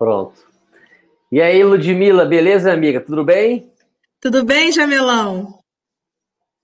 Pronto. 0.00 0.48
E 1.30 1.42
aí, 1.42 1.62
Ludmila, 1.62 2.24
beleza, 2.24 2.72
amiga? 2.72 3.02
Tudo 3.02 3.22
bem? 3.22 3.70
Tudo 4.18 4.42
bem, 4.42 4.72
Jamelão? 4.72 5.58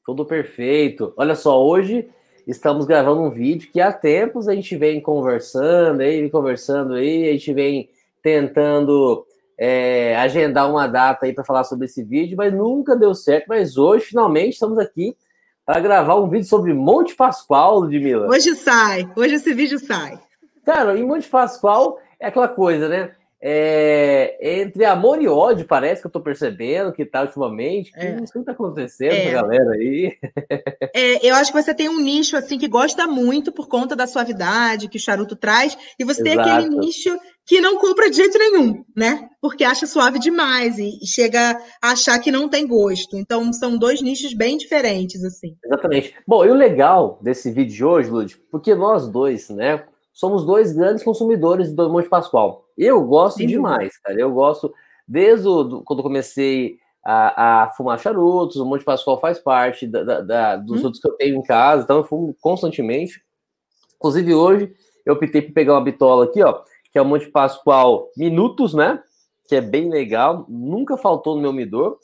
Tudo 0.06 0.24
perfeito. 0.24 1.12
Olha 1.18 1.34
só, 1.34 1.62
hoje 1.62 2.08
estamos 2.46 2.86
gravando 2.86 3.20
um 3.20 3.28
vídeo 3.28 3.70
que 3.70 3.78
há 3.78 3.92
tempos 3.92 4.48
a 4.48 4.54
gente 4.54 4.74
vem 4.74 5.02
conversando 5.02 6.00
aí, 6.00 6.30
conversando 6.30 6.94
aí, 6.94 7.28
a 7.28 7.32
gente 7.32 7.52
vem 7.52 7.90
tentando 8.22 9.26
é, 9.58 10.16
agendar 10.16 10.70
uma 10.70 10.86
data 10.86 11.26
aí 11.26 11.34
para 11.34 11.44
falar 11.44 11.64
sobre 11.64 11.84
esse 11.84 12.02
vídeo, 12.02 12.38
mas 12.38 12.54
nunca 12.54 12.96
deu 12.96 13.14
certo. 13.14 13.48
Mas 13.48 13.76
hoje, 13.76 14.06
finalmente, 14.06 14.54
estamos 14.54 14.78
aqui 14.78 15.14
para 15.66 15.78
gravar 15.78 16.14
um 16.14 16.30
vídeo 16.30 16.48
sobre 16.48 16.72
Monte 16.72 17.14
Pascoal, 17.14 17.80
Ludmila. 17.80 18.28
Hoje 18.28 18.56
sai, 18.56 19.06
hoje 19.14 19.34
esse 19.34 19.52
vídeo 19.52 19.78
sai. 19.78 20.18
Cara, 20.64 20.98
em 20.98 21.04
Monte 21.04 21.28
Pascoal 21.28 22.00
é 22.18 22.28
aquela 22.28 22.48
coisa, 22.48 22.88
né? 22.88 23.12
É, 23.48 24.60
entre 24.60 24.84
amor 24.84 25.22
e 25.22 25.28
ódio, 25.28 25.68
parece 25.68 26.00
que 26.00 26.08
eu 26.08 26.10
tô 26.10 26.20
percebendo 26.20 26.92
que 26.92 27.06
tá 27.06 27.22
ultimamente. 27.22 27.92
Que 27.92 28.00
é. 28.00 28.20
isso 28.20 28.42
tá 28.42 28.50
acontecendo 28.50 29.12
é. 29.12 29.22
com 29.22 29.28
a 29.28 29.42
galera 29.42 29.70
aí. 29.70 30.16
É, 30.94 31.28
eu 31.28 31.34
acho 31.34 31.52
que 31.52 31.62
você 31.62 31.74
tem 31.74 31.88
um 31.88 32.00
nicho 32.00 32.36
assim 32.36 32.58
que 32.58 32.68
gosta 32.68 33.06
muito 33.06 33.52
por 33.52 33.68
conta 33.68 33.94
da 33.94 34.06
suavidade 34.06 34.88
que 34.88 34.96
o 34.96 35.00
charuto 35.00 35.36
traz, 35.36 35.76
e 35.98 36.04
você 36.04 36.22
Exato. 36.22 36.42
tem 36.42 36.56
aquele 36.56 36.76
nicho 36.78 37.18
que 37.44 37.60
não 37.60 37.76
compra 37.78 38.08
de 38.08 38.16
jeito 38.16 38.38
nenhum, 38.38 38.82
né? 38.96 39.28
Porque 39.40 39.62
acha 39.62 39.86
suave 39.86 40.18
demais 40.18 40.78
e, 40.78 40.98
e 41.02 41.06
chega 41.06 41.58
a 41.82 41.90
achar 41.90 42.18
que 42.18 42.32
não 42.32 42.48
tem 42.48 42.66
gosto. 42.66 43.16
Então 43.16 43.52
são 43.52 43.76
dois 43.76 44.00
nichos 44.00 44.32
bem 44.32 44.56
diferentes, 44.56 45.22
assim. 45.22 45.56
Exatamente. 45.64 46.14
Bom, 46.26 46.44
e 46.44 46.50
o 46.50 46.54
legal 46.54 47.18
desse 47.22 47.50
vídeo 47.50 47.74
de 47.74 47.84
hoje, 47.84 48.10
Lud, 48.10 48.36
porque 48.50 48.74
nós 48.74 49.08
dois, 49.08 49.50
né? 49.50 49.84
somos 50.16 50.46
dois 50.46 50.72
grandes 50.72 51.04
consumidores 51.04 51.74
do 51.74 51.90
Monte 51.90 52.08
Pascoal. 52.08 52.65
Eu 52.76 53.02
gosto 53.04 53.38
Sim. 53.38 53.46
demais, 53.46 53.98
cara. 53.98 54.20
Eu 54.20 54.32
gosto, 54.32 54.72
desde 55.06 55.46
o, 55.48 55.62
do, 55.62 55.82
quando 55.82 56.02
comecei 56.02 56.78
a, 57.04 57.62
a, 57.62 57.68
fumar 57.70 57.98
charutos, 57.98 58.56
o 58.56 58.66
Monte 58.66 58.84
Pascoal 58.84 59.20
faz 59.20 59.38
parte 59.38 59.86
da, 59.86 60.02
da, 60.02 60.20
da, 60.20 60.56
dos 60.56 60.82
hum. 60.82 60.84
outros 60.84 61.00
que 61.00 61.08
eu 61.08 61.12
tenho 61.12 61.36
em 61.36 61.42
casa, 61.42 61.84
então 61.84 61.98
eu 61.98 62.04
fumo 62.04 62.36
constantemente. 62.40 63.22
Inclusive, 63.96 64.34
hoje 64.34 64.74
eu 65.04 65.14
optei 65.14 65.40
por 65.40 65.52
pegar 65.52 65.74
uma 65.74 65.84
bitola 65.84 66.24
aqui, 66.24 66.42
ó, 66.42 66.62
que 66.92 66.98
é 66.98 67.02
o 67.02 67.04
Monte 67.04 67.28
Pascoal 67.28 68.10
Minutos, 68.16 68.74
né? 68.74 69.00
Que 69.48 69.56
é 69.56 69.60
bem 69.60 69.88
legal, 69.88 70.44
nunca 70.48 70.96
faltou 70.96 71.36
no 71.36 71.42
meu 71.42 71.52
midor. 71.52 71.98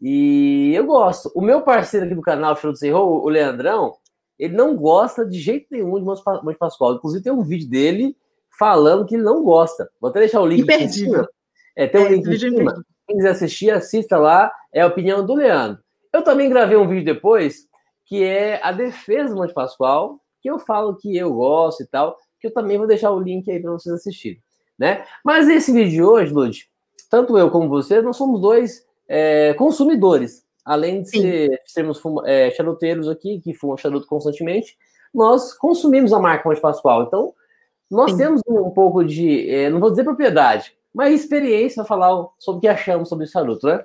E 0.00 0.72
eu 0.74 0.84
gosto. 0.84 1.32
O 1.34 1.40
meu 1.40 1.62
parceiro 1.62 2.04
aqui 2.04 2.14
do 2.14 2.20
canal, 2.20 2.54
Charutos 2.56 2.82
Errou, 2.82 3.24
o 3.24 3.28
Leandrão, 3.28 3.94
ele 4.38 4.54
não 4.54 4.76
gosta 4.76 5.24
de 5.24 5.38
jeito 5.38 5.68
nenhum 5.70 5.98
de 5.98 6.04
Monte 6.04 6.58
Pascoal. 6.58 6.94
Inclusive, 6.94 7.24
tem 7.24 7.32
um 7.32 7.42
vídeo 7.42 7.68
dele 7.68 8.14
falando 8.58 9.06
que 9.06 9.14
ele 9.14 9.22
não 9.22 9.42
gosta. 9.42 9.88
Vou 10.00 10.10
até 10.10 10.20
deixar 10.20 10.40
o 10.40 10.46
link 10.46 10.66
cima. 10.88 11.28
É, 11.76 11.86
tem 11.86 12.00
um 12.00 12.06
é, 12.06 12.08
link 12.10 12.26
em 12.26 12.38
cima. 12.38 12.84
Quem 13.06 13.16
quiser 13.16 13.30
assistir, 13.30 13.70
assista 13.70 14.16
lá. 14.16 14.50
É 14.72 14.82
a 14.82 14.86
opinião 14.86 15.24
do 15.24 15.34
Leandro. 15.34 15.82
Eu 16.12 16.22
também 16.22 16.48
gravei 16.48 16.76
um 16.76 16.86
vídeo 16.86 17.04
depois, 17.04 17.66
que 18.06 18.22
é 18.22 18.60
a 18.62 18.72
defesa 18.72 19.34
do 19.34 19.40
Monte 19.40 19.52
Pascoal, 19.52 20.20
que 20.40 20.50
eu 20.50 20.58
falo 20.58 20.96
que 20.96 21.16
eu 21.16 21.32
gosto 21.32 21.82
e 21.82 21.86
tal, 21.86 22.16
que 22.40 22.46
eu 22.46 22.52
também 22.52 22.78
vou 22.78 22.86
deixar 22.86 23.10
o 23.10 23.20
link 23.20 23.50
aí 23.50 23.60
para 23.60 23.72
vocês 23.72 23.94
assistirem. 23.94 24.40
Né? 24.78 25.04
Mas 25.24 25.48
esse 25.48 25.72
vídeo 25.72 25.90
de 25.90 26.02
hoje, 26.02 26.32
Lud, 26.32 26.68
tanto 27.10 27.36
eu 27.38 27.50
como 27.50 27.68
você, 27.68 28.00
nós 28.02 28.16
somos 28.16 28.40
dois 28.40 28.86
é, 29.08 29.54
consumidores 29.54 30.44
além 30.64 31.02
de 31.02 31.10
ser, 31.10 31.62
sermos 31.66 32.00
é, 32.24 32.50
charuteiros 32.52 33.08
aqui, 33.08 33.40
que 33.40 33.52
fumam 33.52 33.76
charuto 33.76 34.06
constantemente, 34.06 34.76
nós 35.12 35.52
consumimos 35.52 36.12
a 36.12 36.18
marca 36.18 36.48
Monte 36.48 36.60
Pascoal. 36.60 37.04
Então, 37.04 37.34
nós 37.94 38.12
Sim. 38.12 38.18
temos 38.18 38.40
um 38.48 38.70
pouco 38.70 39.04
de, 39.04 39.48
é, 39.48 39.70
não 39.70 39.80
vou 39.80 39.90
dizer 39.90 40.04
propriedade, 40.04 40.72
mas 40.92 41.14
experiência 41.14 41.76
para 41.76 41.84
falar 41.84 42.28
sobre 42.38 42.58
o 42.58 42.60
que 42.60 42.68
achamos 42.68 43.08
sobre 43.08 43.24
o 43.24 43.28
charuto, 43.28 43.66
né? 43.66 43.84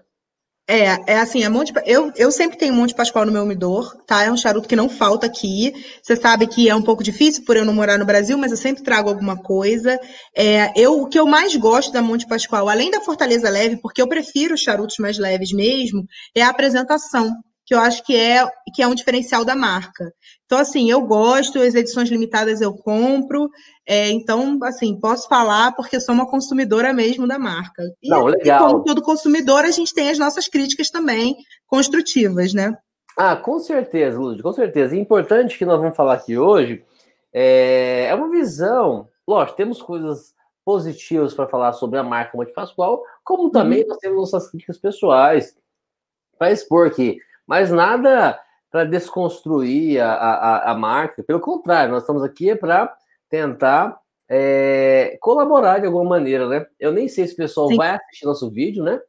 É, 0.71 1.13
é 1.13 1.19
assim, 1.19 1.43
é 1.43 1.49
Monte, 1.49 1.73
eu, 1.83 2.11
eu 2.15 2.31
sempre 2.31 2.55
tenho 2.55 2.75
Monte 2.75 2.93
Pascoal 2.93 3.25
no 3.25 3.31
meu 3.31 3.41
umidor, 3.41 3.95
tá? 4.05 4.23
É 4.23 4.31
um 4.31 4.37
charuto 4.37 4.67
que 4.67 4.75
não 4.75 4.87
falta 4.87 5.25
aqui. 5.25 5.73
Você 5.99 6.15
sabe 6.15 6.45
que 6.45 6.69
é 6.69 6.75
um 6.75 6.81
pouco 6.83 7.03
difícil 7.03 7.43
por 7.43 7.57
eu 7.57 7.65
não 7.65 7.73
morar 7.73 7.97
no 7.97 8.05
Brasil, 8.05 8.37
mas 8.37 8.51
eu 8.51 8.57
sempre 8.57 8.83
trago 8.83 9.09
alguma 9.09 9.35
coisa. 9.35 9.99
É, 10.37 10.71
eu, 10.79 11.01
o 11.01 11.07
que 11.07 11.19
eu 11.19 11.25
mais 11.25 11.55
gosto 11.55 11.91
da 11.91 12.03
Monte 12.03 12.27
Pascoal, 12.27 12.69
além 12.69 12.91
da 12.91 13.01
Fortaleza 13.01 13.49
Leve, 13.49 13.77
porque 13.77 13.99
eu 13.99 14.07
prefiro 14.07 14.55
charutos 14.55 14.97
mais 14.99 15.17
leves 15.17 15.51
mesmo, 15.51 16.05
é 16.35 16.43
a 16.43 16.49
apresentação 16.49 17.35
que 17.69 17.75
eu 17.75 17.79
acho 17.79 18.03
que 18.03 18.15
é, 18.15 18.43
que 18.73 18.81
é 18.81 18.87
um 18.87 18.95
diferencial 18.95 19.45
da 19.45 19.55
marca. 19.55 20.11
Então, 20.43 20.57
assim, 20.57 20.89
eu 20.89 21.01
gosto, 21.01 21.59
as 21.59 21.75
edições 21.75 22.09
limitadas 22.09 22.61
eu 22.61 22.73
compro, 22.73 23.47
é, 23.85 24.09
então, 24.09 24.57
assim, 24.63 24.99
posso 24.99 25.29
falar 25.29 25.73
porque 25.73 25.99
sou 25.99 26.15
uma 26.15 26.27
consumidora 26.27 26.91
mesmo 26.91 27.27
da 27.27 27.37
marca. 27.37 27.83
E, 28.01 28.09
Não, 28.09 28.25
legal. 28.25 28.57
e 28.57 28.71
como 28.71 28.83
todo 28.83 29.03
consumidor, 29.03 29.65
a 29.65 29.69
gente 29.69 29.93
tem 29.93 30.09
as 30.09 30.17
nossas 30.17 30.47
críticas 30.47 30.89
também 30.89 31.37
construtivas, 31.67 32.55
né? 32.55 32.75
Ah, 33.15 33.35
com 33.35 33.59
certeza, 33.59 34.17
Lúcio, 34.17 34.41
com 34.41 34.51
certeza. 34.51 34.95
E 34.95 34.99
importante 34.99 35.55
que 35.55 35.65
nós 35.65 35.79
vamos 35.79 35.95
falar 35.95 36.15
aqui 36.15 36.39
hoje 36.39 36.83
é, 37.31 38.07
é 38.09 38.15
uma 38.15 38.31
visão. 38.31 39.07
Lógico, 39.27 39.57
temos 39.57 39.79
coisas 39.79 40.33
positivas 40.65 41.35
para 41.35 41.47
falar 41.47 41.73
sobre 41.73 41.99
a 41.99 42.03
marca 42.03 42.35
Monte 42.35 42.51
Pascoal, 42.51 43.03
como 43.23 43.51
também 43.51 43.83
uhum. 43.83 43.89
nós 43.89 43.97
temos 43.99 44.17
nossas 44.17 44.49
críticas 44.49 44.79
pessoais 44.79 45.55
para 46.35 46.51
expor 46.51 46.87
aqui. 46.87 47.19
Mas 47.49 47.71
nada 47.71 48.39
para 48.69 48.83
desconstruir 48.83 49.99
a, 49.99 50.13
a, 50.13 50.71
a, 50.71 50.75
marca. 50.77 51.23
Pelo 51.23 51.39
contrário, 51.39 51.91
nós 51.91 52.03
estamos 52.03 52.21
aqui 52.21 52.55
para 52.55 52.95
tentar 53.27 53.99
é, 54.29 55.17
colaborar 55.19 55.79
de 55.79 55.87
alguma 55.87 56.03
maneira, 56.03 56.47
né? 56.47 56.67
Eu 56.79 56.91
nem 56.91 57.07
sei 57.07 57.25
se 57.25 57.33
o 57.33 57.37
pessoal 57.37 57.67
Sim. 57.69 57.77
vai 57.77 57.95
assistir 57.95 58.27
nosso 58.27 58.51
vídeo, 58.51 58.83
né? 58.83 59.01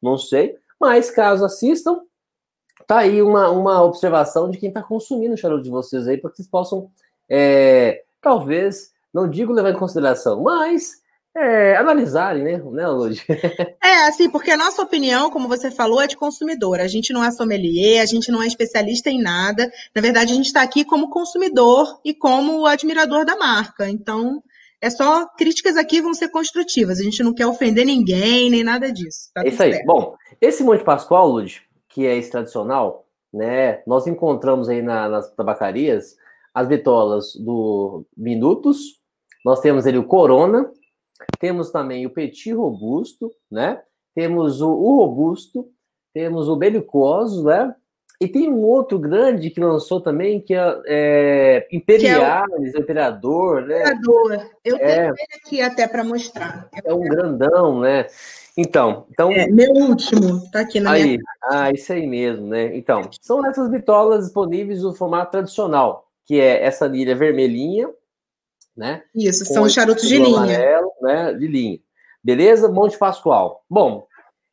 Não 0.00 0.16
sei. 0.16 0.56
Mas 0.80 1.10
caso 1.10 1.44
assistam, 1.44 2.00
tá 2.86 2.98
aí 2.98 3.20
uma, 3.20 3.50
uma 3.50 3.82
observação 3.82 4.48
de 4.48 4.58
quem 4.58 4.68
está 4.68 4.80
consumindo 4.80 5.34
o 5.34 5.36
charuto 5.36 5.64
de 5.64 5.70
vocês 5.70 6.06
aí, 6.06 6.18
para 6.18 6.30
que 6.30 6.36
vocês 6.36 6.48
possam, 6.48 6.88
é, 7.28 8.04
talvez, 8.22 8.92
não 9.12 9.28
digo 9.28 9.52
levar 9.52 9.70
em 9.70 9.76
consideração, 9.76 10.40
mas 10.40 11.02
é, 11.38 11.76
analisarem, 11.76 12.42
né, 12.42 12.62
né, 12.72 12.88
Lud? 12.88 13.24
É, 13.82 14.08
assim, 14.08 14.28
porque 14.28 14.50
a 14.50 14.56
nossa 14.56 14.82
opinião, 14.82 15.30
como 15.30 15.48
você 15.48 15.70
falou, 15.70 16.00
é 16.00 16.06
de 16.06 16.16
consumidor. 16.16 16.78
A 16.78 16.86
gente 16.86 17.12
não 17.12 17.24
é 17.24 17.30
sommelier, 17.30 18.02
a 18.02 18.06
gente 18.06 18.30
não 18.30 18.42
é 18.42 18.46
especialista 18.46 19.08
em 19.08 19.22
nada. 19.22 19.70
Na 19.94 20.02
verdade, 20.02 20.32
a 20.32 20.36
gente 20.36 20.46
está 20.46 20.62
aqui 20.62 20.84
como 20.84 21.08
consumidor 21.08 21.98
e 22.04 22.12
como 22.12 22.66
admirador 22.66 23.24
da 23.24 23.36
marca. 23.36 23.88
Então, 23.88 24.42
é 24.80 24.90
só 24.90 25.26
críticas 25.26 25.76
aqui 25.76 26.02
vão 26.02 26.12
ser 26.12 26.28
construtivas. 26.28 27.00
A 27.00 27.02
gente 27.02 27.22
não 27.22 27.32
quer 27.32 27.46
ofender 27.46 27.86
ninguém, 27.86 28.50
nem 28.50 28.62
nada 28.62 28.92
disso. 28.92 29.30
Tá 29.34 29.42
é 29.42 29.48
isso 29.48 29.62
aí. 29.62 29.72
Certo. 29.72 29.86
Bom, 29.86 30.16
esse 30.40 30.62
Monte 30.62 30.84
Pascoal, 30.84 31.28
Lud, 31.28 31.62
que 31.88 32.06
é 32.06 32.16
esse 32.16 32.30
tradicional, 32.30 33.06
né? 33.32 33.82
Nós 33.86 34.06
encontramos 34.06 34.68
aí 34.68 34.82
na, 34.82 35.08
nas 35.08 35.30
tabacarias 35.34 36.16
as 36.54 36.66
bitolas 36.66 37.34
do 37.36 38.04
Minutos, 38.16 38.98
nós 39.44 39.60
temos 39.60 39.86
ali 39.86 39.96
o 39.96 40.04
Corona, 40.04 40.70
temos 41.38 41.70
também 41.70 42.06
o 42.06 42.10
Petit 42.10 42.52
Robusto, 42.52 43.32
né? 43.50 43.82
Temos 44.14 44.60
o, 44.60 44.70
o 44.70 44.96
Robusto, 44.98 45.68
temos 46.12 46.48
o 46.48 46.56
Belicoso, 46.56 47.44
né? 47.44 47.74
E 48.20 48.26
tem 48.26 48.50
um 48.50 48.64
outro 48.64 48.98
grande 48.98 49.48
que 49.48 49.60
lançou 49.60 50.00
também, 50.00 50.40
que 50.40 50.52
é, 50.52 50.82
é 50.86 51.68
Imperiales, 51.70 52.74
é 52.74 52.78
o... 52.78 52.80
Imperador, 52.80 53.62
né? 53.62 53.80
Imperador. 53.80 54.50
Eu 54.64 54.76
é, 54.76 54.80
tenho 54.80 55.14
ele 55.14 55.40
aqui 55.40 55.62
até 55.62 55.86
para 55.86 56.02
mostrar. 56.02 56.68
É 56.84 56.92
um 56.92 57.02
grandão, 57.02 57.80
né? 57.80 58.06
Então, 58.56 59.06
então 59.08 59.30
é, 59.30 59.46
meu 59.46 59.70
último, 59.70 60.50
tá 60.50 60.60
aqui 60.60 60.80
na 60.80 60.90
aí, 60.90 61.04
minha. 61.04 61.20
Ah, 61.44 61.70
isso 61.70 61.92
aí 61.92 62.08
mesmo, 62.08 62.48
né? 62.48 62.76
Então, 62.76 63.08
são 63.20 63.46
essas 63.46 63.70
bitolas 63.70 64.24
disponíveis 64.24 64.82
no 64.82 64.92
formato 64.92 65.30
tradicional, 65.30 66.08
que 66.26 66.40
é 66.40 66.64
essa 66.64 66.86
anilha 66.86 67.14
vermelhinha, 67.14 67.88
né? 68.78 69.02
Isso, 69.12 69.44
Com 69.44 69.54
são 69.54 69.68
charutos 69.68 70.08
de 70.08 70.16
linha. 70.16 70.36
Amarelo, 70.38 70.92
né? 71.02 71.34
De 71.34 71.48
linha. 71.48 71.78
Beleza? 72.22 72.68
Monte 72.68 72.96
Pascoal. 72.96 73.64
Bom, 73.68 74.06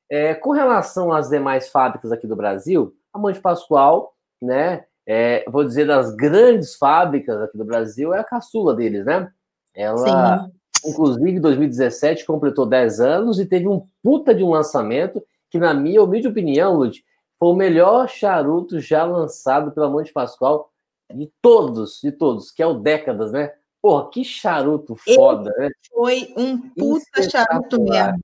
é, 0.09 0.33
com 0.33 0.51
relação 0.51 1.13
às 1.13 1.29
demais 1.29 1.69
fábricas 1.69 2.11
aqui 2.11 2.25
do 2.25 2.35
Brasil, 2.35 2.93
a 3.13 3.19
Monte 3.19 3.39
Pascoal, 3.39 4.15
né? 4.41 4.83
É, 5.07 5.45
vou 5.47 5.63
dizer 5.63 5.85
das 5.85 6.13
grandes 6.15 6.75
fábricas 6.75 7.39
aqui 7.39 7.55
do 7.55 7.63
Brasil, 7.63 8.13
é 8.13 8.19
a 8.19 8.23
caçula 8.23 8.73
deles, 8.73 9.05
né? 9.05 9.31
Ela, 9.75 10.39
Sim. 10.39 10.89
inclusive, 10.89 11.29
em 11.29 11.41
2017 11.41 12.25
completou 12.25 12.65
10 12.65 12.99
anos 12.99 13.39
e 13.39 13.45
teve 13.45 13.67
um 13.67 13.87
puta 14.01 14.33
de 14.33 14.43
um 14.43 14.49
lançamento 14.49 15.23
que, 15.51 15.59
na 15.59 15.73
minha 15.73 16.01
humilde 16.01 16.27
opinião, 16.27 16.75
Lud, 16.75 17.03
foi 17.37 17.49
o 17.49 17.55
melhor 17.55 18.09
charuto 18.09 18.79
já 18.79 19.03
lançado 19.03 19.71
pela 19.71 19.89
Monte 19.89 20.11
Pascoal 20.11 20.71
de 21.13 21.31
todos, 21.41 21.99
de 22.01 22.11
todos, 22.11 22.49
que 22.49 22.63
é 22.63 22.65
o 22.65 22.73
Décadas, 22.73 23.31
né? 23.31 23.51
Porra, 23.85 24.09
que 24.09 24.23
charuto 24.23 24.95
foda, 24.95 25.53
Ele 25.57 25.67
né? 25.67 25.73
Foi 25.93 26.33
um 26.35 26.57
puta 26.71 27.29
charuto 27.29 27.79
mesmo. 27.83 28.19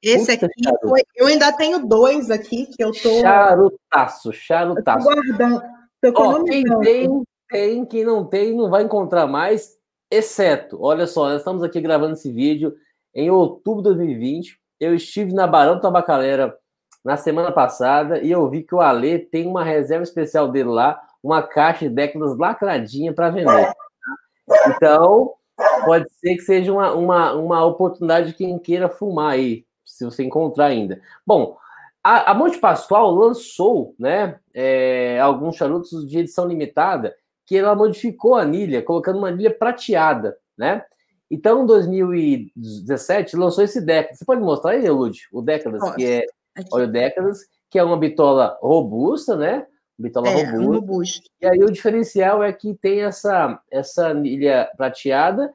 Esse 0.00 0.32
puta 0.32 0.46
aqui 0.46 0.62
charuto. 0.62 0.88
foi. 0.88 1.00
Eu 1.16 1.26
ainda 1.26 1.52
tenho 1.56 1.84
dois 1.84 2.30
aqui 2.30 2.66
que 2.66 2.84
eu 2.84 2.92
tô. 2.92 3.20
Charutaço, 3.20 4.32
charutaço. 4.32 5.04
guardando. 5.04 5.60
Ó, 6.14 6.44
quem 6.44 6.62
tem, 6.62 7.22
tem, 7.50 7.84
quem 7.84 8.04
não 8.04 8.24
tem, 8.24 8.54
não 8.54 8.70
vai 8.70 8.84
encontrar 8.84 9.26
mais, 9.26 9.76
exceto, 10.08 10.78
olha 10.80 11.08
só, 11.08 11.30
nós 11.30 11.38
estamos 11.38 11.64
aqui 11.64 11.80
gravando 11.80 12.12
esse 12.12 12.30
vídeo 12.30 12.72
em 13.12 13.28
outubro 13.28 13.82
de 13.82 13.88
2020. 13.88 14.56
Eu 14.78 14.94
estive 14.94 15.34
na 15.34 15.48
Barão 15.48 15.80
Tabacalera 15.80 16.56
na 17.04 17.16
semana 17.16 17.50
passada 17.50 18.20
e 18.20 18.30
eu 18.30 18.48
vi 18.48 18.62
que 18.62 18.74
o 18.76 18.80
Ale 18.80 19.18
tem 19.18 19.48
uma 19.48 19.64
reserva 19.64 20.04
especial 20.04 20.48
dele 20.48 20.68
lá, 20.68 21.02
uma 21.20 21.42
caixa 21.42 21.88
de 21.88 21.92
décadas 21.92 22.38
lacradinha 22.38 23.12
para 23.12 23.30
vender. 23.30 23.72
Então, 24.66 25.34
pode 25.84 26.06
ser 26.14 26.34
que 26.36 26.42
seja 26.42 26.72
uma, 26.72 26.92
uma, 26.94 27.32
uma 27.34 27.64
oportunidade 27.64 28.28
de 28.28 28.34
quem 28.34 28.58
queira 28.58 28.88
fumar 28.88 29.32
aí, 29.32 29.64
se 29.84 30.04
você 30.04 30.22
encontrar 30.24 30.66
ainda. 30.66 31.00
Bom, 31.26 31.56
a, 32.02 32.32
a 32.32 32.34
Monte 32.34 32.58
Pascoal 32.58 33.10
lançou 33.14 33.94
né, 33.98 34.38
é, 34.52 35.20
alguns 35.20 35.56
charutos 35.56 36.06
de 36.06 36.18
edição 36.18 36.46
limitada 36.46 37.14
que 37.46 37.56
ela 37.56 37.74
modificou 37.74 38.34
a 38.34 38.42
anilha, 38.42 38.82
colocando 38.82 39.18
uma 39.18 39.28
anilha 39.28 39.52
prateada, 39.52 40.36
né? 40.56 40.84
Então, 41.30 41.62
em 41.62 41.66
2017, 41.66 43.36
lançou 43.36 43.64
esse 43.64 43.80
Décadas. 43.80 44.18
Você 44.18 44.24
pode 44.24 44.42
mostrar 44.42 44.72
aí, 44.72 44.88
Lud, 44.88 45.18
o 45.32 45.40
Décadas, 45.40 45.80
Nossa. 45.80 45.94
que 45.96 46.04
é 46.04 46.26
olha 46.70 46.84
o 46.84 46.90
Décadas, 46.90 47.40
que 47.70 47.78
é 47.78 47.84
uma 47.84 47.96
bitola 47.96 48.58
robusta, 48.60 49.34
né? 49.34 49.66
Bitola 49.98 50.28
é, 50.28 50.44
robusta. 50.44 50.60
Um 50.60 50.72
robusto. 50.72 51.30
E 51.40 51.46
aí 51.46 51.58
o 51.62 51.70
diferencial 51.70 52.42
é 52.42 52.52
que 52.52 52.74
tem 52.74 53.02
essa, 53.02 53.60
essa 53.70 54.08
anilha 54.08 54.70
prateada. 54.76 55.52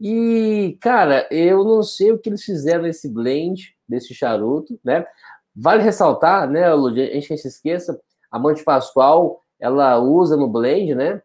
E, 0.00 0.76
cara, 0.80 1.28
eu 1.30 1.62
não 1.64 1.82
sei 1.82 2.10
o 2.12 2.18
que 2.18 2.28
eles 2.28 2.42
fizeram 2.42 2.82
nesse 2.82 3.08
blend, 3.08 3.76
desse 3.88 4.14
charuto, 4.14 4.78
né? 4.84 5.06
Vale 5.54 5.82
ressaltar, 5.82 6.48
né, 6.48 6.72
Lud, 6.72 6.98
a 6.98 7.14
gente 7.14 7.30
não 7.30 7.36
se 7.36 7.46
esqueça, 7.46 8.00
a 8.30 8.38
Monte 8.38 8.64
Pascoal, 8.64 9.42
ela 9.60 9.98
usa 9.98 10.34
no 10.34 10.48
blend, 10.48 10.94
né, 10.94 11.20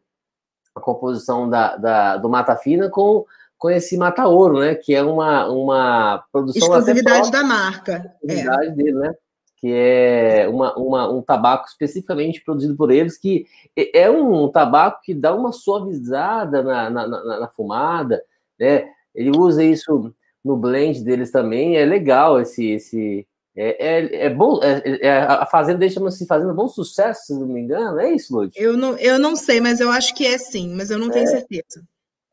a 0.75 0.81
composição 0.81 1.49
da, 1.49 1.77
da 1.77 2.17
do 2.17 2.29
Mata 2.29 2.55
Fina 2.57 2.89
com, 2.89 3.25
com 3.57 3.69
esse 3.69 3.97
Mata 3.97 4.27
Ouro, 4.27 4.59
né, 4.59 4.75
que 4.75 4.93
é 4.93 5.01
uma, 5.01 5.47
uma 5.47 6.23
produção... 6.29 6.61
Exclusividade 6.61 7.31
da 7.31 7.41
marca. 7.41 7.93
É. 7.93 8.15
Exclusividade 8.15 8.67
é. 8.67 8.71
dele, 8.71 8.93
né, 8.93 9.15
que 9.57 9.71
é 9.73 10.47
uma, 10.47 10.75
uma, 10.77 11.11
um 11.11 11.21
tabaco 11.21 11.67
especificamente 11.67 12.43
produzido 12.43 12.75
por 12.75 12.91
eles, 12.91 13.17
que 13.17 13.45
é 13.75 14.09
um 14.09 14.47
tabaco 14.49 15.01
que 15.03 15.13
dá 15.13 15.33
uma 15.33 15.51
suavizada 15.51 16.61
na, 16.61 16.89
na, 16.89 17.07
na, 17.07 17.39
na 17.39 17.47
fumada, 17.49 18.23
né, 18.59 18.87
ele 19.13 19.35
usa 19.35 19.63
isso 19.63 20.13
no 20.45 20.55
blend 20.55 21.03
deles 21.03 21.31
também, 21.31 21.75
é 21.75 21.85
legal 21.85 22.39
esse, 22.39 22.65
esse, 22.69 23.27
é, 23.55 23.97
é, 23.97 24.25
é 24.25 24.29
bom, 24.29 24.59
é, 24.61 24.99
é, 25.01 25.17
a 25.19 25.45
Fazenda 25.47 25.89
chama-se 25.89 26.27
Fazenda 26.27 26.53
Bom 26.53 26.67
Sucesso, 26.67 27.25
se 27.25 27.33
não 27.33 27.47
me 27.47 27.61
engano, 27.61 27.99
é 27.99 28.13
isso, 28.13 28.35
Lud? 28.35 28.51
Eu 28.55 28.77
não, 28.77 28.95
eu 28.97 29.17
não 29.17 29.35
sei, 29.35 29.59
mas 29.59 29.79
eu 29.79 29.89
acho 29.89 30.13
que 30.13 30.25
é 30.27 30.37
sim, 30.37 30.75
mas 30.75 30.91
eu 30.91 30.99
não 30.99 31.09
tenho 31.09 31.23
é. 31.23 31.27
certeza. 31.27 31.83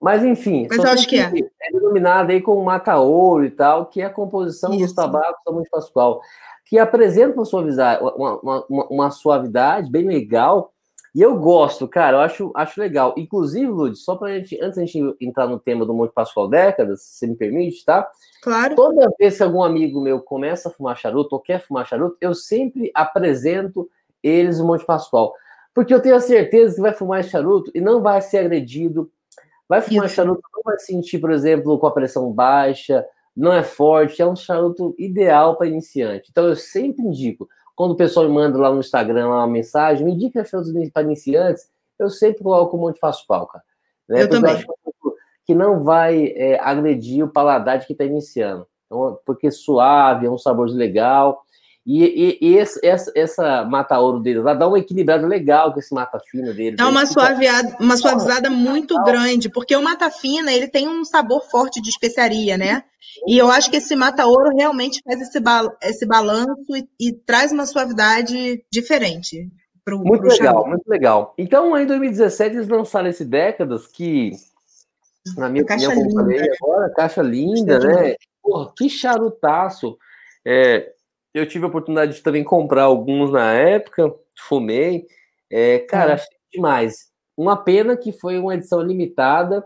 Mas 0.05 0.23
enfim, 0.23 0.67
mas 0.69 0.79
eu 0.79 0.91
acho 0.91 1.09
que 1.09 1.19
é. 1.19 1.32
É 1.62 1.73
denominada 1.73 2.31
aí 2.31 2.43
como 2.43 2.62
Mata 2.62 2.99
Ouro 2.99 3.47
e 3.47 3.50
tal, 3.50 3.87
que 3.87 4.03
é 4.03 4.05
a 4.05 4.11
composição 4.11 4.70
isso. 4.75 4.85
dos 4.85 4.93
tabacos 4.93 5.41
da 5.47 5.50
Monte 5.50 5.70
Pascoal, 5.70 6.20
que 6.64 6.78
apresenta 6.78 7.34
uma 7.34 7.44
suavidade, 7.44 8.02
uma, 8.02 8.40
uma, 8.40 8.66
uma, 8.90 9.11
suavidade 9.11 9.90
bem 9.90 10.06
legal, 10.06 10.72
e 11.14 11.22
eu 11.22 11.38
gosto, 11.38 11.87
cara, 11.87 12.16
eu 12.16 12.20
acho, 12.20 12.50
acho 12.56 12.81
legal. 12.81 13.14
Inclusive, 13.16 13.66
Lud, 13.66 13.96
só 13.96 14.16
para 14.16 14.37
gente, 14.37 14.58
antes 14.61 14.78
a 14.78 14.84
gente 14.84 15.16
entrar 15.20 15.46
no 15.46 15.61
tema 15.61 15.87
do 15.87 15.94
Monte 15.94 16.12
Pascoal 16.12 16.49
Décadas, 16.49 17.02
se 17.02 17.19
você 17.19 17.26
me 17.28 17.37
permite, 17.37 17.84
tá? 17.84 18.11
Claro. 18.43 18.75
Toda 18.75 19.12
vez 19.16 19.37
que 19.37 19.43
algum 19.43 19.62
amigo 19.62 20.00
meu 20.00 20.20
começa 20.20 20.69
a 20.69 20.72
fumar 20.72 20.96
charuto 20.96 21.37
ou 21.37 21.40
quer 21.40 21.61
fumar 21.61 21.87
charuto, 21.87 22.16
eu 22.20 22.34
sempre 22.34 22.90
apresento 22.93 23.88
eles 24.22 24.58
o 24.58 24.67
Monte 24.67 24.84
Pascoal. 24.84 25.32
Porque 25.72 25.94
eu 25.94 26.00
tenho 26.00 26.17
a 26.17 26.20
certeza 26.20 26.75
que 26.75 26.81
vai 26.81 26.93
fumar 26.93 27.20
esse 27.20 27.31
charuto 27.31 27.70
e 27.75 27.81
não 27.81 28.02
vai 28.02 28.20
ser 28.20 28.38
agredido. 28.38 29.08
Vai 29.69 29.82
fumar 29.82 30.06
Isso. 30.06 30.17
charuto, 30.17 30.43
não 30.52 30.62
vai 30.64 30.78
sentir, 30.78 31.19
por 31.19 31.31
exemplo, 31.31 31.78
com 31.78 31.87
a 31.87 31.93
pressão 31.93 32.32
baixa, 32.32 33.06
não 33.36 33.52
é 33.52 33.62
forte, 33.62 34.22
é 34.22 34.26
um 34.26 34.36
charuto 34.36 34.94
ideal 34.98 35.56
para 35.56 35.66
iniciante. 35.66 36.28
Então 36.31 36.46
eu 36.46 36.56
sempre 36.56 37.02
indico, 37.04 37.48
quando 37.75 37.92
o 37.92 37.96
pessoal 37.96 38.28
me 38.28 38.34
manda 38.34 38.58
lá 38.58 38.70
no 38.70 38.81
Instagram 38.81 39.28
uma 39.28 39.46
mensagem, 39.46 40.04
me 40.04 40.12
indica 40.12 40.44
charutos 40.44 40.72
para 40.90 41.02
iniciantes, 41.02 41.69
eu 41.98 42.08
sempre 42.08 42.42
coloco 42.42 42.76
o 42.76 42.81
Monte 42.81 43.00
Pascoal, 43.00 43.46
cara. 43.46 43.64
Né? 44.08 44.22
Eu 44.22 44.28
Porque 44.28 44.40
também. 44.40 44.52
Eu 44.52 44.58
acho 44.58 44.66
que 45.46 45.54
não 45.54 45.84
vai 45.84 46.32
é, 46.36 46.58
agredir 46.60 47.25
o 47.25 47.28
paladar 47.28 47.78
de 47.78 47.86
que 47.86 47.92
está 47.92 48.04
iniciando. 48.04 48.66
Então, 48.86 49.19
porque 49.26 49.50
suave, 49.50 50.26
é 50.26 50.31
um 50.31 50.38
sabor 50.38 50.69
legal. 50.70 51.42
E, 51.86 52.02
e, 52.02 52.38
e 52.40 52.56
esse, 52.56 52.81
essa, 52.84 53.12
essa 53.14 53.64
mata 53.64 53.98
ouro 53.98 54.19
dele 54.19 54.40
lá 54.40 54.54
dá 54.54 54.66
uma 54.66 54.78
equilibrada 54.78 55.26
legal 55.26 55.72
com 55.72 55.78
esse 55.78 55.92
mata 55.92 56.19
fina 56.19 56.52
dele. 56.54 56.76
Dá 56.76 56.88
uma, 56.88 57.04
suaviada, 57.04 57.76
uma 57.78 57.96
suavizada 57.96 58.48
muito 58.48 58.94
grande, 59.02 59.50
porque 59.50 59.76
o 59.76 59.82
mata 59.82 60.10
fina 60.10 60.50
ele 60.50 60.66
tem 60.66 60.88
um 60.88 61.04
sabor 61.04 61.42
forte 61.50 61.82
de 61.82 61.90
especiaria, 61.90 62.56
né? 62.56 62.84
E 63.26 63.36
eu 63.36 63.50
acho 63.50 63.70
que 63.70 63.76
esse 63.76 63.94
mata 63.94 64.26
ouro 64.26 64.56
realmente 64.56 65.02
faz 65.04 65.20
esse, 65.20 65.38
ba 65.38 65.70
esse 65.82 66.06
balanço 66.06 66.75
e, 66.75 66.88
e, 66.98 67.12
traz 67.12 67.52
uma 67.52 67.66
suavidade 67.66 68.64
diferente. 68.72 69.48
Pro, 69.84 69.98
muito 69.98 70.22
pro 70.22 70.31
legal, 70.31 70.66
muito 70.66 70.88
legal. 70.88 71.34
Então, 71.36 71.78
em 71.78 71.86
2017, 71.86 72.56
eles 72.56 72.69
lançaram 72.69 73.08
esse 73.08 73.26
Décadas 73.26 73.86
que 73.86 74.32
na 75.36 75.48
minha 75.48 75.64
caixa 75.64 75.88
opinião, 75.88 76.08
como 76.08 76.31
linda, 76.31 76.42
falei 76.42 76.56
agora, 76.60 76.90
caixa 76.94 77.22
linda, 77.22 77.78
né? 77.78 78.16
Porra, 78.42 78.72
que 78.76 78.88
charutaço. 78.88 79.98
É, 80.46 80.92
eu 81.34 81.46
tive 81.46 81.64
a 81.64 81.69
oportunidade 81.69 82.14
de 82.14 82.22
também 82.22 82.44
comprar 82.44 82.84
alguns 82.84 83.31
na 83.32 83.52
época, 83.52 84.14
fumei. 84.48 85.06
É, 85.50 85.81
cara, 85.81 86.12
hum. 86.12 86.14
achei 86.14 86.36
demais. 86.52 87.12
Uma 87.36 87.56
pena 87.56 87.96
que 87.96 88.12
foi 88.12 88.38
uma 88.38 88.54
edição 88.54 88.81
limitada 88.81 89.64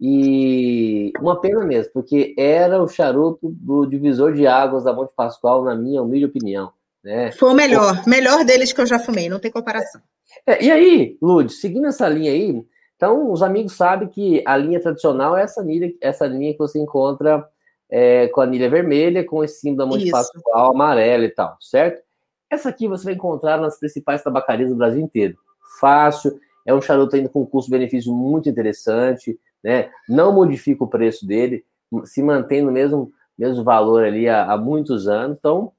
e 0.00 1.12
uma 1.20 1.40
pena 1.40 1.64
mesmo, 1.64 1.92
porque 1.92 2.34
era 2.38 2.82
o 2.82 2.88
charuto 2.88 3.50
do 3.50 3.84
divisor 3.84 4.32
de 4.32 4.46
águas 4.46 4.84
da 4.84 4.92
Monte 4.92 5.12
Pascoal, 5.14 5.64
na 5.64 5.74
minha 5.74 6.02
humilde 6.02 6.26
opinião. 6.26 6.72
Né? 7.02 7.32
Foi 7.32 7.50
o 7.50 7.54
melhor, 7.54 8.06
melhor 8.06 8.44
deles 8.44 8.72
que 8.72 8.80
eu 8.80 8.86
já 8.86 8.98
fumei, 8.98 9.28
não 9.28 9.40
tem 9.40 9.50
comparação. 9.50 10.00
É, 10.46 10.64
e 10.64 10.70
aí, 10.70 11.18
Lud, 11.20 11.52
seguindo 11.52 11.86
essa 11.86 12.08
linha 12.08 12.30
aí, 12.30 12.64
então, 13.00 13.32
os 13.32 13.42
amigos 13.42 13.72
sabem 13.72 14.08
que 14.08 14.42
a 14.46 14.56
linha 14.58 14.78
tradicional 14.78 15.34
é 15.34 15.42
essa 15.42 15.62
linha, 15.62 15.90
essa 16.02 16.26
linha 16.26 16.52
que 16.52 16.58
você 16.58 16.78
encontra 16.78 17.42
é, 17.90 18.28
com 18.28 18.40
a 18.40 18.44
anilha 18.44 18.70
vermelha, 18.70 19.24
com 19.24 19.42
esse 19.42 19.60
símbolo 19.60 19.78
da 19.78 19.96
Monte 19.96 20.10
Pascoal 20.10 20.72
amarelo 20.72 21.24
e 21.24 21.30
tal, 21.30 21.56
certo? 21.60 22.02
Essa 22.48 22.68
aqui 22.68 22.88
você 22.88 23.04
vai 23.04 23.14
encontrar 23.14 23.58
nas 23.60 23.78
principais 23.78 24.22
tabacarias 24.22 24.70
do 24.70 24.76
Brasil 24.76 25.00
inteiro. 25.00 25.36
Fácil, 25.80 26.38
é 26.66 26.74
um 26.74 26.80
charuto 26.80 27.16
ainda 27.16 27.28
com 27.28 27.46
custo-benefício 27.46 28.12
muito 28.12 28.48
interessante, 28.48 29.38
né? 29.62 29.90
Não 30.08 30.32
modifica 30.32 30.84
o 30.84 30.88
preço 30.88 31.26
dele, 31.26 31.64
se 32.04 32.22
mantém 32.22 32.62
no 32.62 32.70
mesmo, 32.70 33.12
mesmo 33.36 33.64
valor 33.64 34.04
ali 34.04 34.28
há, 34.28 34.52
há 34.52 34.56
muitos 34.56 35.08
anos, 35.08 35.36
então 35.38 35.72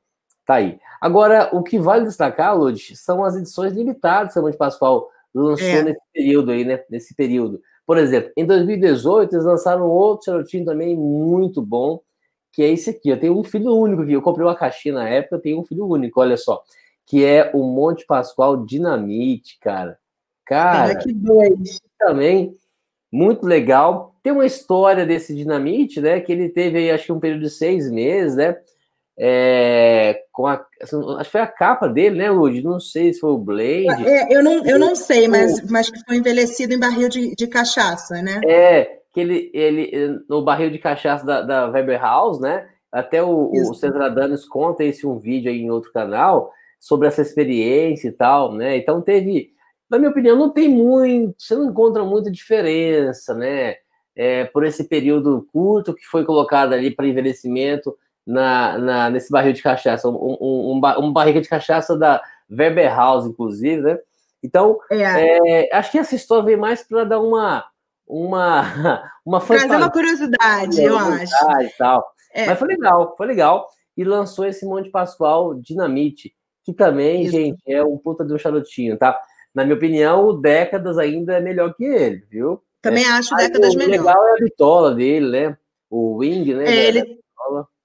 tá 0.46 0.56
aí. 0.56 0.80
Agora, 1.00 1.50
o 1.52 1.64
que 1.64 1.80
vale 1.80 2.06
destacar, 2.06 2.58
Lud, 2.58 2.96
são 2.96 3.24
as 3.24 3.36
edições 3.36 3.74
limitadas 3.74 4.36
da 4.36 4.42
Monte 4.42 4.58
Pascoal 4.58 5.10
lançou 5.34 5.66
é. 5.66 5.84
nesse 5.84 6.02
período 6.14 6.52
aí, 6.52 6.66
né? 6.66 6.84
Nesse 6.90 7.16
período. 7.16 7.62
Por 7.92 7.98
exemplo, 7.98 8.32
em 8.38 8.46
2018, 8.46 9.36
eles 9.36 9.44
lançaram 9.44 9.86
outro 9.86 10.24
charutinho 10.24 10.64
também 10.64 10.96
muito 10.96 11.62
bom, 11.62 12.00
que 12.54 12.64
é 12.64 12.70
esse 12.70 12.90
aqui. 12.90 13.10
Eu 13.10 13.20
tenho 13.20 13.38
um 13.38 13.44
filho 13.44 13.76
único 13.76 14.04
aqui. 14.04 14.14
Eu 14.14 14.22
comprei 14.22 14.48
uma 14.48 14.56
caixinha 14.56 14.94
na 14.96 15.10
época, 15.10 15.36
eu 15.36 15.42
tenho 15.42 15.60
um 15.60 15.66
filho 15.66 15.86
único, 15.86 16.22
olha 16.22 16.38
só. 16.38 16.64
Que 17.06 17.26
é 17.26 17.52
o 17.54 17.62
Monte 17.66 18.06
Pascoal 18.06 18.66
Dinamite, 18.66 19.60
cara. 19.60 19.98
Cara, 20.46 20.96
que 20.96 21.12
dois. 21.12 21.82
Também 22.00 22.56
muito 23.12 23.46
legal. 23.46 24.16
Tem 24.24 24.32
uma 24.32 24.46
história 24.46 25.06
desse 25.06 25.36
Dinamite, 25.36 26.00
né? 26.00 26.22
Que 26.22 26.32
ele 26.32 26.48
teve 26.48 26.78
aí, 26.78 26.92
acho 26.92 27.08
que 27.08 27.12
um 27.12 27.20
período 27.20 27.42
de 27.42 27.50
seis 27.50 27.92
meses, 27.92 28.38
né? 28.38 28.56
É, 29.18 30.24
com 30.32 30.48
a, 30.48 30.66
assim, 30.82 30.98
acho 31.16 31.26
que 31.26 31.32
foi 31.32 31.42
a 31.42 31.48
capa 31.48 31.88
dele, 31.88 32.18
né, 32.18 32.32
Lud? 32.32 32.62
Não 32.64 32.80
sei 32.80 33.14
se 33.14 33.20
foi 33.20 33.32
o 33.32 33.38
Blade. 33.38 34.08
É, 34.08 34.36
eu, 34.36 34.44
não, 34.44 34.66
eu 34.66 34.80
não 34.80 34.96
sei, 34.96 35.28
mas, 35.28 35.62
mas 35.70 35.90
que 35.90 36.04
foi 36.06 36.18
envelhecido 36.18 36.74
em 36.74 36.80
barril 36.80 37.10
de, 37.10 37.36
de 37.36 37.48
cachaça, 37.48 38.22
né? 38.22 38.42
É, 38.46 39.00
que 39.14 39.20
ele, 39.20 39.52
ele 39.54 40.24
no 40.30 40.44
barril 40.44 40.70
de 40.72 40.80
cachaça 40.80 41.26
da, 41.26 41.42
da 41.42 41.68
Weber 41.68 42.02
House, 42.02 42.40
né? 42.40 42.68
Até 42.92 43.24
o, 43.24 43.52
o 43.52 43.74
César 43.74 44.10
Danos 44.10 44.46
conta 44.46 44.84
esse 44.84 45.08
um 45.08 45.18
vídeo 45.18 45.50
aí 45.50 45.62
em 45.62 45.72
outro 45.72 45.94
canal 45.94 46.52
sobre 46.80 47.08
essa 47.08 47.22
experiência 47.22 48.08
e 48.08 48.12
tal, 48.12 48.54
né? 48.54 48.76
Então 48.76 49.02
teve, 49.02 49.52
na 49.90 49.98
minha 49.98 50.10
opinião, 50.10 50.36
não 50.36 50.50
tem 50.50 50.68
muito, 50.68 51.36
você 51.38 51.56
não 51.56 51.70
encontra 51.70 52.04
muita 52.04 52.32
diferença, 52.32 53.34
né? 53.34 53.76
É, 54.14 54.44
por 54.46 54.66
esse 54.66 54.90
período 54.90 55.48
curto 55.54 55.94
que 55.94 56.06
foi 56.06 56.26
colocado 56.26 56.74
ali 56.74 56.92
para 56.92 57.08
envelhecimento 57.08 57.96
na, 58.26 58.78
na, 58.78 59.10
nesse 59.10 59.32
barril 59.32 59.54
de 59.54 59.62
cachaça, 59.62 60.08
um, 60.08 60.38
um, 60.42 60.82
um, 61.00 61.14
barriga 61.14 61.42
de 61.42 61.50
cachaça 61.50 61.98
da 61.98 62.22
Weber 62.50 62.96
House, 62.96 63.26
inclusive, 63.26 63.82
né? 63.82 64.00
Então, 64.44 64.80
é. 64.90 65.68
É, 65.68 65.76
acho 65.76 65.92
que 65.92 66.00
essa 66.00 66.16
história 66.16 66.46
veio 66.46 66.60
mais 66.60 66.84
para 66.84 67.04
dar 67.04 67.20
uma 67.20 67.66
uma 68.08 68.64
uma 69.26 69.40
Trazer 69.40 69.76
uma 69.76 69.92
curiosidade, 69.92 70.84
eu 70.84 70.98
acho. 70.98 71.32
Tal. 71.78 72.06
É. 72.34 72.48
Mas 72.48 72.60
foi 72.60 72.68
legal, 72.68 73.16
foi 73.16 73.28
legal. 73.28 73.68
E 73.96 74.04
lançou 74.04 74.46
esse 74.46 74.66
Monte 74.66 74.90
Pascoal 74.90 75.54
Dinamite, 75.56 76.34
que 76.64 76.74
também, 76.74 77.24
Isso. 77.24 77.32
gente, 77.32 77.62
é 77.68 77.84
um 77.84 77.98
puta 77.98 78.26
de 78.26 78.34
um 78.34 78.38
charutinho, 78.38 78.98
tá? 78.98 79.20
Na 79.54 79.64
minha 79.64 79.76
opinião, 79.76 80.28
o 80.28 80.34
Décadas 80.34 80.98
ainda 80.98 81.34
é 81.34 81.42
melhor 81.42 81.74
que 81.74 81.84
ele, 81.84 82.26
viu? 82.30 82.64
Também 82.82 83.04
é. 83.04 83.10
acho 83.10 83.36
Décadas 83.36 83.76
melhor. 83.76 83.90
O 83.90 83.92
legal 83.92 84.28
é 84.28 84.32
a 84.32 84.44
bitola 84.44 84.96
dele, 84.96 85.30
né? 85.30 85.58
O 85.90 86.18
Wing, 86.18 86.54
né? 86.54 86.66
É, 86.66 86.88
ele, 86.88 87.20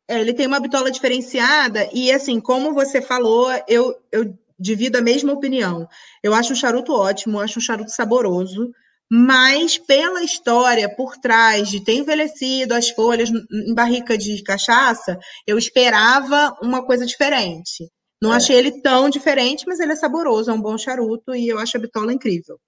ele 0.08 0.32
tem 0.32 0.46
uma 0.46 0.60
bitola 0.60 0.90
diferenciada 0.90 1.88
e, 1.92 2.12
assim, 2.12 2.40
como 2.40 2.72
você 2.72 3.02
falou, 3.02 3.48
eu, 3.66 3.96
eu 4.12 4.32
divido 4.58 4.98
a 4.98 5.02
mesma 5.02 5.32
opinião. 5.32 5.88
Eu 6.22 6.34
acho 6.34 6.52
um 6.52 6.56
charuto 6.56 6.92
ótimo, 6.92 7.40
acho 7.40 7.58
um 7.58 7.62
charuto 7.62 7.90
saboroso, 7.90 8.72
mas 9.10 9.78
pela 9.78 10.22
história 10.22 10.88
por 10.88 11.16
trás 11.16 11.68
de 11.68 11.80
ter 11.80 11.94
envelhecido 11.94 12.75
as 12.75 12.90
folhas 12.90 13.30
em 13.30 13.75
barrica 13.75 14.16
de 14.16 14.42
cachaça, 14.42 15.18
eu 15.46 15.58
esperava 15.58 16.56
uma 16.62 16.84
coisa 16.84 17.06
diferente. 17.06 17.90
Não 18.20 18.32
é. 18.32 18.36
achei 18.36 18.56
ele 18.56 18.80
tão 18.80 19.10
diferente, 19.10 19.64
mas 19.66 19.78
ele 19.78 19.92
é 19.92 19.96
saboroso, 19.96 20.50
é 20.50 20.54
um 20.54 20.60
bom 20.60 20.78
charuto 20.78 21.34
e 21.34 21.48
eu 21.48 21.58
acho 21.58 21.76
a 21.76 21.80
bitola 21.80 22.12
incrível. 22.12 22.58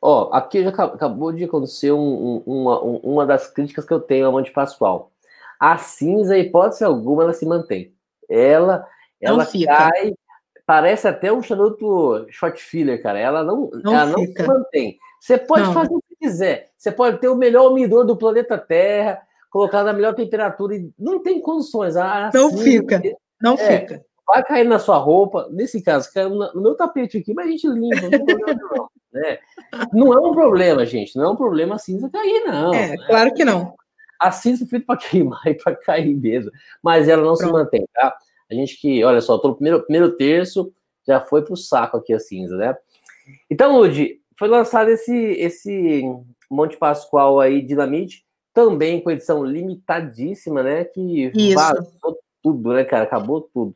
Ó, 0.00 0.24
oh, 0.24 0.34
aqui 0.34 0.62
já 0.62 0.70
acabou 0.70 1.32
de 1.32 1.44
acontecer 1.44 1.92
um, 1.92 1.98
um, 1.98 2.42
uma, 2.44 2.80
uma 2.80 3.26
das 3.26 3.46
críticas 3.46 3.84
que 3.84 3.92
eu 3.92 4.00
tenho 4.00 4.26
ao 4.26 4.32
Monte 4.32 4.50
Pascoal. 4.50 5.11
A 5.62 5.78
cinza, 5.78 6.36
hipótese 6.36 6.82
alguma, 6.82 7.22
ela 7.22 7.32
se 7.32 7.46
mantém. 7.46 7.94
Ela, 8.28 8.84
ela 9.20 9.46
cai, 9.46 10.12
parece 10.66 11.06
até 11.06 11.32
um 11.32 11.40
charuto 11.40 12.26
short 12.30 12.60
filler, 12.60 13.00
cara. 13.00 13.20
Ela 13.20 13.44
não, 13.44 13.70
não 13.84 13.94
ela 13.94 14.06
não 14.06 14.26
se 14.26 14.42
mantém. 14.44 14.98
Você 15.20 15.38
pode 15.38 15.66
não. 15.66 15.72
fazer 15.72 15.94
o 15.94 16.02
que 16.02 16.16
quiser. 16.16 16.72
Você 16.76 16.90
pode 16.90 17.18
ter 17.18 17.28
o 17.28 17.36
melhor 17.36 17.70
umidor 17.70 18.04
do 18.04 18.16
planeta 18.16 18.58
Terra, 18.58 19.22
colocar 19.52 19.84
na 19.84 19.92
melhor 19.92 20.16
temperatura 20.16 20.74
e 20.74 20.90
não 20.98 21.22
tem 21.22 21.40
condições. 21.40 21.96
A 21.96 22.32
não 22.34 22.50
cinza, 22.50 22.64
fica. 22.64 23.00
Não 23.40 23.54
é, 23.54 23.78
fica. 23.78 24.04
Vai 24.26 24.42
cair 24.42 24.64
na 24.64 24.80
sua 24.80 24.96
roupa. 24.96 25.48
Nesse 25.52 25.80
caso, 25.80 26.12
caiu 26.12 26.30
no 26.30 26.60
meu 26.60 26.74
tapete 26.74 27.18
aqui, 27.18 27.32
mas 27.32 27.46
a 27.46 27.50
gente 27.52 27.68
limpa. 27.68 28.08
Não 28.10 28.24
problema, 28.24 28.60
não. 28.76 28.88
Né? 29.12 29.38
Não 29.92 30.12
é 30.12 30.18
um 30.18 30.32
problema, 30.32 30.84
gente. 30.84 31.14
Não 31.16 31.24
é 31.24 31.30
um 31.30 31.36
problema 31.36 31.76
a 31.76 31.78
cinza 31.78 32.10
cair, 32.10 32.42
não. 32.46 32.74
É, 32.74 32.88
né? 32.88 32.96
claro 33.06 33.32
que 33.32 33.44
não. 33.44 33.76
A 34.22 34.30
cinza 34.30 34.64
é 34.64 34.66
feita 34.66 34.86
para 34.86 34.98
queimar 34.98 35.42
e 35.46 35.54
para 35.54 35.74
cair 35.82 36.14
mesmo. 36.14 36.50
Mas 36.82 37.08
ela 37.08 37.22
não 37.22 37.34
Pronto. 37.34 37.46
se 37.46 37.52
mantém, 37.52 37.86
tá? 37.92 38.16
A 38.50 38.54
gente 38.54 38.78
que, 38.80 39.02
olha 39.04 39.20
só, 39.20 39.38
tô 39.38 39.48
no 39.48 39.54
primeiro, 39.54 39.82
primeiro 39.82 40.16
terço, 40.16 40.72
já 41.06 41.20
foi 41.20 41.42
pro 41.42 41.56
saco 41.56 41.96
aqui 41.96 42.12
a 42.12 42.18
cinza, 42.18 42.56
né? 42.56 42.76
Então, 43.50 43.76
Ludi, 43.76 44.20
foi 44.38 44.48
lançado 44.48 44.90
esse, 44.90 45.14
esse 45.14 46.02
Monte 46.50 46.76
Pascoal 46.76 47.40
aí, 47.40 47.62
Dinamite, 47.62 48.24
também 48.52 49.00
com 49.00 49.10
edição 49.10 49.44
limitadíssima, 49.44 50.62
né? 50.62 50.84
Que 50.84 51.32
Isso. 51.34 51.54
vazou 51.54 52.18
tudo, 52.42 52.72
né, 52.72 52.84
cara? 52.84 53.04
Acabou 53.04 53.40
tudo. 53.40 53.74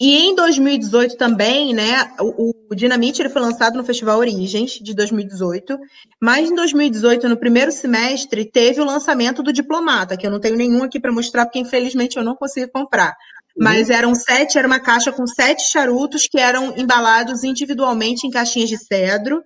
E 0.00 0.26
em 0.26 0.34
2018 0.34 1.16
também, 1.16 1.72
né, 1.72 2.12
o, 2.18 2.52
o 2.68 2.74
Dinamite 2.74 3.22
ele 3.22 3.28
foi 3.28 3.40
lançado 3.40 3.76
no 3.76 3.84
Festival 3.84 4.18
Origens 4.18 4.72
de 4.72 4.92
2018, 4.92 5.78
mas 6.20 6.50
em 6.50 6.54
2018, 6.54 7.28
no 7.28 7.36
primeiro 7.36 7.70
semestre, 7.70 8.44
teve 8.50 8.80
o 8.80 8.84
lançamento 8.84 9.40
do 9.40 9.52
Diplomata, 9.52 10.16
que 10.16 10.26
eu 10.26 10.32
não 10.32 10.40
tenho 10.40 10.56
nenhum 10.56 10.82
aqui 10.82 10.98
para 10.98 11.12
mostrar, 11.12 11.46
porque 11.46 11.60
infelizmente 11.60 12.16
eu 12.16 12.24
não 12.24 12.34
consegui 12.34 12.70
comprar. 12.72 13.14
Mas 13.56 13.88
uhum. 13.88 13.94
eram 13.94 14.14
sete, 14.16 14.58
era 14.58 14.66
uma 14.66 14.80
caixa 14.80 15.12
com 15.12 15.28
sete 15.28 15.70
charutos 15.70 16.26
que 16.26 16.40
eram 16.40 16.76
embalados 16.76 17.44
individualmente 17.44 18.26
em 18.26 18.30
caixinhas 18.30 18.68
de 18.68 18.78
cedro, 18.78 19.36
certo. 19.36 19.44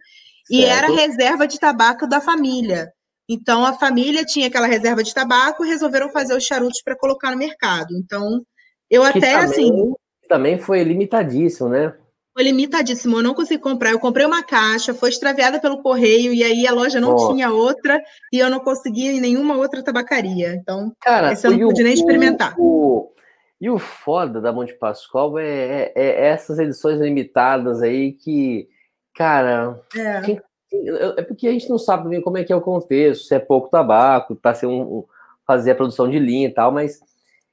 e 0.51 0.65
era 0.65 0.89
reserva 0.89 1.47
de 1.47 1.59
tabaco 1.59 2.09
da 2.09 2.23
família. 2.23 2.91
Então 3.29 3.67
a 3.67 3.75
família 3.75 4.25
tinha 4.25 4.47
aquela 4.47 4.67
reserva 4.67 5.03
de 5.03 5.13
tabaco 5.13 5.63
e 5.63 5.69
resolveram 5.69 6.09
fazer 6.09 6.35
os 6.35 6.45
charutos 6.45 6.81
para 6.83 6.97
colocar 6.97 7.31
no 7.31 7.37
mercado. 7.37 7.95
Então, 7.95 8.43
eu 8.91 9.03
que 9.03 9.19
até 9.19 9.39
também... 9.41 9.45
assim 9.45 9.95
também 10.29 10.59
foi 10.59 10.83
limitadíssimo, 10.85 11.69
né? 11.69 11.95
Foi 12.33 12.45
limitadíssimo, 12.45 13.17
eu 13.17 13.23
não 13.23 13.35
consegui 13.35 13.61
comprar. 13.61 13.91
Eu 13.91 13.99
comprei 13.99 14.25
uma 14.25 14.45
caixa, 14.45 14.95
foi 14.95 15.09
extraviada 15.09 15.59
pelo 15.59 15.83
correio, 15.83 16.33
e 16.33 16.45
aí 16.45 16.67
a 16.69 16.73
loja 16.73 17.01
não 17.01 17.13
Nossa. 17.13 17.33
tinha 17.33 17.51
outra, 17.51 18.01
e 18.33 18.39
eu 18.39 18.49
não 18.49 18.61
conseguia 18.61 19.11
em 19.11 19.21
nenhuma 19.21 19.57
outra 19.57 19.83
tabacaria. 19.83 20.55
Então, 20.55 20.93
Cara, 21.01 21.33
esse 21.33 21.47
eu 21.47 21.51
não 21.51 21.59
pude 21.59 21.83
nem 21.83 21.95
experimentar. 21.95 22.55
O, 22.57 23.13
e 23.61 23.69
o 23.69 23.79
foda 23.79 24.41
da 24.41 24.53
Monte 24.53 24.73
Pascoal 24.75 25.37
é, 25.37 25.47
é, 25.47 25.93
é, 25.97 26.27
essas 26.29 26.61
edições 26.61 27.01
limitadas 27.01 27.83
aí 27.83 28.13
que, 28.13 28.69
cara, 29.15 29.81
é. 29.97 30.21
Quem, 30.21 30.41
é 31.17 31.23
porque 31.23 31.49
a 31.49 31.53
gente 31.53 31.69
não 31.69 31.79
sabe 31.79 32.09
bem 32.09 32.21
como 32.21 32.39
é 32.39 32.45
que 32.45 32.53
é 32.53 32.57
o 32.57 32.61
contexto, 32.61 33.25
se 33.25 33.35
é 33.35 33.39
pouco 33.39 33.71
tabaco, 33.71 34.37
para 34.37 34.55
ser 34.55 34.67
um, 34.67 34.81
um, 34.83 35.05
fazer 35.47 35.73
a 35.73 35.75
produção 35.75 36.09
de 36.09 36.19
linha 36.19 36.49
e 36.49 36.53
tal, 36.53 36.71
mas 36.71 37.01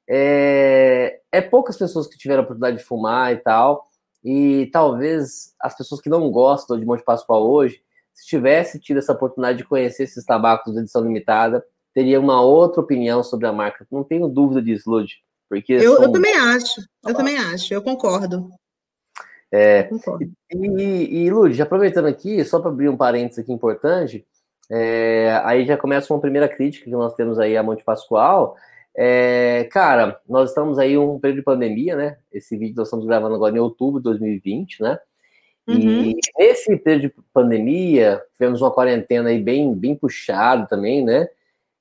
é, 0.07 1.19
é 1.31 1.41
poucas 1.41 1.77
pessoas 1.77 2.07
que 2.07 2.17
tiveram 2.17 2.41
a 2.41 2.43
oportunidade 2.43 2.77
de 2.77 2.83
fumar 2.83 3.33
e 3.33 3.37
tal, 3.37 3.87
e 4.23 4.69
talvez 4.73 5.53
as 5.59 5.77
pessoas 5.77 6.01
que 6.01 6.09
não 6.09 6.31
gostam 6.31 6.79
de 6.79 6.85
Monte 6.85 7.03
Pascoal 7.03 7.47
hoje, 7.47 7.81
se 8.13 8.25
tivesse 8.25 8.79
tido 8.79 8.97
essa 8.97 9.13
oportunidade 9.13 9.59
de 9.59 9.65
conhecer 9.65 10.03
esses 10.03 10.25
tabacos 10.25 10.73
de 10.73 10.79
edição 10.79 11.03
limitada, 11.03 11.63
teria 11.93 12.19
uma 12.19 12.41
outra 12.41 12.81
opinião 12.81 13.23
sobre 13.23 13.45
a 13.45 13.53
marca. 13.53 13.85
Não 13.91 14.03
tenho 14.03 14.27
dúvida 14.27 14.61
disso, 14.61 14.89
Lud. 14.89 15.11
Porque 15.49 15.73
eu, 15.73 16.01
eu 16.01 16.11
também 16.11 16.35
acho, 16.35 16.81
eu 17.05 17.13
também 17.13 17.37
acho, 17.37 17.73
eu 17.73 17.81
concordo. 17.81 18.49
É, 19.51 19.81
eu 19.81 19.89
concordo. 19.89 20.31
E, 20.51 21.23
e, 21.23 21.29
Lud, 21.29 21.61
aproveitando 21.61 22.07
aqui, 22.07 22.43
só 22.43 22.59
para 22.59 22.71
abrir 22.71 22.89
um 22.89 22.97
parênteses 22.97 23.43
aqui 23.43 23.53
importante, 23.53 24.25
é, 24.71 25.39
aí 25.43 25.65
já 25.65 25.77
começa 25.77 26.11
uma 26.11 26.19
primeira 26.19 26.49
crítica 26.49 26.85
que 26.85 26.91
nós 26.91 27.13
temos 27.13 27.37
aí 27.37 27.55
a 27.55 27.63
Monte 27.63 27.83
Pascoal, 27.83 28.55
é, 28.97 29.67
cara, 29.71 30.19
nós 30.27 30.49
estamos 30.49 30.79
aí 30.79 30.97
um 30.97 31.19
período 31.19 31.39
de 31.39 31.43
pandemia, 31.43 31.95
né? 31.95 32.17
Esse 32.31 32.57
vídeo 32.57 32.77
nós 32.77 32.87
estamos 32.87 33.05
gravando 33.05 33.35
agora 33.35 33.55
em 33.55 33.59
outubro 33.59 33.99
de 33.99 34.03
2020, 34.05 34.81
né? 34.81 34.99
Uhum. 35.67 35.77
E 35.77 36.17
nesse 36.37 36.77
período 36.77 37.13
de 37.13 37.23
pandemia, 37.33 38.21
tivemos 38.33 38.61
uma 38.61 38.71
quarentena 38.71 39.29
aí 39.29 39.41
bem, 39.41 39.73
bem 39.73 39.95
puxada 39.95 40.65
também, 40.67 41.03
né? 41.03 41.27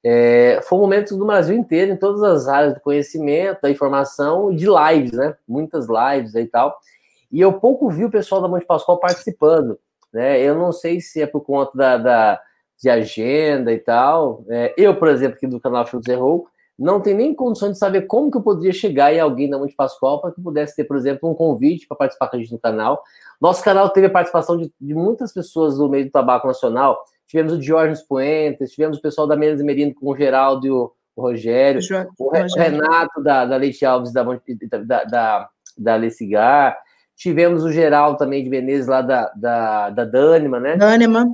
É, 0.02 0.60
foi 0.64 0.78
um 0.78 0.82
momento 0.82 1.16
do 1.16 1.24
Brasil 1.24 1.56
inteiro, 1.56 1.92
em 1.92 1.96
todas 1.96 2.22
as 2.22 2.48
áreas 2.48 2.74
do 2.74 2.80
conhecimento, 2.80 3.62
da 3.62 3.70
informação 3.70 4.52
e 4.52 4.56
de 4.56 4.66
lives, 4.66 5.12
né? 5.12 5.36
Muitas 5.46 5.86
lives 5.86 6.34
e 6.34 6.46
tal. 6.46 6.76
E 7.30 7.40
eu 7.40 7.52
pouco 7.54 7.88
vi 7.88 8.04
o 8.04 8.10
pessoal 8.10 8.42
da 8.42 8.48
Monte 8.48 8.66
Pascoal 8.66 8.98
participando, 8.98 9.78
né? 10.12 10.40
Eu 10.40 10.54
não 10.56 10.72
sei 10.72 11.00
se 11.00 11.22
é 11.22 11.26
por 11.26 11.42
conta 11.42 11.76
da, 11.76 11.96
da 11.96 12.40
de 12.80 12.90
agenda 12.90 13.72
e 13.72 13.78
tal. 13.78 14.44
É, 14.48 14.74
eu, 14.76 14.96
por 14.96 15.08
exemplo, 15.08 15.36
aqui 15.36 15.46
do 15.46 15.60
canal 15.60 15.86
Filmes 15.86 16.08
Errou, 16.08 16.48
não 16.78 17.00
tem 17.00 17.14
nem 17.14 17.34
condições 17.34 17.72
de 17.72 17.78
saber 17.78 18.02
como 18.02 18.30
que 18.30 18.36
eu 18.36 18.42
poderia 18.42 18.72
chegar 18.72 19.12
em 19.14 19.20
alguém 19.20 19.48
da 19.48 19.58
Monte 19.58 19.74
Pascoal 19.74 20.20
para 20.20 20.32
que 20.32 20.40
pudesse 20.40 20.74
ter, 20.74 20.84
por 20.84 20.96
exemplo, 20.96 21.30
um 21.30 21.34
convite 21.34 21.86
para 21.86 21.96
participar 21.96 22.28
com 22.28 22.36
a 22.36 22.38
gente 22.38 22.52
no 22.52 22.58
canal. 22.58 23.02
Nosso 23.40 23.62
canal 23.62 23.88
teve 23.90 24.08
a 24.08 24.10
participação 24.10 24.56
de, 24.56 24.72
de 24.80 24.94
muitas 24.94 25.32
pessoas 25.32 25.76
do 25.76 25.88
meio 25.88 26.06
do 26.06 26.10
tabaco 26.10 26.46
nacional. 26.46 26.98
Tivemos 27.26 27.52
o 27.52 27.58
Diógenes 27.58 28.02
Puentes, 28.02 28.72
tivemos 28.72 28.98
o 28.98 29.02
pessoal 29.02 29.26
da 29.26 29.36
Menos 29.36 29.60
e 29.60 29.64
Merino 29.64 29.94
com 29.94 30.10
o 30.10 30.16
Geraldo 30.16 30.66
e 30.66 30.70
o, 30.70 30.92
o 31.16 31.22
Rogério, 31.22 31.80
o, 32.18 32.28
o 32.28 32.30
Renato 32.30 33.22
da, 33.22 33.46
da 33.46 33.56
Leite 33.56 33.84
Alves 33.84 34.12
da, 34.12 34.24
da, 34.84 35.04
da, 35.04 35.48
da 35.78 35.96
Le 35.96 36.10
Cigar, 36.10 36.76
tivemos 37.16 37.62
o 37.62 37.70
Geraldo 37.72 38.18
também 38.18 38.42
de 38.42 38.50
Menezes 38.50 38.88
lá 38.88 39.00
da, 39.00 39.32
da, 39.36 39.90
da 39.90 40.04
Dânima, 40.04 40.58
né? 40.58 40.76
Dânima. 40.76 41.24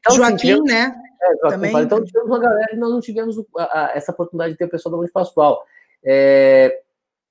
Então, 0.00 0.12
assim, 0.12 0.16
Joaquim, 0.16 0.34
assim, 0.34 0.46
tivemos, 0.46 0.70
né? 0.70 0.94
É, 1.22 1.48
Também... 1.48 1.82
Então 1.82 2.02
tivemos 2.02 2.30
uma 2.30 2.38
galera 2.38 2.68
e 2.72 2.76
nós 2.76 2.90
não 2.90 3.00
tivemos 3.00 3.36
a, 3.56 3.62
a, 3.62 3.92
essa 3.94 4.12
oportunidade 4.12 4.52
de 4.52 4.58
ter 4.58 4.64
o 4.64 4.70
pessoal 4.70 4.92
da 4.92 4.98
Monte 4.98 5.12
Pascoal. 5.12 5.62
É, 6.04 6.80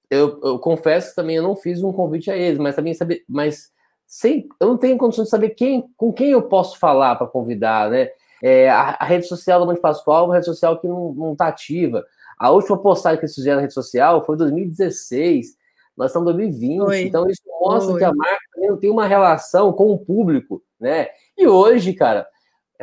eu, 0.10 0.40
eu, 0.44 0.60
confesso 0.60 1.16
também 1.16 1.38
eu 1.38 1.44
não 1.44 1.56
fiz 1.56 1.82
um 1.84 1.92
convite 1.92 2.30
a 2.30 2.38
eles, 2.38 2.60
mas 2.60 2.76
também 2.76 2.94
saber, 2.94 3.24
mas 3.28 3.72
sem, 4.06 4.48
eu 4.60 4.68
não 4.68 4.78
tenho 4.78 4.98
condição 4.98 5.24
de 5.24 5.30
saber 5.30 5.50
quem, 5.52 5.88
com 5.98 6.14
quem 6.14 6.32
eu 6.32 6.44
posso 6.44 6.80
falar 6.80 7.16
para 7.16 7.28
convidar, 7.28 7.90
né? 7.90 8.10
É, 8.42 8.70
a, 8.70 8.98
a, 9.00 9.06
rede 9.06 9.28
social 9.28 9.60
da 9.60 9.66
Monte 9.66 9.82
Pascoal 9.82 10.24
é 10.24 10.28
uma 10.28 10.34
rede 10.36 10.46
social 10.46 10.80
que 10.80 10.88
não 10.88 11.34
está 11.34 11.48
ativa. 11.48 12.06
A 12.38 12.52
última 12.52 12.78
postagem 12.78 13.20
que 13.20 13.26
eles 13.26 13.36
fizeram 13.36 13.58
na 13.58 13.62
rede 13.64 13.74
social 13.74 14.26
foi 14.26 14.36
em 14.36 14.40
2016. 14.40 15.58
Nós 15.98 16.12
estamos 16.12 16.32
em 16.32 16.38
2020, 16.38 16.82
Oi. 16.82 17.02
então 17.02 17.30
isso 17.30 17.42
mostra 17.60 17.94
Oi. 17.94 18.00
que 18.00 18.06
a 18.06 18.14
marca 18.14 18.40
não 18.58 18.78
tem 18.78 18.90
uma 18.90 19.06
relação 19.06 19.74
com 19.74 19.92
o 19.92 19.98
público, 19.98 20.64
né? 20.80 21.10
E 21.38 21.46
hoje, 21.46 21.94
cara, 21.94 22.26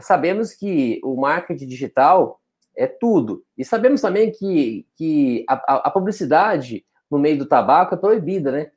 sabemos 0.01 0.53
que 0.53 1.01
o 1.03 1.17
marketing 1.17 1.67
digital 1.67 2.41
é 2.77 2.87
tudo. 2.87 3.43
E 3.57 3.65
sabemos 3.65 4.01
também 4.01 4.31
que, 4.31 4.87
que 4.97 5.45
a, 5.49 5.89
a 5.89 5.91
publicidade 5.91 6.85
no 7.11 7.19
meio 7.19 7.39
do 7.39 7.47
tabaco 7.47 7.95
é 7.95 7.99
proibida, 7.99 8.53
né? 8.53 8.71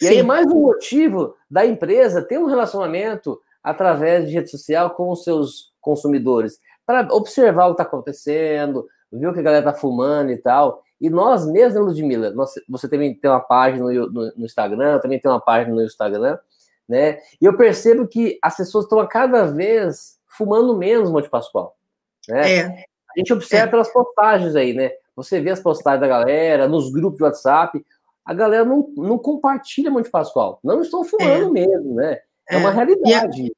E 0.00 0.06
Sim. 0.06 0.10
aí 0.12 0.18
é 0.18 0.22
mais 0.22 0.46
um 0.46 0.60
motivo 0.60 1.34
da 1.50 1.66
empresa 1.66 2.22
ter 2.22 2.38
um 2.38 2.46
relacionamento 2.46 3.38
através 3.62 4.28
de 4.28 4.34
rede 4.34 4.50
social 4.50 4.90
com 4.90 5.10
os 5.10 5.22
seus 5.22 5.72
consumidores, 5.80 6.58
para 6.86 7.06
observar 7.14 7.66
o 7.66 7.74
que 7.74 7.82
está 7.82 7.84
acontecendo, 7.84 8.86
ver 9.12 9.28
o 9.28 9.32
que 9.32 9.40
a 9.40 9.42
galera 9.42 9.68
está 9.68 9.78
fumando 9.78 10.30
e 10.30 10.38
tal. 10.38 10.82
E 11.00 11.10
nós 11.10 11.46
mesmos, 11.46 11.74
né, 11.74 11.80
Ludmilla, 11.80 12.30
nós, 12.30 12.52
você 12.68 12.88
também 12.88 13.14
tem 13.14 13.30
uma 13.30 13.40
página 13.40 13.84
no, 13.84 14.10
no, 14.10 14.32
no 14.36 14.44
Instagram, 14.44 14.98
também 15.00 15.18
tem 15.20 15.30
uma 15.30 15.40
página 15.40 15.74
no 15.74 15.82
Instagram, 15.82 16.38
né? 16.88 17.18
E 17.40 17.44
eu 17.44 17.56
percebo 17.56 18.06
que 18.06 18.38
as 18.42 18.56
pessoas 18.56 18.84
estão 18.84 19.00
a 19.00 19.06
cada 19.06 19.44
vez 19.44 20.18
fumando 20.36 20.76
menos 20.76 21.10
Monte 21.10 21.28
Pascoal. 21.28 21.76
Né? 22.28 22.54
É. 22.54 22.64
A 22.64 23.18
gente 23.18 23.32
observa 23.32 23.66
é. 23.66 23.70
pelas 23.70 23.92
postagens 23.92 24.56
aí, 24.56 24.72
né? 24.72 24.90
Você 25.14 25.40
vê 25.40 25.50
as 25.50 25.60
postagens 25.60 26.00
da 26.00 26.08
galera, 26.08 26.68
nos 26.68 26.90
grupos 26.90 27.18
de 27.18 27.24
WhatsApp, 27.24 27.84
a 28.24 28.34
galera 28.34 28.64
não, 28.64 28.88
não 28.96 29.18
compartilha 29.18 29.90
Monte 29.90 30.10
Pascoal. 30.10 30.58
Não 30.62 30.80
estão 30.80 31.04
fumando 31.04 31.48
é. 31.48 31.50
mesmo, 31.50 31.94
né? 31.94 32.18
É, 32.48 32.56
uma 32.56 32.70
é. 32.70 32.74
realidade. 32.74 33.42
E 33.42 33.48
é, 33.48 33.52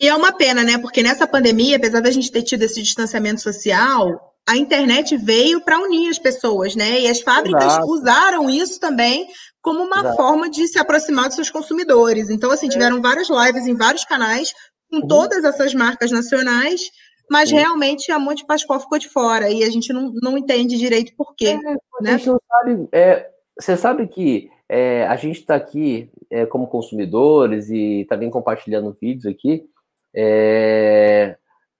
e 0.00 0.08
é 0.08 0.14
uma 0.14 0.32
pena, 0.32 0.64
né? 0.64 0.78
Porque 0.78 1.02
nessa 1.02 1.26
pandemia, 1.26 1.76
apesar 1.76 2.00
da 2.00 2.10
gente 2.10 2.30
ter 2.30 2.42
tido 2.42 2.62
esse 2.62 2.82
distanciamento 2.82 3.40
social, 3.40 4.34
a 4.46 4.56
internet 4.56 5.16
veio 5.16 5.60
para 5.60 5.78
unir 5.78 6.08
as 6.08 6.18
pessoas, 6.18 6.74
né? 6.74 7.00
E 7.00 7.08
as 7.08 7.20
fábricas 7.20 7.64
Exato. 7.64 7.86
usaram 7.86 8.50
isso 8.50 8.80
também 8.80 9.28
como 9.60 9.84
uma 9.84 10.00
Exato. 10.00 10.16
forma 10.16 10.48
de 10.48 10.66
se 10.66 10.78
aproximar 10.78 11.26
dos 11.26 11.34
seus 11.34 11.50
consumidores. 11.50 12.30
Então, 12.30 12.50
assim, 12.50 12.66
é. 12.66 12.70
tiveram 12.70 13.00
várias 13.00 13.28
lives 13.28 13.66
em 13.66 13.74
vários 13.74 14.04
canais 14.04 14.52
com 14.90 14.98
uhum. 14.98 15.06
todas 15.06 15.44
essas 15.44 15.74
marcas 15.74 16.10
nacionais, 16.10 16.90
mas 17.30 17.50
realmente 17.50 18.10
a 18.10 18.18
Monte 18.18 18.46
Pascoal 18.46 18.80
ficou 18.80 18.98
de 18.98 19.08
fora 19.08 19.50
e 19.50 19.62
a 19.62 19.70
gente 19.70 19.92
não, 19.92 20.12
não 20.22 20.38
entende 20.38 20.78
direito 20.78 21.14
por 21.16 21.34
quê. 21.36 21.58
É, 22.00 22.02
né? 22.02 22.18
Sabe. 22.18 22.88
É, 22.92 23.30
você 23.58 23.76
sabe 23.76 24.06
que 24.06 24.50
é, 24.68 25.06
a 25.06 25.16
gente 25.16 25.40
está 25.40 25.54
aqui 25.54 26.10
é, 26.30 26.46
como 26.46 26.66
consumidores 26.66 27.70
e 27.70 28.06
também 28.08 28.30
compartilhando 28.30 28.96
vídeos 29.00 29.26
aqui. 29.26 29.68
É, 30.14 31.36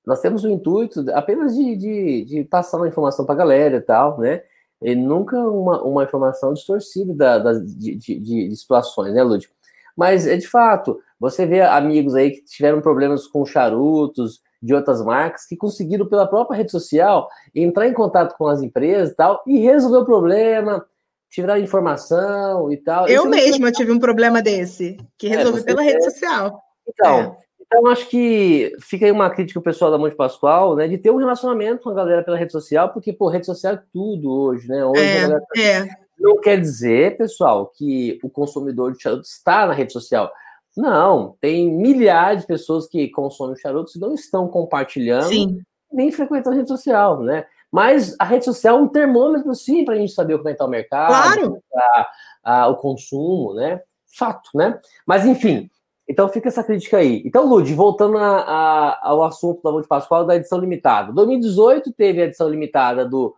nós 0.06 0.20
temos 0.20 0.44
o 0.44 0.48
intuito 0.48 1.04
apenas 1.12 1.54
de, 1.54 1.76
de, 1.76 2.24
de 2.24 2.44
passar 2.44 2.78
uma 2.78 2.88
informação 2.88 3.26
para 3.26 3.34
a 3.34 3.38
galera 3.38 3.76
e 3.76 3.80
tal, 3.80 4.18
né? 4.18 4.42
E 4.80 4.94
nunca 4.94 5.36
uma, 5.36 5.82
uma 5.82 6.04
informação 6.04 6.54
distorcida 6.54 7.12
da, 7.12 7.38
da 7.38 7.52
de, 7.54 7.96
de, 7.96 8.18
de, 8.48 8.56
situações, 8.56 9.12
né, 9.12 9.22
Lúdio? 9.22 9.50
Mas, 9.96 10.26
é 10.26 10.36
de 10.36 10.46
fato, 10.46 11.00
você 11.18 11.46
vê 11.46 11.60
amigos 11.60 12.14
aí 12.14 12.30
que 12.30 12.44
tiveram 12.44 12.80
problemas 12.80 13.26
com 13.26 13.44
charutos 13.44 14.40
de 14.62 14.74
outras 14.74 15.04
marcas 15.04 15.46
que 15.46 15.56
conseguiram, 15.56 16.06
pela 16.06 16.26
própria 16.26 16.56
rede 16.56 16.70
social, 16.70 17.28
entrar 17.54 17.86
em 17.86 17.92
contato 17.92 18.36
com 18.36 18.46
as 18.46 18.62
empresas 18.62 19.10
e 19.10 19.14
tal 19.16 19.42
e 19.46 19.58
resolver 19.58 19.98
o 19.98 20.04
problema, 20.04 20.84
tirar 21.30 21.60
informação 21.60 22.72
e 22.72 22.76
tal. 22.76 23.08
Eu 23.08 23.22
Isso 23.22 23.30
mesma 23.30 23.72
tive 23.72 23.92
um 23.92 23.98
problema 23.98 24.42
desse, 24.42 24.96
que 25.16 25.28
é, 25.28 25.36
resolvi 25.36 25.64
pela 25.64 25.82
rede 25.82 26.02
social. 26.02 26.60
Então, 26.88 27.18
é. 27.18 27.36
então, 27.60 27.86
acho 27.86 28.08
que 28.08 28.72
fica 28.80 29.06
aí 29.06 29.12
uma 29.12 29.30
crítica 29.30 29.60
pessoal 29.60 29.90
da 29.90 29.98
Monte 29.98 30.16
Pascoal, 30.16 30.74
né, 30.74 30.88
de 30.88 30.98
ter 30.98 31.10
um 31.10 31.16
relacionamento 31.16 31.82
com 31.82 31.90
a 31.90 31.94
galera 31.94 32.24
pela 32.24 32.36
rede 32.36 32.52
social, 32.52 32.92
porque, 32.92 33.12
pô, 33.12 33.28
rede 33.28 33.46
social 33.46 33.74
é 33.74 33.82
tudo 33.92 34.30
hoje, 34.30 34.68
né? 34.68 34.84
Hoje 34.84 35.02
é, 35.02 35.20
galera... 35.20 35.42
é. 35.56 36.08
Não 36.18 36.40
quer 36.40 36.60
dizer, 36.60 37.16
pessoal, 37.16 37.66
que 37.66 38.18
o 38.24 38.28
consumidor 38.28 38.92
de 38.92 39.00
charuto 39.00 39.22
está 39.22 39.66
na 39.66 39.72
rede 39.72 39.92
social. 39.92 40.32
Não, 40.78 41.36
tem 41.40 41.68
milhares 41.68 42.42
de 42.42 42.46
pessoas 42.46 42.86
que 42.86 43.08
consomem 43.08 43.56
charutos 43.56 43.96
e 43.96 44.00
não 44.00 44.14
estão 44.14 44.46
compartilhando, 44.46 45.26
Sim. 45.26 45.60
nem 45.92 46.12
frequentando 46.12 46.54
a 46.54 46.58
rede 46.58 46.68
social, 46.68 47.20
né? 47.20 47.44
Mas 47.70 48.14
a 48.16 48.24
rede 48.24 48.44
social 48.44 48.78
é 48.78 48.80
um 48.80 48.86
termômetro, 48.86 49.52
sim, 49.56 49.84
para 49.84 49.94
a 49.94 49.98
gente 49.98 50.12
saber 50.12 50.36
como 50.36 50.48
é 50.48 50.52
está 50.52 50.64
o 50.64 50.68
mercado, 50.68 51.10
claro. 51.12 51.62
a, 51.74 52.08
a, 52.44 52.68
o 52.68 52.76
consumo, 52.76 53.54
né? 53.54 53.80
Fato, 54.16 54.50
né? 54.54 54.80
Mas, 55.04 55.26
enfim, 55.26 55.68
então 56.08 56.28
fica 56.28 56.46
essa 56.46 56.62
crítica 56.62 56.98
aí. 56.98 57.22
Então, 57.26 57.44
Lud, 57.44 57.74
voltando 57.74 58.16
a, 58.16 58.38
a, 58.38 59.08
ao 59.08 59.24
assunto 59.24 59.60
da 59.64 59.72
Monte 59.72 59.88
Pascoal 59.88 60.24
da 60.24 60.36
edição 60.36 60.60
limitada. 60.60 61.12
2018 61.12 61.92
teve 61.92 62.22
a 62.22 62.26
edição 62.26 62.48
limitada 62.48 63.04
do, 63.04 63.34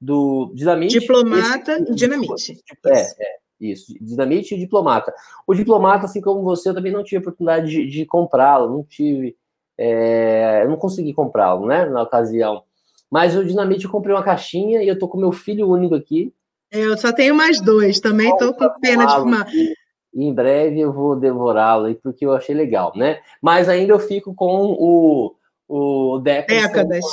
do 0.00 0.52
Dinamite. 0.54 1.00
Diplomata 1.00 1.76
e 1.80 1.92
Dinamite. 1.92 2.56
É, 2.86 3.00
é, 3.00 3.36
isso, 3.60 3.94
Dinamite 4.00 4.54
e 4.54 4.58
Diplomata. 4.58 5.12
O 5.46 5.54
Diplomata, 5.54 6.06
assim 6.06 6.20
como 6.20 6.42
você, 6.42 6.68
eu 6.68 6.74
também 6.74 6.92
não 6.92 7.04
tive 7.04 7.18
oportunidade 7.18 7.70
de, 7.70 7.86
de 7.86 8.06
comprá-lo, 8.06 8.70
não 8.70 8.84
tive. 8.84 9.36
É, 9.78 10.62
eu 10.62 10.68
não 10.68 10.76
consegui 10.76 11.12
comprá-lo, 11.12 11.66
né, 11.66 11.86
na 11.86 12.02
ocasião. 12.02 12.62
Mas 13.10 13.36
o 13.36 13.44
Dinamite 13.44 13.84
eu 13.84 13.90
comprei 13.90 14.14
uma 14.14 14.22
caixinha 14.22 14.82
e 14.82 14.88
eu 14.88 14.98
tô 14.98 15.08
com 15.08 15.18
meu 15.18 15.32
filho 15.32 15.68
único 15.68 15.94
aqui. 15.94 16.32
Eu 16.70 16.96
só 16.96 17.12
tenho 17.12 17.34
mais 17.34 17.60
dois, 17.60 18.00
também 18.00 18.36
tô 18.36 18.52
com 18.52 18.68
pena 18.80 19.06
de 19.06 19.14
fumar. 19.14 19.46
Em 20.12 20.32
breve 20.32 20.80
eu 20.80 20.92
vou 20.92 21.16
devorá-lo 21.16 21.94
porque 21.96 22.26
eu 22.26 22.32
achei 22.32 22.54
legal, 22.54 22.92
né? 22.96 23.20
Mas 23.40 23.68
ainda 23.68 23.92
eu 23.92 23.98
fico 23.98 24.34
com 24.34 24.76
o, 24.78 25.36
o 25.68 26.18
Décadas. 26.18 27.04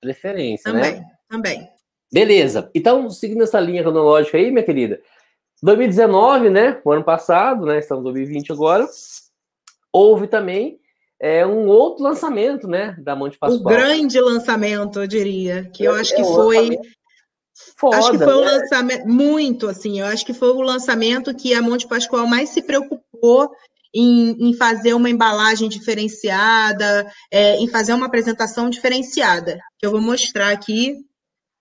preferência, 0.00 0.70
também, 0.70 0.96
né? 0.96 1.04
Também. 1.28 1.68
Beleza. 2.12 2.70
Então, 2.74 3.08
seguindo 3.08 3.42
essa 3.42 3.58
linha 3.58 3.82
cronológica 3.82 4.36
aí, 4.36 4.50
minha 4.50 4.64
querida. 4.64 5.00
2019, 5.62 6.50
né? 6.50 6.80
O 6.84 6.92
ano 6.92 7.04
passado, 7.04 7.64
né? 7.64 7.78
Estamos 7.78 8.02
em 8.02 8.04
2020 8.04 8.52
agora. 8.52 8.86
Houve 9.92 10.26
também 10.26 10.80
é 11.24 11.46
um 11.46 11.68
outro 11.68 12.02
lançamento, 12.02 12.66
né, 12.66 12.96
da 12.98 13.14
Monte 13.14 13.38
Pascoal. 13.38 13.60
Um 13.60 13.62
grande 13.62 14.20
lançamento, 14.20 15.00
eu 15.00 15.06
diria, 15.06 15.70
que 15.72 15.84
eu 15.84 15.94
acho 15.94 16.16
que 16.16 16.24
foi 16.24 16.76
Foda, 17.76 17.98
acho 17.98 18.10
que 18.10 18.18
foi 18.18 18.44
né? 18.44 18.50
lançamento 18.50 19.06
muito 19.06 19.68
assim, 19.68 20.00
eu 20.00 20.06
acho 20.06 20.26
que 20.26 20.34
foi 20.34 20.48
o 20.48 20.62
lançamento 20.62 21.32
que 21.32 21.54
a 21.54 21.62
Monte 21.62 21.86
Pascoal 21.86 22.26
mais 22.26 22.48
se 22.48 22.60
preocupou 22.60 23.52
em, 23.94 24.48
em 24.48 24.54
fazer 24.54 24.94
uma 24.94 25.10
embalagem 25.10 25.68
diferenciada, 25.68 27.06
é, 27.30 27.56
em 27.58 27.68
fazer 27.68 27.92
uma 27.92 28.06
apresentação 28.06 28.70
diferenciada. 28.70 29.60
Que 29.78 29.86
eu 29.86 29.90
vou 29.90 30.00
mostrar 30.00 30.50
aqui. 30.50 30.96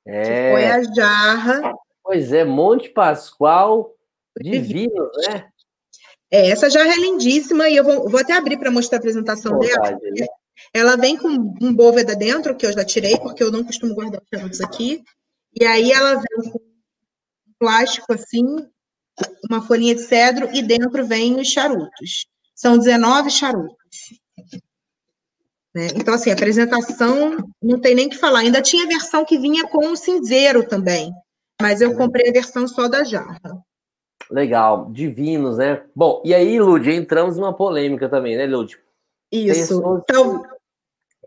É. 0.07 0.23
Que 0.23 0.51
foi 0.53 0.65
a 0.65 0.83
jarra. 0.93 1.73
Pois 2.11 2.33
é, 2.33 2.43
Monte 2.43 2.89
Pascoal 2.89 3.95
divino, 4.37 5.09
né? 5.29 5.49
É, 6.29 6.49
essa 6.49 6.69
jarra 6.69 6.91
é 6.91 6.97
lindíssima 6.97 7.69
e 7.69 7.77
eu 7.77 7.85
vou, 7.85 8.09
vou 8.09 8.19
até 8.19 8.33
abrir 8.33 8.57
para 8.57 8.69
mostrar 8.69 8.97
a 8.97 8.99
apresentação 8.99 9.57
dela. 9.57 9.91
Né? 9.91 10.25
Ela 10.73 10.97
vem 10.97 11.15
com 11.15 11.29
um 11.29 11.73
bóveda 11.73 12.13
dentro, 12.13 12.53
que 12.57 12.65
eu 12.65 12.73
já 12.73 12.83
tirei, 12.83 13.17
porque 13.17 13.41
eu 13.41 13.49
não 13.49 13.63
costumo 13.63 13.95
guardar 13.95 14.21
os 14.21 14.27
charutos 14.27 14.59
aqui. 14.59 15.01
E 15.57 15.63
aí 15.63 15.89
ela 15.89 16.15
vem 16.15 16.51
com 16.51 16.59
plástico 17.57 18.11
assim, 18.11 18.45
uma 19.49 19.65
folhinha 19.65 19.95
de 19.95 20.01
cedro, 20.01 20.49
e 20.53 20.61
dentro 20.61 21.07
vem 21.07 21.39
os 21.39 21.47
charutos. 21.47 22.25
São 22.53 22.77
19 22.77 23.31
charutos. 23.31 24.19
Né? 25.73 25.87
Então, 25.95 26.13
assim, 26.13 26.29
a 26.29 26.33
apresentação 26.33 27.37
não 27.63 27.79
tem 27.79 27.95
nem 27.95 28.09
que 28.09 28.17
falar. 28.17 28.39
Ainda 28.39 28.61
tinha 28.61 28.85
versão 28.85 29.23
que 29.23 29.37
vinha 29.37 29.65
com 29.65 29.93
o 29.93 29.95
cinzeiro 29.95 30.67
também, 30.67 31.13
mas 31.61 31.81
eu 31.81 31.95
comprei 31.95 32.29
a 32.29 32.33
versão 32.33 32.67
só 32.67 32.87
da 32.87 33.03
jarra. 33.03 33.39
Legal, 34.29 34.89
divinos, 34.91 35.57
né? 35.57 35.83
Bom, 35.95 36.21
e 36.25 36.33
aí, 36.33 36.59
Lud, 36.59 36.89
entramos 36.89 37.37
numa 37.37 37.53
polêmica 37.53 38.07
também, 38.09 38.37
né, 38.37 38.45
Lud? 38.45 38.77
Isso. 39.31 39.59
Pessoas, 39.59 40.01
então... 40.03 40.43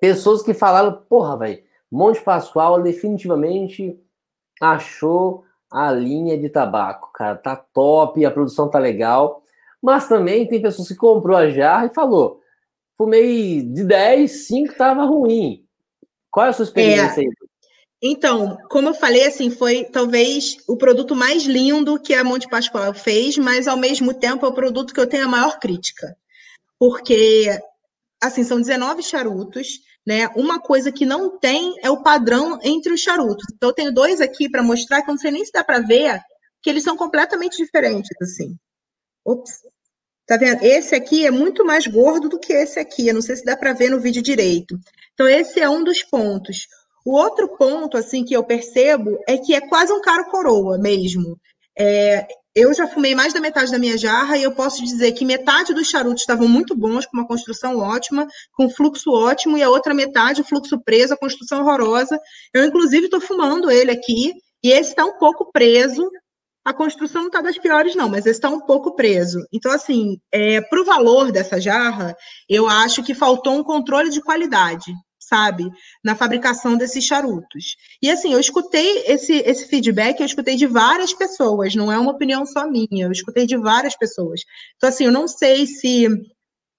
pessoas 0.01 0.43
que 0.43 0.55
falaram, 0.55 1.03
porra, 1.09 1.39
velho, 1.39 1.63
Monte 1.91 2.23
Pascoal 2.23 2.83
definitivamente 2.83 3.99
achou 4.61 5.45
a 5.71 5.91
linha 5.91 6.39
de 6.39 6.49
tabaco, 6.49 7.11
cara, 7.13 7.37
tá 7.37 7.57
top, 7.57 8.25
a 8.25 8.31
produção 8.31 8.71
tá 8.71 8.79
legal. 8.79 9.43
Mas 9.83 10.09
também 10.09 10.47
tem 10.49 10.63
pessoas 10.63 10.89
que 10.89 10.95
comprou 10.95 11.37
a 11.37 11.51
jarra 11.51 11.87
e 11.87 11.95
falou, 11.95 12.41
fumei 12.97 13.61
de 13.61 13.85
10, 13.85 14.47
5 14.47 14.75
tava 14.77 15.05
ruim. 15.05 15.67
Qual 16.31 16.47
é 16.47 16.49
a 16.49 16.53
sua 16.53 16.65
experiência 16.65 17.21
é, 17.21 17.25
aí? 17.25 17.31
Então, 18.07 18.59
como 18.69 18.91
eu 18.91 18.95
falei, 18.95 19.27
assim, 19.27 19.49
foi 19.49 19.85
talvez 19.85 20.59
o 20.69 20.77
produto 20.77 21.17
mais 21.17 21.45
lindo 21.45 21.99
que 21.99 22.13
a 22.13 22.23
Monte 22.23 22.47
Pascoal 22.47 22.93
fez, 22.93 23.39
mas 23.39 23.67
ao 23.67 23.79
mesmo 23.79 24.13
tempo 24.13 24.45
é 24.45 24.49
o 24.51 24.53
produto 24.53 24.93
que 24.93 25.01
eu 25.01 25.07
tenho 25.07 25.25
a 25.25 25.29
maior 25.29 25.59
crítica. 25.59 26.15
Porque, 26.79 27.49
assim, 28.23 28.45
são 28.45 28.61
19 28.61 29.03
charutos, 29.03 29.81
né? 30.07 30.29
Uma 30.37 30.61
coisa 30.61 30.93
que 30.93 31.07
não 31.07 31.39
tem 31.39 31.77
é 31.83 31.89
o 31.89 32.03
padrão 32.03 32.59
entre 32.63 32.93
os 32.93 33.01
charutos. 33.01 33.47
Então, 33.55 33.71
eu 33.71 33.75
tenho 33.75 33.91
dois 33.91 34.21
aqui 34.21 34.51
para 34.51 34.63
mostrar 34.63 35.01
que 35.01 35.09
eu 35.09 35.15
não 35.15 35.19
sei 35.19 35.31
nem 35.31 35.43
se 35.43 35.53
dá 35.53 35.65
para 35.65 35.81
ver, 35.81 36.21
que 36.61 36.69
eles 36.69 36.85
são 36.85 36.99
completamente 36.99 37.57
diferentes, 37.57 38.11
assim. 38.21 38.55
Ops. 39.25 39.61
Tá 40.27 40.37
vendo? 40.37 40.63
Esse 40.63 40.95
aqui 40.95 41.25
é 41.25 41.31
muito 41.31 41.65
mais 41.65 41.87
gordo 41.87 42.29
do 42.29 42.39
que 42.39 42.53
esse 42.53 42.79
aqui. 42.79 43.09
Eu 43.09 43.15
não 43.15 43.23
sei 43.23 43.37
se 43.37 43.47
dá 43.47 43.57
para 43.57 43.73
ver 43.73 43.89
no 43.89 43.99
vídeo 43.99 44.21
direito. 44.21 44.79
Então, 45.15 45.27
esse 45.27 45.59
é 45.59 45.71
um 45.71 45.83
dos 45.83 46.03
pontos. 46.03 46.67
O 47.05 47.17
outro 47.17 47.49
ponto, 47.57 47.99
assim, 47.99 48.25
que 48.25 48.35
eu 48.35 48.43
percebo 48.43 49.19
é 49.29 49.37
que 49.37 49.55
é 49.55 49.61
quase 49.61 49.93
um 49.93 50.01
caro 50.01 50.25
coroa 50.31 50.79
mesmo. 50.79 51.39
É, 51.79 52.27
eu 52.55 52.73
já 52.73 52.87
fumei 52.87 53.15
mais 53.15 53.35
da 53.35 53.41
metade 53.41 53.71
da 53.71 53.79
minha 53.79 53.99
jarra 53.99 54.39
e 54.39 54.45
eu 54.45 54.53
posso 54.53 54.83
dizer 54.83 55.13
que 55.13 55.25
metade 55.25 55.75
dos 55.75 55.89
charutos 55.89 56.23
estavam 56.23 56.49
muito 56.49 56.75
bons, 56.75 57.05
com 57.05 57.19
uma 57.19 57.27
construção 57.27 57.79
ótima, 57.79 58.27
com 58.53 58.71
fluxo 58.71 59.11
ótimo, 59.11 59.59
e 59.59 59.63
a 59.63 59.69
outra 59.69 59.93
metade, 59.93 60.41
o 60.41 60.45
fluxo 60.45 60.81
preso, 60.83 61.13
a 61.13 61.17
construção 61.17 61.61
horrorosa. 61.61 62.19
Eu, 62.55 62.65
inclusive, 62.65 63.07
estou 63.07 63.21
fumando 63.21 63.71
ele 63.71 63.91
aqui, 63.91 64.33
e 64.63 64.71
esse 64.71 64.91
está 64.91 65.05
um 65.05 65.19
pouco 65.19 65.51
preso. 65.53 66.09
A 66.65 66.73
construção 66.73 67.23
não 67.23 67.29
está 67.29 67.43
das 67.43 67.59
piores, 67.59 67.95
não, 67.95 68.09
mas 68.09 68.25
esse 68.25 68.39
está 68.39 68.49
um 68.49 68.61
pouco 68.61 68.95
preso. 68.95 69.41
Então, 69.53 69.71
assim, 69.73 70.17
é, 70.33 70.63
para 70.63 70.81
o 70.81 70.85
valor 70.85 71.31
dessa 71.31 71.61
jarra, 71.61 72.17
eu 72.49 72.67
acho 72.67 73.03
que 73.03 73.13
faltou 73.13 73.55
um 73.55 73.65
controle 73.65 74.09
de 74.09 74.23
qualidade 74.23 74.95
sabe, 75.29 75.71
na 76.03 76.15
fabricação 76.15 76.77
desses 76.77 77.05
charutos. 77.05 77.77
E 78.03 78.11
assim, 78.11 78.33
eu 78.33 78.41
escutei 78.41 79.05
esse, 79.07 79.35
esse 79.47 79.67
feedback, 79.67 80.21
eu 80.21 80.27
escutei 80.27 80.57
de 80.57 80.67
várias 80.67 81.13
pessoas, 81.13 81.75
não 81.75 81.91
é 81.91 81.99
uma 81.99 82.13
opinião 82.13 82.45
só 82.47 82.69
minha, 82.69 83.07
eu 83.07 83.13
escutei 83.13 83.47
de 83.47 83.57
várias 83.57 83.97
pessoas. 83.97 84.41
Então, 84.77 84.89
assim, 84.89 85.05
eu 85.05 85.13
não 85.13 85.27
sei 85.27 85.67
se 85.67 86.09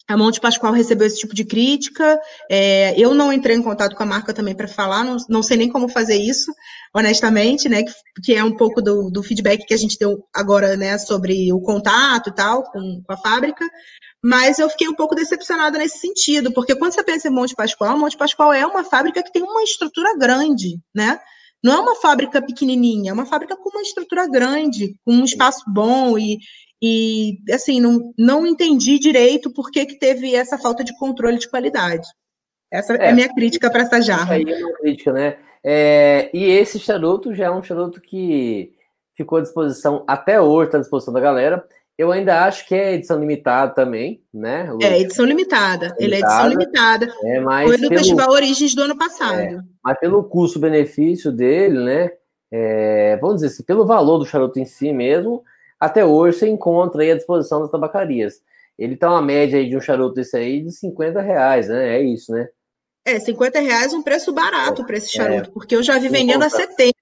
a 0.07 0.15
Monte 0.15 0.39
Pascoal 0.39 0.71
recebeu 0.71 1.07
esse 1.07 1.19
tipo 1.19 1.33
de 1.33 1.43
crítica. 1.43 2.19
É, 2.49 2.93
eu 2.99 3.13
não 3.13 3.33
entrei 3.33 3.55
em 3.55 3.63
contato 3.63 3.95
com 3.95 4.03
a 4.03 4.05
marca 4.05 4.33
também 4.33 4.55
para 4.55 4.67
falar, 4.67 5.03
não, 5.03 5.17
não 5.27 5.41
sei 5.41 5.57
nem 5.57 5.69
como 5.69 5.89
fazer 5.89 6.15
isso, 6.15 6.53
honestamente, 6.93 7.67
né? 7.67 7.83
Que, 7.83 7.93
que 8.23 8.35
é 8.35 8.43
um 8.43 8.55
pouco 8.55 8.81
do, 8.81 9.09
do, 9.09 9.23
feedback 9.23 9.65
que 9.65 9.73
a 9.73 9.77
gente 9.77 9.97
deu 9.97 10.23
agora, 10.33 10.77
né, 10.77 10.97
sobre 10.97 11.51
o 11.51 11.59
contato 11.59 12.29
e 12.29 12.35
tal 12.35 12.63
com, 12.71 13.01
com 13.03 13.13
a 13.13 13.17
fábrica. 13.17 13.65
Mas 14.25 14.57
eu 14.57 14.69
fiquei 14.69 14.87
um 14.87 14.95
pouco 14.95 15.13
decepcionada 15.13 15.77
nesse 15.77 15.99
sentido, 15.99 16.51
porque 16.51 16.75
quando 16.75 16.93
você 16.93 17.03
pensa 17.03 17.27
em 17.27 17.31
Monte 17.31 17.55
Pascoal, 17.55 17.97
Monte 17.97 18.17
Pascoal 18.17 18.51
é 18.51 18.65
uma 18.65 18.83
fábrica 18.83 19.21
que 19.21 19.31
tem 19.31 19.43
uma 19.43 19.61
estrutura 19.61 20.17
grande, 20.17 20.79
né? 20.93 21.19
não 21.65 21.73
é 21.73 21.79
uma 21.79 21.95
fábrica 21.95 22.39
pequenininha, 22.43 23.09
é 23.09 23.13
uma 23.13 23.25
fábrica 23.25 23.57
com 23.57 23.69
uma 23.69 23.81
estrutura 23.81 24.29
grande, 24.29 24.93
com 25.03 25.13
um 25.13 25.23
espaço 25.23 25.63
bom 25.67 26.15
e, 26.15 26.37
e 26.79 27.39
assim, 27.51 27.81
não, 27.81 28.13
não 28.15 28.45
entendi 28.45 28.99
direito 28.99 29.51
por 29.51 29.71
que, 29.71 29.83
que 29.87 29.97
teve 29.97 30.35
essa 30.35 30.59
falta 30.59 30.83
de 30.83 30.95
controle 30.95 31.39
de 31.39 31.49
qualidade. 31.49 32.07
Essa 32.71 32.93
é, 32.93 33.07
é 33.07 33.09
a 33.09 33.15
minha 33.15 33.33
crítica 33.33 33.71
para 33.71 33.81
essa 33.81 33.99
jarra. 33.99 34.35
Aí 34.35 34.45
é 34.47 34.57
uma 34.63 34.77
crítica, 34.77 35.11
né? 35.11 35.37
É, 35.63 36.29
e 36.31 36.43
esse 36.43 36.77
charuto 36.77 37.33
já 37.33 37.45
é 37.45 37.51
um 37.51 37.63
charuto 37.63 37.99
que 37.99 38.71
ficou 39.15 39.39
à 39.39 39.41
disposição 39.41 40.03
até 40.07 40.39
hoje, 40.39 40.67
está 40.67 40.77
à 40.77 40.81
disposição 40.81 41.15
da 41.15 41.19
galera. 41.19 41.67
Eu 41.97 42.11
ainda 42.11 42.43
acho 42.43 42.67
que 42.67 42.75
é 42.75 42.93
edição 42.93 43.17
limitada 43.19 43.73
também, 43.73 44.21
né? 44.33 44.69
É, 44.81 44.99
edição 44.99 45.25
limitada. 45.25 45.95
Ele 45.97 46.15
é 46.15 46.19
edição 46.19 46.49
limitada. 46.49 47.07
É, 47.23 47.39
mas 47.39 47.69
Foi 47.69 47.77
do 47.77 47.87
pelo, 47.87 47.99
Festival 47.99 48.29
Origens 48.31 48.75
do 48.75 48.81
ano 48.81 48.97
passado. 48.97 49.39
É, 49.39 49.59
mas 49.81 49.99
pelo 49.99 50.23
custo-benefício 50.25 51.31
dele, 51.31 51.79
né? 51.79 52.11
É, 52.51 53.17
vamos 53.21 53.35
dizer 53.37 53.47
assim, 53.47 53.63
pelo 53.63 53.85
valor 53.85 54.17
do 54.17 54.25
charuto 54.25 54.59
em 54.59 54.65
si 54.65 54.91
mesmo, 54.91 55.43
até 55.79 56.03
hoje 56.03 56.39
você 56.39 56.47
encontra 56.49 57.01
aí 57.01 57.11
à 57.11 57.15
disposição 57.15 57.61
das 57.61 57.71
tabacarias. 57.71 58.41
Ele 58.77 58.97
tá 58.97 59.09
uma 59.09 59.21
média 59.21 59.57
aí 59.57 59.69
de 59.69 59.77
um 59.77 59.81
charuto 59.81 60.15
desse 60.15 60.35
aí 60.35 60.61
de 60.61 60.71
50 60.71 61.21
reais, 61.21 61.69
né? 61.69 61.97
É 61.97 62.01
isso, 62.01 62.33
né? 62.33 62.49
É, 63.05 63.19
50 63.19 63.59
reais 63.59 63.93
é 63.93 63.95
um 63.95 64.03
preço 64.03 64.33
barato 64.33 64.83
para 64.85 64.97
esse 64.97 65.07
é. 65.07 65.23
charuto, 65.23 65.49
é, 65.49 65.53
porque 65.53 65.75
eu 65.75 65.83
já 65.83 65.97
vi 65.97 66.09
vendendo 66.09 66.43
a 66.43 66.49
70. 66.49 66.93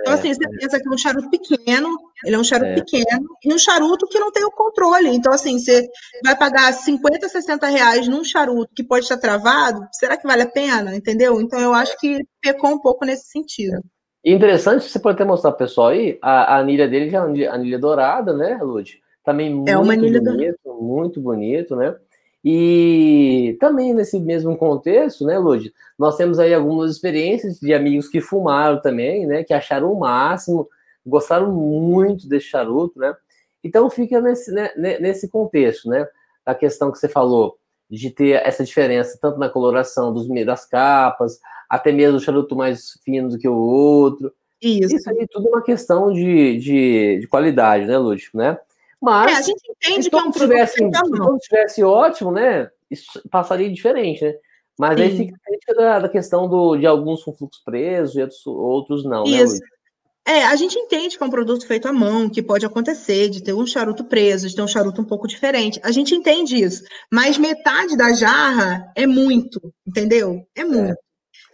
Então, 0.00 0.12
assim, 0.14 0.32
você 0.32 0.44
é. 0.44 0.48
pensa 0.48 0.80
que 0.80 0.88
é 0.88 0.90
um 0.92 0.98
charuto 0.98 1.30
pequeno, 1.30 1.88
ele 2.24 2.36
é 2.36 2.38
um 2.38 2.44
charuto 2.44 2.70
é. 2.70 2.74
pequeno, 2.74 3.26
e 3.44 3.52
um 3.52 3.58
charuto 3.58 4.06
que 4.06 4.18
não 4.18 4.30
tem 4.30 4.44
o 4.44 4.50
controle. 4.50 5.08
Então, 5.08 5.32
assim, 5.32 5.58
você 5.58 5.88
vai 6.24 6.36
pagar 6.36 6.72
50, 6.72 7.28
60 7.28 7.66
reais 7.66 8.08
num 8.08 8.22
charuto 8.22 8.72
que 8.74 8.84
pode 8.84 9.04
estar 9.04 9.18
travado, 9.18 9.80
será 9.92 10.16
que 10.16 10.26
vale 10.26 10.42
a 10.42 10.50
pena? 10.50 10.94
Entendeu? 10.94 11.40
Então, 11.40 11.58
eu 11.58 11.74
acho 11.74 11.98
que 11.98 12.20
pecou 12.40 12.70
um 12.70 12.80
pouco 12.80 13.04
nesse 13.04 13.26
sentido. 13.28 13.80
Interessante, 14.24 14.84
você 14.84 14.98
pode 14.98 15.14
até 15.14 15.24
mostrar 15.24 15.52
pro 15.52 15.66
pessoal 15.66 15.88
aí, 15.88 16.18
a, 16.22 16.54
a 16.54 16.58
anilha 16.58 16.88
dele 16.88 17.08
já 17.08 17.18
é 17.18 17.46
a 17.46 17.54
anilha 17.54 17.78
dourada, 17.78 18.32
né, 18.34 18.58
Lud? 18.60 19.00
Também 19.24 19.54
muito 19.54 19.68
é 19.68 19.76
uma 19.76 19.92
anilha 19.92 20.20
bonito, 20.20 20.58
do... 20.64 20.74
muito 20.82 21.20
bonito, 21.20 21.76
né? 21.76 21.94
E 22.44 23.56
também 23.60 23.92
nesse 23.92 24.18
mesmo 24.20 24.56
contexto, 24.56 25.24
né, 25.24 25.38
Lud, 25.38 25.72
nós 25.98 26.16
temos 26.16 26.38
aí 26.38 26.54
algumas 26.54 26.92
experiências 26.92 27.58
de 27.58 27.74
amigos 27.74 28.08
que 28.08 28.20
fumaram 28.20 28.80
também, 28.80 29.26
né, 29.26 29.42
que 29.42 29.52
acharam 29.52 29.92
o 29.92 29.98
máximo, 29.98 30.68
gostaram 31.04 31.52
muito 31.52 32.28
desse 32.28 32.46
charuto, 32.46 32.98
né? 32.98 33.14
Então 33.62 33.90
fica 33.90 34.20
nesse, 34.20 34.52
né, 34.52 34.70
nesse 34.76 35.28
contexto, 35.28 35.88
né? 35.88 36.06
A 36.46 36.54
questão 36.54 36.92
que 36.92 36.98
você 36.98 37.08
falou 37.08 37.58
de 37.90 38.10
ter 38.10 38.40
essa 38.46 38.64
diferença 38.64 39.18
tanto 39.20 39.38
na 39.38 39.48
coloração 39.48 40.12
dos, 40.12 40.28
das 40.44 40.66
capas, 40.66 41.40
até 41.68 41.90
mesmo 41.90 42.18
o 42.18 42.20
charuto 42.20 42.54
mais 42.54 42.98
fino 43.04 43.28
do 43.28 43.38
que 43.38 43.48
o 43.48 43.56
outro. 43.56 44.32
Isso. 44.60 44.94
Isso 44.94 45.10
aí 45.10 45.26
tudo 45.30 45.48
é 45.48 45.50
uma 45.50 45.62
questão 45.62 46.12
de, 46.12 46.58
de, 46.58 47.18
de 47.20 47.26
qualidade, 47.28 47.86
né, 47.86 47.96
Lúcio, 47.98 48.30
né? 48.34 48.58
Mas, 49.00 49.32
é, 49.32 49.34
a 49.36 49.42
gente 49.42 49.62
entende 49.70 50.10
que 50.10 50.16
é 50.16 50.18
um 50.18 50.30
tivesse, 50.30 50.74
se 50.74 50.90
todo 50.90 51.38
tivesse 51.38 51.84
ótimo, 51.84 52.32
né? 52.32 52.68
Isso 52.90 53.22
passaria 53.30 53.70
diferente, 53.70 54.24
né? 54.24 54.34
Mas 54.78 54.96
Sim. 54.96 55.04
aí 55.04 55.16
fica 55.16 55.36
a 55.36 55.48
crítica 55.48 55.74
da, 55.74 55.98
da, 56.00 56.08
questão 56.08 56.48
do, 56.48 56.76
de 56.76 56.86
alguns 56.86 57.22
com 57.24 57.34
fluxo 57.34 57.60
preso 57.64 58.18
e 58.18 58.22
outros, 58.22 58.46
outros 58.46 59.04
não, 59.04 59.24
né, 59.24 59.30
Isso. 59.30 59.54
né, 59.54 59.60
Luiz? 59.60 59.78
É, 60.28 60.44
a 60.44 60.56
gente 60.56 60.78
entende 60.78 61.16
que 61.16 61.22
é 61.22 61.26
um 61.26 61.30
produto 61.30 61.66
feito 61.66 61.88
à 61.88 61.92
mão, 61.92 62.28
que 62.28 62.42
pode 62.42 62.66
acontecer, 62.66 63.30
de 63.30 63.42
ter 63.42 63.54
um 63.54 63.66
charuto 63.66 64.04
preso, 64.04 64.46
de 64.46 64.54
ter 64.54 64.60
um 64.60 64.68
charuto 64.68 65.00
um 65.00 65.04
pouco 65.04 65.26
diferente. 65.26 65.80
A 65.82 65.90
gente 65.90 66.14
entende 66.14 66.62
isso. 66.62 66.84
Mas 67.10 67.38
metade 67.38 67.96
da 67.96 68.12
jarra 68.12 68.92
é 68.94 69.06
muito, 69.06 69.58
entendeu? 69.86 70.46
É 70.54 70.64
muito. 70.64 70.92
É. 70.92 70.96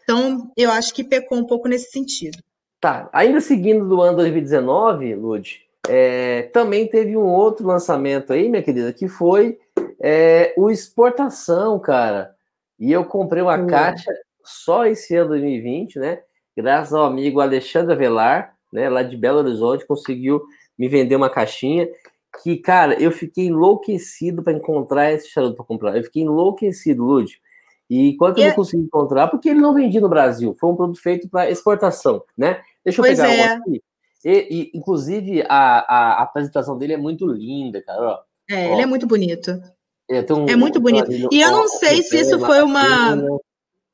Então, 0.02 0.50
eu 0.57 0.72
acho 0.72 0.92
que 0.92 1.04
pecou 1.04 1.38
um 1.38 1.46
pouco 1.46 1.68
nesse 1.68 1.92
sentido. 1.92 2.37
Tá. 2.80 3.09
Ainda 3.12 3.40
seguindo 3.40 3.88
do 3.88 4.02
ano 4.02 4.16
2019, 4.16 5.14
Lud, 5.14 5.61
é, 5.88 6.42
também 6.52 6.88
teve 6.88 7.16
um 7.16 7.26
outro 7.26 7.66
lançamento 7.66 8.32
aí, 8.32 8.48
minha 8.48 8.62
querida, 8.62 8.92
que 8.92 9.08
foi 9.08 9.58
é, 10.00 10.54
o 10.56 10.70
Exportação, 10.70 11.78
cara. 11.78 12.34
E 12.78 12.90
eu 12.92 13.04
comprei 13.04 13.42
uma 13.42 13.58
uhum. 13.58 13.66
caixa 13.66 14.10
só 14.42 14.86
esse 14.86 15.14
ano 15.16 15.30
2020, 15.30 15.98
né? 15.98 16.20
Graças 16.56 16.92
ao 16.92 17.04
amigo 17.04 17.40
Alexandre 17.40 17.92
Avelar, 17.92 18.54
né, 18.72 18.88
lá 18.88 19.02
de 19.02 19.16
Belo 19.16 19.38
Horizonte, 19.38 19.86
conseguiu 19.86 20.42
me 20.78 20.88
vender 20.88 21.16
uma 21.16 21.30
caixinha 21.30 21.88
que, 22.42 22.56
cara, 22.56 23.00
eu 23.00 23.12
fiquei 23.12 23.46
enlouquecido 23.46 24.42
para 24.42 24.52
encontrar 24.52 25.12
esse 25.12 25.28
charuto 25.28 25.56
para 25.56 25.64
comprar. 25.64 25.96
Eu 25.96 26.02
fiquei 26.04 26.22
enlouquecido, 26.22 27.04
Lud. 27.04 27.40
E 27.88 28.16
quanto 28.16 28.40
eu 28.40 28.48
não 28.48 28.54
consegui 28.54 28.82
encontrar, 28.82 29.28
porque 29.28 29.48
ele 29.48 29.60
não 29.60 29.74
vendia 29.74 30.00
no 30.00 30.08
Brasil, 30.08 30.56
foi 30.58 30.70
um 30.70 30.76
produto 30.76 31.00
feito 31.00 31.28
para 31.28 31.50
exportação, 31.50 32.24
né? 32.36 32.60
Deixa 32.84 33.00
eu 33.00 33.04
pois 33.04 33.18
pegar 33.18 33.32
é. 33.32 33.54
um 33.54 33.56
aqui. 33.58 33.82
E, 34.24 34.48
e, 34.50 34.78
inclusive, 34.78 35.42
a, 35.48 35.78
a, 35.80 36.22
apresentação 36.22 36.78
dele 36.78 36.94
é 36.94 36.96
muito 36.96 37.26
linda, 37.26 37.82
cara. 37.82 38.00
Ó, 38.00 38.18
é, 38.50 38.68
ó. 38.68 38.72
ele 38.72 38.82
é 38.82 38.87
muito 38.87 39.06
bonito. 39.06 39.60
É, 40.08 40.20
um, 40.32 40.48
é 40.48 40.56
muito 40.56 40.80
bonito. 40.80 41.10
e 41.10 41.40
eu 41.40 41.50
não 41.50 41.68
sei 41.68 42.02
se 42.02 42.20
isso 42.20 42.38
foi 42.38 42.62
uma. 42.62 43.16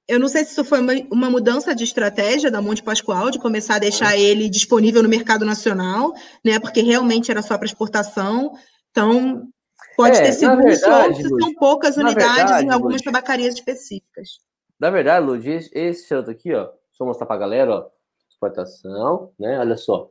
Eu 0.08 0.18
não 0.18 0.28
sei 0.28 0.44
se 0.44 0.50
isso 0.50 0.64
foi 0.64 0.80
uma, 0.80 0.92
uma, 1.10 1.30
mudança 1.30 1.72
de 1.72 1.84
estratégia 1.84 2.50
da 2.50 2.60
Monte 2.60 2.82
Pascoal, 2.82 3.30
de 3.30 3.38
começar 3.38 3.76
a 3.76 3.78
deixar 3.78 4.16
ele 4.16 4.48
disponível 4.48 5.04
no 5.04 5.08
mercado 5.08 5.44
nacional, 5.44 6.12
né? 6.44 6.58
Porque 6.58 6.80
realmente 6.80 7.30
era 7.30 7.42
só 7.42 7.56
para 7.56 7.66
exportação. 7.66 8.52
Então, 8.90 9.48
pode 9.96 10.18
é, 10.18 10.22
ter 10.22 10.32
sido 10.32 10.68
isso, 10.68 10.90
ou 10.90 11.14
se 11.14 11.28
são 11.28 11.54
poucas 11.54 11.96
unidades 11.96 12.36
verdade, 12.36 12.66
em 12.66 12.70
algumas 12.70 13.02
tabacarias 13.02 13.54
específicas. 13.54 14.40
Na 14.80 14.90
verdade, 14.90 15.24
Lud, 15.24 15.48
esse, 15.48 15.70
esse 15.72 16.12
aqui, 16.12 16.52
ó, 16.54 16.70
só 16.90 17.04
mostrar 17.04 17.26
para 17.26 17.36
a 17.36 17.40
galera, 17.40 17.70
ó, 17.72 17.86
exportação, 18.28 19.30
né? 19.38 19.60
Olha 19.60 19.76
só. 19.76 20.10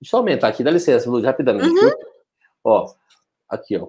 Deixa 0.00 0.16
eu 0.16 0.18
aumentar 0.18 0.48
aqui, 0.48 0.64
dá 0.64 0.70
licença, 0.70 1.10
Luz, 1.10 1.24
rapidamente. 1.24 1.68
Uhum. 1.68 1.90
Ó, 2.64 2.86
aqui, 3.48 3.76
ó. 3.76 3.88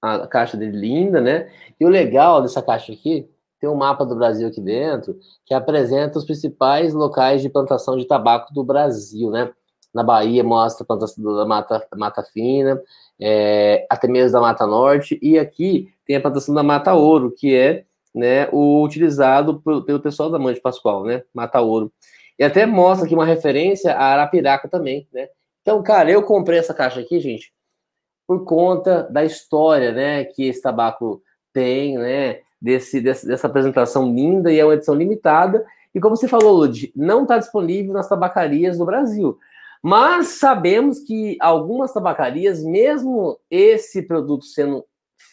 A 0.00 0.26
caixa 0.26 0.56
dele 0.56 0.76
linda, 0.76 1.20
né? 1.20 1.50
E 1.78 1.84
o 1.84 1.88
legal 1.88 2.42
dessa 2.42 2.60
caixa 2.62 2.92
aqui, 2.92 3.28
tem 3.60 3.70
um 3.70 3.76
mapa 3.76 4.04
do 4.04 4.16
Brasil 4.16 4.48
aqui 4.48 4.60
dentro, 4.60 5.16
que 5.46 5.54
apresenta 5.54 6.18
os 6.18 6.24
principais 6.24 6.92
locais 6.92 7.40
de 7.40 7.48
plantação 7.48 7.96
de 7.96 8.04
tabaco 8.04 8.52
do 8.52 8.64
Brasil, 8.64 9.30
né? 9.30 9.52
Na 9.94 10.02
Bahia 10.02 10.42
mostra 10.42 10.82
a 10.82 10.86
plantação 10.86 11.22
da 11.22 11.44
Mata, 11.44 11.86
Mata 11.94 12.22
Fina, 12.24 12.82
é, 13.20 13.86
até 13.88 14.08
mesmo 14.08 14.32
da 14.32 14.40
Mata 14.40 14.66
Norte, 14.66 15.18
e 15.22 15.38
aqui 15.38 15.92
tem 16.04 16.16
a 16.16 16.20
plantação 16.20 16.54
da 16.54 16.62
Mata 16.62 16.94
Ouro, 16.94 17.30
que 17.30 17.54
é 17.54 17.84
né, 18.14 18.48
o 18.50 18.82
utilizado 18.82 19.60
pelo, 19.60 19.82
pelo 19.82 20.00
pessoal 20.00 20.30
da 20.30 20.38
Mãe 20.38 20.54
de 20.54 20.60
Pascoal, 20.60 21.04
né? 21.04 21.22
Mata 21.32 21.60
Ouro. 21.60 21.92
E 22.38 22.44
até 22.44 22.66
mostra 22.66 23.06
aqui 23.06 23.14
uma 23.14 23.26
referência 23.26 23.94
a 23.94 24.04
Arapiraca 24.12 24.68
também, 24.68 25.06
né? 25.12 25.28
Então, 25.60 25.82
cara, 25.82 26.10
eu 26.10 26.22
comprei 26.22 26.58
essa 26.58 26.74
caixa 26.74 27.00
aqui, 27.00 27.20
gente, 27.20 27.52
por 28.26 28.44
conta 28.44 29.04
da 29.04 29.24
história, 29.24 29.92
né, 29.92 30.24
que 30.24 30.48
esse 30.48 30.60
tabaco 30.60 31.22
tem, 31.52 31.96
né, 31.96 32.40
desse, 32.60 33.00
desse 33.00 33.26
dessa 33.26 33.46
apresentação 33.46 34.12
linda 34.12 34.52
e 34.52 34.58
é 34.58 34.64
uma 34.64 34.74
edição 34.74 34.94
limitada. 34.94 35.64
E 35.94 36.00
como 36.00 36.16
você 36.16 36.26
falou, 36.26 36.52
Lud, 36.52 36.92
não 36.96 37.22
está 37.22 37.38
disponível 37.38 37.92
nas 37.92 38.08
tabacarias 38.08 38.78
do 38.78 38.86
Brasil. 38.86 39.38
Mas 39.82 40.28
sabemos 40.28 41.00
que 41.00 41.36
algumas 41.40 41.92
tabacarias, 41.92 42.62
mesmo 42.62 43.38
esse 43.50 44.02
produto 44.02 44.44
sendo 44.44 44.84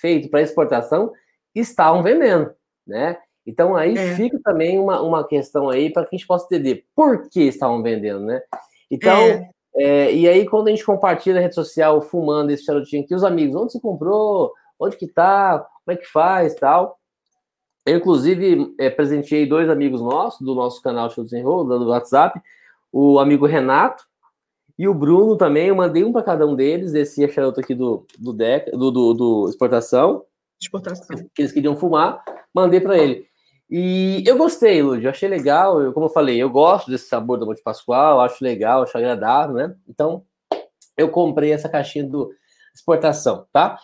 feito 0.02 0.30
para 0.30 0.42
exportação, 0.42 1.12
estavam 1.54 2.02
vendendo, 2.02 2.52
né? 2.86 3.18
Então 3.46 3.76
aí 3.76 3.98
é. 3.98 4.16
fica 4.16 4.40
também 4.44 4.78
uma, 4.80 5.02
uma 5.02 5.28
questão 5.28 5.70
aí 5.70 5.92
para 5.92 6.06
que 6.06 6.16
a 6.16 6.18
gente 6.18 6.28
possa 6.28 6.46
entender 6.46 6.86
por 6.96 7.30
que 7.30 7.42
estavam 7.42 7.82
vendendo, 7.82 8.22
né? 8.22 8.42
Então, 8.90 9.20
é. 9.20 9.50
É, 9.76 10.14
e 10.14 10.28
aí 10.28 10.46
quando 10.48 10.68
a 10.68 10.72
gente 10.72 10.86
compartilha 10.86 11.36
na 11.36 11.42
rede 11.42 11.56
social 11.56 12.02
fumando 12.02 12.52
esse 12.52 12.66
charutinho 12.66 13.04
aqui, 13.04 13.14
os 13.14 13.24
amigos, 13.24 13.56
onde 13.56 13.72
você 13.72 13.80
comprou? 13.80 14.52
Onde 14.80 14.98
que 14.98 15.08
tá? 15.08 15.66
Como 15.86 15.98
é 15.98 16.00
que 16.00 16.08
faz 16.08 16.56
tal? 16.56 16.98
Eu, 17.86 17.98
inclusive, 17.98 18.74
é, 18.80 18.90
presenteei 18.90 19.46
dois 19.46 19.70
amigos 19.70 20.02
nossos, 20.02 20.42
do 20.42 20.54
nosso 20.54 20.82
canal 20.82 21.10
Show 21.10 21.24
Desenrolo, 21.24 21.80
do 21.80 21.90
WhatsApp, 21.90 22.40
o 22.92 23.20
amigo 23.20 23.46
Renato 23.46 24.04
e 24.78 24.88
o 24.88 24.94
Bruno 24.94 25.36
também, 25.36 25.68
eu 25.68 25.76
mandei 25.76 26.04
um 26.04 26.12
para 26.12 26.24
cada 26.24 26.48
um 26.48 26.56
deles, 26.56 26.94
esse 26.94 27.28
charuto 27.30 27.60
aqui 27.60 27.76
do, 27.76 28.06
do, 28.18 28.32
deca, 28.32 28.72
do, 28.72 28.90
do, 28.90 29.14
do 29.14 29.50
exportação, 29.50 30.24
exportação, 30.62 31.18
que 31.34 31.42
eles 31.42 31.52
queriam 31.52 31.76
fumar, 31.76 32.24
mandei 32.54 32.80
para 32.80 32.98
ele. 32.98 33.28
E 33.70 34.24
eu 34.26 34.36
gostei, 34.36 34.82
Lud, 34.82 35.04
eu 35.04 35.12
achei 35.12 35.30
legal, 35.30 35.80
eu, 35.80 35.94
como 35.94 36.08
eu 36.08 36.12
falei, 36.12 36.42
eu 36.42 36.50
gosto 36.50 36.90
desse 36.90 37.08
sabor 37.08 37.38
do 37.38 37.46
Monte 37.46 37.62
Pascoal, 37.62 38.20
acho 38.20 38.44
legal, 38.44 38.82
acho 38.82 38.98
agradável, 38.98 39.56
né? 39.56 39.76
Então, 39.88 40.24
eu 40.98 41.10
comprei 41.10 41.52
essa 41.52 41.70
caixinha 41.70 42.04
do 42.04 42.32
exportação, 42.74 43.46
tá? 43.54 43.78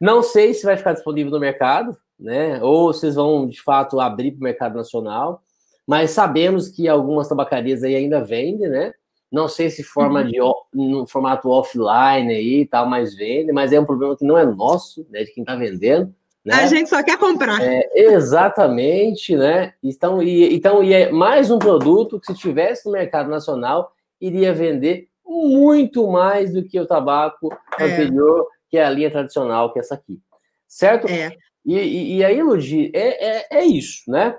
Não 0.00 0.22
sei 0.22 0.54
se 0.54 0.64
vai 0.64 0.76
ficar 0.76 0.92
disponível 0.92 1.32
no 1.32 1.40
mercado, 1.40 1.96
né? 2.18 2.62
Ou 2.62 2.92
vocês 2.92 3.16
vão, 3.16 3.46
de 3.46 3.60
fato, 3.60 3.98
abrir 4.00 4.30
para 4.30 4.40
o 4.40 4.44
mercado 4.44 4.76
nacional, 4.76 5.42
mas 5.86 6.12
sabemos 6.12 6.68
que 6.68 6.88
algumas 6.88 7.28
tabacarias 7.28 7.82
aí 7.82 7.96
ainda 7.96 8.22
vendem, 8.22 8.68
né? 8.68 8.92
Não 9.30 9.48
sei 9.48 9.70
se 9.70 9.82
forma 9.82 10.20
uhum. 10.20 10.26
de 10.26 10.38
no 10.72 11.06
formato 11.06 11.48
offline 11.48 12.32
aí 12.32 12.60
e 12.60 12.66
tal, 12.66 12.86
mas 12.86 13.14
vende, 13.14 13.50
mas 13.50 13.72
é 13.72 13.80
um 13.80 13.84
problema 13.84 14.16
que 14.16 14.24
não 14.24 14.38
é 14.38 14.44
nosso, 14.44 15.06
né? 15.10 15.24
De 15.24 15.32
quem 15.32 15.42
está 15.42 15.56
vendendo, 15.56 16.14
Né? 16.44 16.54
A 16.54 16.66
gente 16.66 16.88
só 16.88 17.02
quer 17.02 17.16
comprar. 17.18 17.62
É, 17.62 17.88
exatamente, 17.94 19.36
né? 19.36 19.74
Então 19.82 20.20
e, 20.22 20.54
então, 20.54 20.82
e 20.82 20.92
é 20.92 21.10
mais 21.10 21.50
um 21.50 21.58
produto 21.58 22.18
que, 22.18 22.26
se 22.26 22.34
tivesse 22.38 22.86
no 22.86 22.92
mercado 22.92 23.30
nacional, 23.30 23.92
iria 24.20 24.52
vender 24.52 25.08
muito 25.24 26.10
mais 26.10 26.52
do 26.52 26.64
que 26.64 26.78
o 26.80 26.86
tabaco 26.86 27.48
é. 27.78 27.84
anterior, 27.84 28.46
que 28.68 28.76
é 28.76 28.84
a 28.84 28.90
linha 28.90 29.10
tradicional, 29.10 29.72
que 29.72 29.78
é 29.78 29.82
essa 29.82 29.94
aqui. 29.94 30.20
Certo? 30.66 31.06
É. 31.06 31.32
E, 31.64 31.78
e, 31.78 32.16
e 32.16 32.24
aí, 32.24 32.42
Ludi, 32.42 32.90
é, 32.92 33.36
é, 33.38 33.46
é 33.50 33.64
isso, 33.64 34.10
né? 34.10 34.36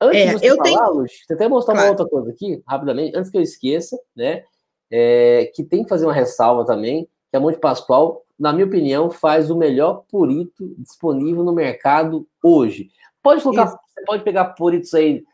Antes 0.00 0.20
é, 0.20 0.26
de 0.26 0.32
você 0.32 0.50
eu 0.50 0.56
falar, 0.56 0.64
tenho... 0.64 1.06
Você 1.06 1.34
até 1.34 1.48
mostrar 1.48 1.74
claro. 1.74 1.88
uma 1.88 1.92
outra 1.92 2.08
coisa 2.08 2.30
aqui, 2.30 2.62
rapidamente, 2.66 3.16
antes 3.16 3.30
que 3.30 3.36
eu 3.36 3.42
esqueça, 3.42 3.98
né? 4.16 4.44
É, 4.90 5.50
que 5.54 5.64
tem 5.64 5.82
que 5.82 5.88
fazer 5.88 6.04
uma 6.06 6.12
ressalva 6.12 6.64
também, 6.64 7.08
que 7.32 7.36
a 7.38 7.40
Monte 7.40 7.58
Pascoal, 7.58 8.22
na 8.38 8.52
minha 8.52 8.66
opinião, 8.66 9.08
faz 9.08 9.50
o 9.50 9.56
melhor 9.56 10.04
purito 10.10 10.74
disponível 10.76 11.42
no 11.42 11.54
mercado 11.54 12.28
hoje. 12.42 12.90
Pode 13.22 13.42
colocar, 13.42 13.68
você 13.68 14.04
pode 14.04 14.22
pegar 14.22 14.44
puritos 14.50 14.92
aí 14.92 15.24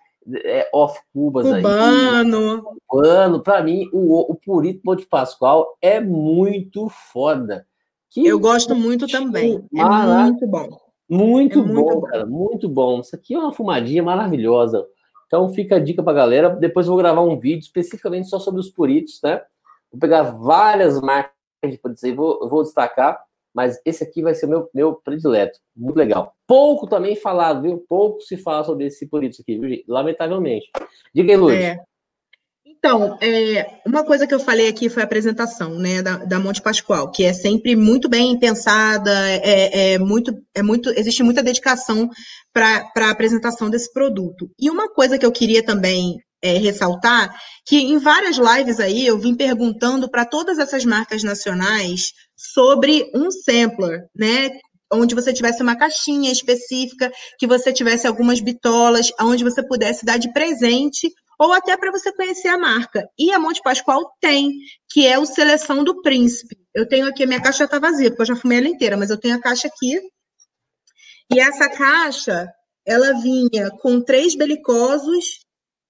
é, 0.44 0.70
off 0.72 0.96
cubas 1.12 1.44
Cubano. 1.44 2.64
aí. 2.64 2.78
Cubano. 2.86 3.42
Para 3.42 3.62
mim, 3.64 3.88
o, 3.92 4.30
o 4.30 4.36
Purito 4.36 4.80
Monte 4.84 5.06
Pascoal 5.06 5.76
é 5.82 6.00
muito 6.00 6.88
foda. 6.88 7.66
Que 8.10 8.24
eu 8.24 8.38
gosto 8.38 8.76
muito 8.76 9.08
também. 9.08 9.60
É 9.74 9.84
muito 9.84 10.46
bom. 10.46 10.68
Muito, 11.08 11.58
é 11.58 11.62
muito 11.62 11.74
bom, 11.74 11.94
bom, 11.94 12.00
cara. 12.02 12.26
Muito 12.26 12.68
bom. 12.68 13.00
Isso 13.00 13.16
aqui 13.16 13.34
é 13.34 13.38
uma 13.38 13.52
fumadinha 13.52 14.04
maravilhosa. 14.04 14.86
Então 15.26 15.48
fica 15.52 15.76
a 15.76 15.80
dica 15.80 16.02
pra 16.02 16.12
galera. 16.12 16.50
Depois 16.50 16.86
eu 16.86 16.92
vou 16.92 17.02
gravar 17.02 17.22
um 17.22 17.40
vídeo 17.40 17.62
especificamente 17.62 18.28
só 18.28 18.38
sobre 18.38 18.60
os 18.60 18.70
puritos, 18.70 19.20
né? 19.24 19.42
Vou 19.90 19.98
pegar 19.98 20.22
várias 20.22 21.00
marcas 21.00 21.37
de 21.66 21.78
puritos 21.78 22.04
aí, 22.04 22.12
vou, 22.12 22.48
vou 22.48 22.62
destacar 22.62 23.22
mas 23.58 23.80
esse 23.84 24.04
aqui 24.04 24.22
vai 24.22 24.34
ser 24.34 24.46
meu, 24.46 24.70
meu 24.72 24.94
predileto. 24.94 25.58
Muito 25.76 25.96
legal. 25.96 26.32
Pouco 26.46 26.86
também 26.86 27.16
falado, 27.16 27.62
viu? 27.62 27.84
Pouco 27.88 28.20
se 28.20 28.36
fala 28.36 28.62
sobre 28.62 28.86
esse 28.86 29.04
purito 29.06 29.42
aqui, 29.42 29.58
viu, 29.58 29.82
lamentavelmente. 29.88 30.70
Diga 31.12 31.32
aí, 31.32 31.36
Luiz. 31.36 31.60
É. 31.60 31.80
Então, 32.64 33.18
é, 33.20 33.80
uma 33.84 34.04
coisa 34.04 34.28
que 34.28 34.32
eu 34.32 34.38
falei 34.38 34.68
aqui 34.68 34.88
foi 34.88 35.02
a 35.02 35.04
apresentação 35.04 35.70
né, 35.70 36.00
da, 36.00 36.18
da 36.18 36.38
Monte 36.38 36.62
Pascoal, 36.62 37.10
que 37.10 37.24
é 37.24 37.32
sempre 37.32 37.74
muito 37.74 38.08
bem 38.08 38.38
pensada, 38.38 39.10
é, 39.28 39.94
é 39.94 39.98
muito, 39.98 40.32
é 40.54 40.62
muito, 40.62 40.90
existe 40.90 41.24
muita 41.24 41.42
dedicação 41.42 42.08
para 42.52 42.88
a 42.96 43.10
apresentação 43.10 43.68
desse 43.68 43.92
produto. 43.92 44.48
E 44.56 44.70
uma 44.70 44.88
coisa 44.88 45.18
que 45.18 45.26
eu 45.26 45.32
queria 45.32 45.64
também 45.64 46.18
é, 46.42 46.58
ressaltar, 46.58 47.34
que 47.66 47.76
em 47.76 47.98
várias 47.98 48.36
lives 48.36 48.80
aí 48.80 49.06
eu 49.06 49.18
vim 49.18 49.34
perguntando 49.34 50.10
para 50.10 50.24
todas 50.24 50.58
essas 50.58 50.84
marcas 50.84 51.22
nacionais 51.22 52.12
sobre 52.36 53.10
um 53.14 53.30
sampler, 53.30 54.06
né? 54.14 54.50
Onde 54.92 55.14
você 55.14 55.32
tivesse 55.32 55.62
uma 55.62 55.76
caixinha 55.76 56.32
específica, 56.32 57.12
que 57.38 57.46
você 57.46 57.72
tivesse 57.72 58.06
algumas 58.06 58.40
bitolas, 58.40 59.10
onde 59.20 59.44
você 59.44 59.62
pudesse 59.62 60.04
dar 60.04 60.18
de 60.18 60.32
presente 60.32 61.12
ou 61.38 61.52
até 61.52 61.76
para 61.76 61.92
você 61.92 62.12
conhecer 62.12 62.48
a 62.48 62.58
marca. 62.58 63.08
E 63.16 63.30
a 63.32 63.38
Monte 63.38 63.62
Pascoal 63.62 64.10
tem, 64.20 64.50
que 64.90 65.06
é 65.06 65.18
o 65.18 65.26
Seleção 65.26 65.84
do 65.84 66.02
Príncipe. 66.02 66.56
Eu 66.74 66.88
tenho 66.88 67.06
aqui, 67.06 67.22
a 67.22 67.26
minha 67.26 67.42
caixa 67.42 67.64
está 67.64 67.78
vazia, 67.78 68.10
porque 68.10 68.22
eu 68.22 68.26
já 68.26 68.36
fumei 68.36 68.58
ela 68.58 68.68
inteira, 68.68 68.96
mas 68.96 69.10
eu 69.10 69.18
tenho 69.18 69.36
a 69.36 69.40
caixa 69.40 69.68
aqui. 69.68 70.00
E 71.32 71.38
essa 71.38 71.68
caixa, 71.68 72.48
ela 72.84 73.12
vinha 73.20 73.70
com 73.82 74.00
três 74.00 74.34
belicosos, 74.34 75.40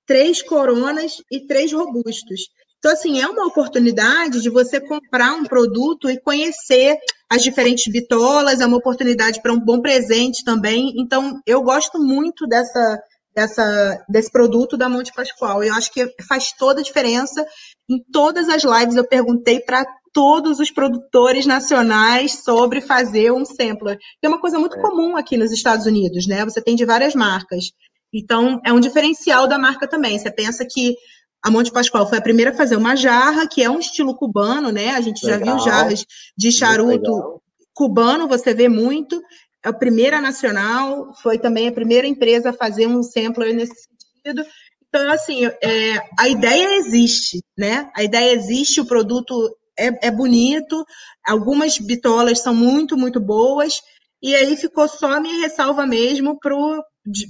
três 0.09 0.43
coronas 0.43 1.23
e 1.31 1.47
três 1.47 1.73
robustos. 1.73 2.49
Então, 2.79 2.93
assim, 2.93 3.21
é 3.21 3.27
uma 3.27 3.47
oportunidade 3.47 4.41
de 4.41 4.49
você 4.49 4.81
comprar 4.81 5.35
um 5.35 5.45
produto 5.45 6.09
e 6.09 6.19
conhecer 6.21 6.97
as 7.31 7.43
diferentes 7.43 7.93
bitolas, 7.93 8.61
é 8.61 8.67
uma 8.67 8.79
oportunidade 8.79 9.43
para 9.43 9.53
um 9.53 9.61
bom 9.61 9.81
presente 9.81 10.43
também. 10.45 10.95
Então, 10.97 11.41
eu 11.47 11.61
gosto 11.63 11.99
muito 11.99 12.47
dessa, 12.47 12.99
dessa, 13.35 14.05
desse 14.09 14.31
produto 14.31 14.77
da 14.77 14.89
Monte 14.89 15.13
Pascoal. 15.13 15.63
Eu 15.63 15.75
acho 15.75 15.93
que 15.93 16.09
faz 16.27 16.53
toda 16.53 16.81
a 16.81 16.85
diferença. 16.85 17.45
Em 17.91 17.99
todas 18.13 18.49
as 18.49 18.63
lives 18.63 18.97
eu 18.97 19.07
perguntei 19.07 19.61
para 19.61 19.85
todos 20.13 20.59
os 20.59 20.71
produtores 20.71 21.47
nacionais 21.47 22.43
sobre 22.43 22.81
fazer 22.81 23.33
um 23.33 23.45
sampler. 23.45 23.99
Que 23.99 24.27
é 24.27 24.29
uma 24.29 24.41
coisa 24.41 24.59
muito 24.59 24.79
é. 24.79 24.81
comum 24.81 25.17
aqui 25.17 25.37
nos 25.37 25.53
Estados 25.53 25.85
Unidos, 25.85 26.27
né? 26.27 26.45
Você 26.45 26.63
tem 26.63 26.75
de 26.75 26.85
várias 26.85 27.15
marcas. 27.15 27.73
Então, 28.13 28.61
é 28.65 28.73
um 28.73 28.81
diferencial 28.81 29.47
da 29.47 29.59
marca 29.59 29.87
também. 29.87 30.19
Você 30.19 30.31
pensa 30.31 30.67
que 30.69 30.95
a 31.43 31.51
Monte 31.51 31.71
Pascoal 31.71 32.09
foi 32.09 32.19
a 32.19 32.23
primeira 32.23 32.51
a 32.51 32.57
fazer 32.57 32.77
uma 32.77 32.97
jarra, 32.97 33.47
que 33.47 33.63
é 33.63 33.71
um 33.71 33.79
estilo 33.79 34.17
cubano, 34.17 34.73
né? 34.73 34.91
A 34.91 35.01
gente 35.01 35.25
legal. 35.25 35.39
já 35.39 35.45
viu 35.45 35.65
jarras 35.65 36.07
de 36.37 36.51
charuto 36.51 37.41
cubano, 37.75 38.27
você 38.27 38.53
vê 38.53 38.69
muito 38.69 39.23
a 39.65 39.73
primeira 39.73 40.21
nacional, 40.21 41.13
foi 41.23 41.39
também 41.39 41.69
a 41.69 41.73
primeira 41.73 42.07
empresa 42.07 42.51
a 42.51 42.55
fazer 42.55 42.87
um 42.87 43.03
sampler 43.03 43.55
nesse 43.55 43.75
sentido. 43.75 44.45
Então, 44.89 45.11
assim, 45.13 45.45
é, 45.47 46.03
a 46.19 46.29
ideia 46.29 46.77
existe, 46.79 47.43
né? 47.57 47.91
A 47.95 48.03
ideia 48.03 48.33
existe, 48.33 48.81
o 48.81 48.87
produto 48.87 49.57
é, 49.79 50.09
é 50.09 50.11
bonito, 50.11 50.85
algumas 51.25 51.79
bitolas 51.79 52.41
são 52.41 52.55
muito, 52.55 52.97
muito 52.97 53.21
boas, 53.21 53.81
e 54.23 54.35
aí 54.35 54.57
ficou 54.57 54.89
só 54.89 55.13
a 55.13 55.21
minha 55.21 55.43
ressalva 55.43 55.87
mesmo 55.87 56.39
pro. 56.39 56.83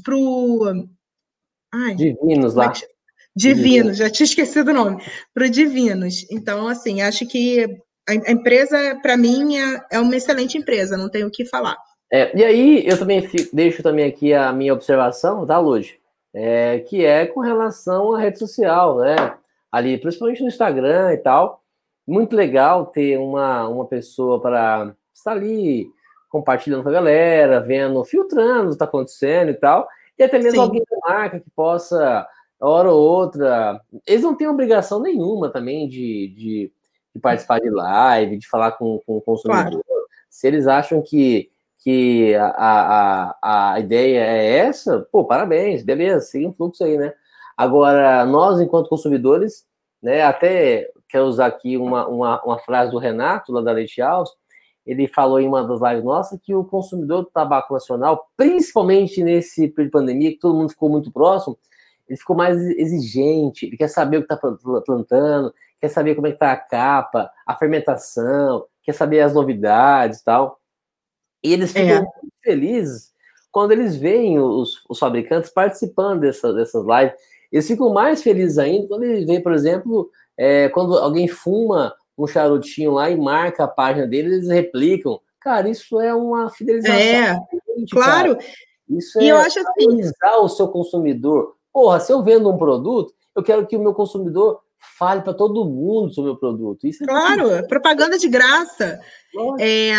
Pro 0.04 0.88
ai, 1.72 1.94
Divinos 1.94 2.54
lá. 2.54 2.66
É 2.66 2.98
Divinos, 3.36 3.96
já 3.96 4.10
tinha 4.10 4.24
esquecido 4.24 4.70
o 4.70 4.74
nome. 4.74 5.02
Pro 5.32 5.48
Divinos. 5.48 6.26
Então, 6.30 6.66
assim, 6.66 7.02
acho 7.02 7.26
que 7.26 7.64
a 8.08 8.32
empresa, 8.32 8.98
para 9.00 9.16
mim, 9.16 9.56
é, 9.56 9.80
é 9.92 10.00
uma 10.00 10.16
excelente 10.16 10.58
empresa, 10.58 10.96
não 10.96 11.08
tenho 11.08 11.28
o 11.28 11.30
que 11.30 11.44
falar. 11.44 11.76
É, 12.10 12.36
e 12.36 12.42
aí, 12.42 12.86
eu 12.86 12.98
também 12.98 13.22
fico, 13.28 13.54
deixo 13.54 13.82
também 13.82 14.06
aqui 14.06 14.32
a 14.32 14.52
minha 14.52 14.72
observação, 14.72 15.46
tá, 15.46 15.58
Luz? 15.58 15.94
É, 16.34 16.80
que 16.80 17.04
é 17.04 17.26
com 17.26 17.40
relação 17.40 18.14
à 18.14 18.20
rede 18.20 18.38
social, 18.38 18.98
né? 18.98 19.36
Ali, 19.70 19.98
principalmente 19.98 20.40
no 20.40 20.48
Instagram 20.48 21.12
e 21.12 21.18
tal. 21.18 21.62
Muito 22.06 22.34
legal 22.34 22.86
ter 22.86 23.18
uma, 23.18 23.68
uma 23.68 23.86
pessoa 23.86 24.40
para 24.40 24.96
estar 25.14 25.32
ali 25.32 25.86
compartilhando 26.28 26.82
com 26.82 26.88
a 26.88 26.92
galera, 26.92 27.60
vendo, 27.60 28.04
filtrando 28.04 28.64
o 28.64 28.68
que 28.68 28.74
está 28.74 28.84
acontecendo 28.84 29.50
e 29.50 29.54
tal. 29.54 29.88
E 30.18 30.22
até 30.22 30.38
mesmo 30.38 30.52
Sim. 30.52 30.60
alguém 30.60 30.82
da 30.90 30.98
marca 31.08 31.40
que 31.40 31.50
possa, 31.50 32.26
hora 32.60 32.90
ou 32.90 33.00
outra. 33.00 33.80
Eles 34.06 34.22
não 34.22 34.34
têm 34.34 34.48
obrigação 34.48 35.00
nenhuma 35.00 35.50
também 35.50 35.88
de, 35.88 36.28
de, 36.36 36.72
de 37.14 37.20
participar 37.20 37.60
de 37.60 37.70
live, 37.70 38.38
de 38.38 38.48
falar 38.48 38.72
com, 38.72 39.00
com 39.06 39.18
o 39.18 39.20
consumidor. 39.20 39.82
Claro. 39.82 39.84
Se 40.28 40.46
eles 40.46 40.66
acham 40.66 41.02
que 41.02 41.50
que 41.80 42.34
a, 42.34 43.36
a, 43.40 43.72
a 43.72 43.80
ideia 43.80 44.18
é 44.18 44.56
essa, 44.58 45.06
pô, 45.12 45.24
parabéns, 45.24 45.84
beleza, 45.84 46.26
siga 46.26 46.48
um 46.48 46.52
fluxo 46.52 46.82
aí, 46.82 46.98
né? 46.98 47.14
Agora, 47.56 48.26
nós, 48.26 48.60
enquanto 48.60 48.88
consumidores, 48.88 49.64
né, 50.02 50.22
até 50.22 50.90
quero 51.08 51.24
usar 51.24 51.46
aqui 51.46 51.76
uma, 51.76 52.06
uma, 52.08 52.42
uma 52.42 52.58
frase 52.58 52.90
do 52.90 52.98
Renato, 52.98 53.52
lá 53.52 53.60
da 53.60 53.72
Leite 53.72 54.00
House, 54.00 54.30
ele 54.88 55.06
falou 55.06 55.38
em 55.38 55.46
uma 55.46 55.62
das 55.62 55.82
lives 55.82 56.02
nossas 56.02 56.40
que 56.42 56.54
o 56.54 56.64
consumidor 56.64 57.22
do 57.22 57.30
tabaco 57.30 57.74
nacional, 57.74 58.30
principalmente 58.34 59.22
nesse 59.22 59.68
período 59.68 59.90
de 59.90 59.90
pandemia, 59.90 60.30
que 60.30 60.38
todo 60.38 60.56
mundo 60.56 60.70
ficou 60.70 60.88
muito 60.88 61.12
próximo, 61.12 61.58
ele 62.08 62.16
ficou 62.16 62.34
mais 62.34 62.58
exigente, 62.58 63.66
ele 63.66 63.76
quer 63.76 63.88
saber 63.88 64.16
o 64.16 64.26
que 64.26 64.32
está 64.32 64.48
plantando, 64.86 65.52
quer 65.78 65.88
saber 65.88 66.14
como 66.14 66.26
é 66.26 66.30
que 66.30 66.36
está 66.36 66.52
a 66.52 66.56
capa, 66.56 67.30
a 67.46 67.54
fermentação, 67.54 68.64
quer 68.82 68.94
saber 68.94 69.20
as 69.20 69.34
novidades 69.34 70.20
e 70.20 70.24
tal. 70.24 70.58
E 71.44 71.52
eles 71.52 71.70
ficam 71.70 71.96
é. 71.96 72.00
muito 72.00 72.32
felizes 72.42 73.12
quando 73.52 73.72
eles 73.72 73.94
veem 73.94 74.38
os, 74.38 74.82
os 74.88 74.98
fabricantes 74.98 75.50
participando 75.50 76.20
dessa, 76.20 76.50
dessas 76.50 76.82
lives. 76.86 77.12
Eles 77.52 77.66
ficam 77.66 77.92
mais 77.92 78.22
felizes 78.22 78.56
ainda 78.56 78.88
quando 78.88 79.02
eles 79.02 79.26
veem, 79.26 79.42
por 79.42 79.52
exemplo, 79.52 80.10
é, 80.34 80.70
quando 80.70 80.96
alguém 80.96 81.28
fuma 81.28 81.94
um 82.18 82.26
charutinho 82.26 82.92
lá 82.92 83.08
e 83.08 83.16
marca 83.16 83.64
a 83.64 83.68
página 83.68 84.06
deles, 84.06 84.32
eles 84.32 84.48
replicam. 84.48 85.20
Cara, 85.40 85.68
isso 85.68 86.00
é 86.00 86.12
uma 86.12 86.50
fidelização. 86.50 86.96
É, 86.96 87.38
claro. 87.90 88.36
Cara. 88.36 88.48
Isso 88.90 89.18
é 89.20 89.24
e 89.24 89.28
eu 89.28 89.36
acho 89.36 89.60
assim, 89.60 90.12
o 90.40 90.48
seu 90.48 90.68
consumidor. 90.68 91.54
Porra, 91.72 92.00
se 92.00 92.12
eu 92.12 92.22
vendo 92.22 92.50
um 92.50 92.56
produto, 92.56 93.12
eu 93.36 93.42
quero 93.42 93.66
que 93.66 93.76
o 93.76 93.80
meu 93.80 93.94
consumidor 93.94 94.60
fale 94.98 95.20
para 95.20 95.34
todo 95.34 95.64
mundo 95.64 96.12
sobre 96.12 96.30
o 96.30 96.32
meu 96.32 96.40
produto. 96.40 96.86
Isso 96.86 97.04
é 97.04 97.06
claro, 97.06 97.50
é 97.50 97.62
propaganda 97.62 98.18
de 98.18 98.28
graça. 98.28 98.98
É, 99.60 99.92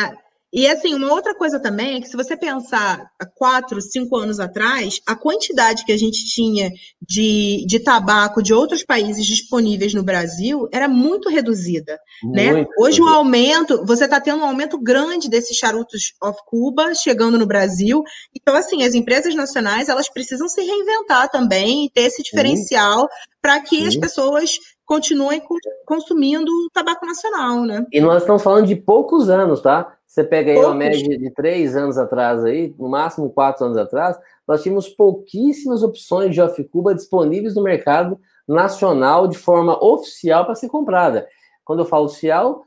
e 0.52 0.68
assim, 0.68 0.96
uma 0.96 1.14
outra 1.14 1.36
coisa 1.36 1.60
também 1.60 1.98
é 1.98 2.02
que 2.02 2.10
se 2.10 2.18
você 2.18 2.36
pensar 2.36 3.12
há 3.20 3.26
quatro, 3.26 3.80
cinco 3.82 4.18
anos 4.18 4.40
atrás, 4.40 5.00
a 5.06 5.16
quantidade 5.16 5.86
que 5.86 5.92
a 5.92 5.98
gente 5.98 6.26
tinha 6.26 6.72
de, 7.02 7.64
de 7.68 7.80
tabaco 7.80 8.42
de 8.42 8.52
outros 8.52 8.84
países 8.84 9.26
disponíveis 9.26 9.94
no 9.94 10.02
Brasil 10.02 10.68
era 10.72 10.88
muito 10.88 11.30
reduzida. 11.30 12.00
Né? 12.24 12.52
Muito 12.52 12.70
né? 12.70 12.76
Hoje 12.80 13.00
o 13.00 13.08
aumento, 13.08 13.86
você 13.86 14.06
está 14.06 14.20
tendo 14.20 14.42
um 14.42 14.46
aumento 14.46 14.80
grande 14.80 15.30
desses 15.30 15.56
charutos 15.56 16.14
off 16.22 16.40
Cuba 16.48 16.96
chegando 16.96 17.38
no 17.38 17.46
Brasil. 17.46 18.02
Então, 18.36 18.56
assim, 18.56 18.84
as 18.84 18.96
empresas 18.96 19.36
nacionais 19.36 19.88
elas 19.88 20.10
precisam 20.10 20.48
se 20.50 20.62
reinventar 20.62 21.30
também 21.30 21.86
e 21.86 21.90
ter 21.92 22.02
esse 22.02 22.24
diferencial 22.24 23.08
para 23.40 23.60
que 23.62 23.82
Sim. 23.82 23.88
as 23.88 23.96
pessoas 23.96 24.58
continuem 24.90 25.40
consumindo 25.86 26.52
tabaco 26.74 27.06
nacional, 27.06 27.64
né? 27.64 27.86
E 27.92 28.02
nós 28.02 28.24
estamos 28.24 28.42
falando 28.42 28.66
de 28.66 28.76
poucos 28.76 29.30
anos, 29.30 29.62
tá? 29.62 29.96
Você 30.08 30.24
pega 30.24 30.50
aí 30.50 30.56
poucos. 30.56 30.72
uma 30.72 30.80
média 30.80 31.16
de 31.16 31.32
três 31.32 31.76
anos 31.76 31.96
atrás 31.96 32.44
aí, 32.44 32.74
no 32.76 32.90
máximo 32.90 33.30
quatro 33.30 33.66
anos 33.66 33.78
atrás, 33.78 34.18
nós 34.48 34.64
tínhamos 34.64 34.90
pouquíssimas 34.90 35.84
opções 35.84 36.34
de 36.34 36.42
off-cuba 36.42 36.96
disponíveis 36.96 37.54
no 37.54 37.62
mercado 37.62 38.20
nacional 38.48 39.28
de 39.28 39.38
forma 39.38 39.78
oficial 39.80 40.44
para 40.44 40.56
ser 40.56 40.70
comprada. 40.70 41.28
Quando 41.64 41.82
eu 41.82 41.86
falo 41.86 42.06
oficial, 42.06 42.66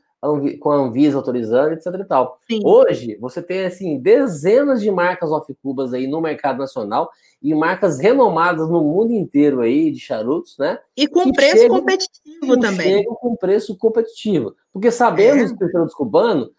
com 0.60 0.70
a 0.70 0.76
Anvisa 0.76 1.16
autorizando, 1.16 1.72
etc 1.72 1.86
e 1.98 2.04
tal. 2.04 2.38
Sim. 2.48 2.60
Hoje, 2.64 3.18
você 3.20 3.42
tem, 3.42 3.64
assim, 3.64 3.98
dezenas 3.98 4.80
de 4.80 4.90
marcas 4.90 5.32
off-cubas 5.32 5.92
aí 5.92 6.06
no 6.06 6.20
mercado 6.20 6.58
nacional 6.58 7.10
e 7.42 7.52
marcas 7.54 7.98
renomadas 7.98 8.68
no 8.68 8.82
mundo 8.84 9.12
inteiro 9.12 9.60
aí 9.60 9.90
de 9.90 9.98
charutos, 9.98 10.56
né? 10.58 10.78
E 10.96 11.08
com 11.08 11.32
preço 11.32 11.58
chegam, 11.58 11.80
competitivo 11.80 12.60
também. 12.60 12.98
Chegam 12.98 13.14
com 13.16 13.34
preço 13.34 13.76
competitivo. 13.76 14.54
Porque 14.72 14.92
sabemos 14.92 15.50
é. 15.50 15.56
que 15.56 15.64
o 15.64 15.70
charuto 15.70 15.96
cubano, 15.96 16.50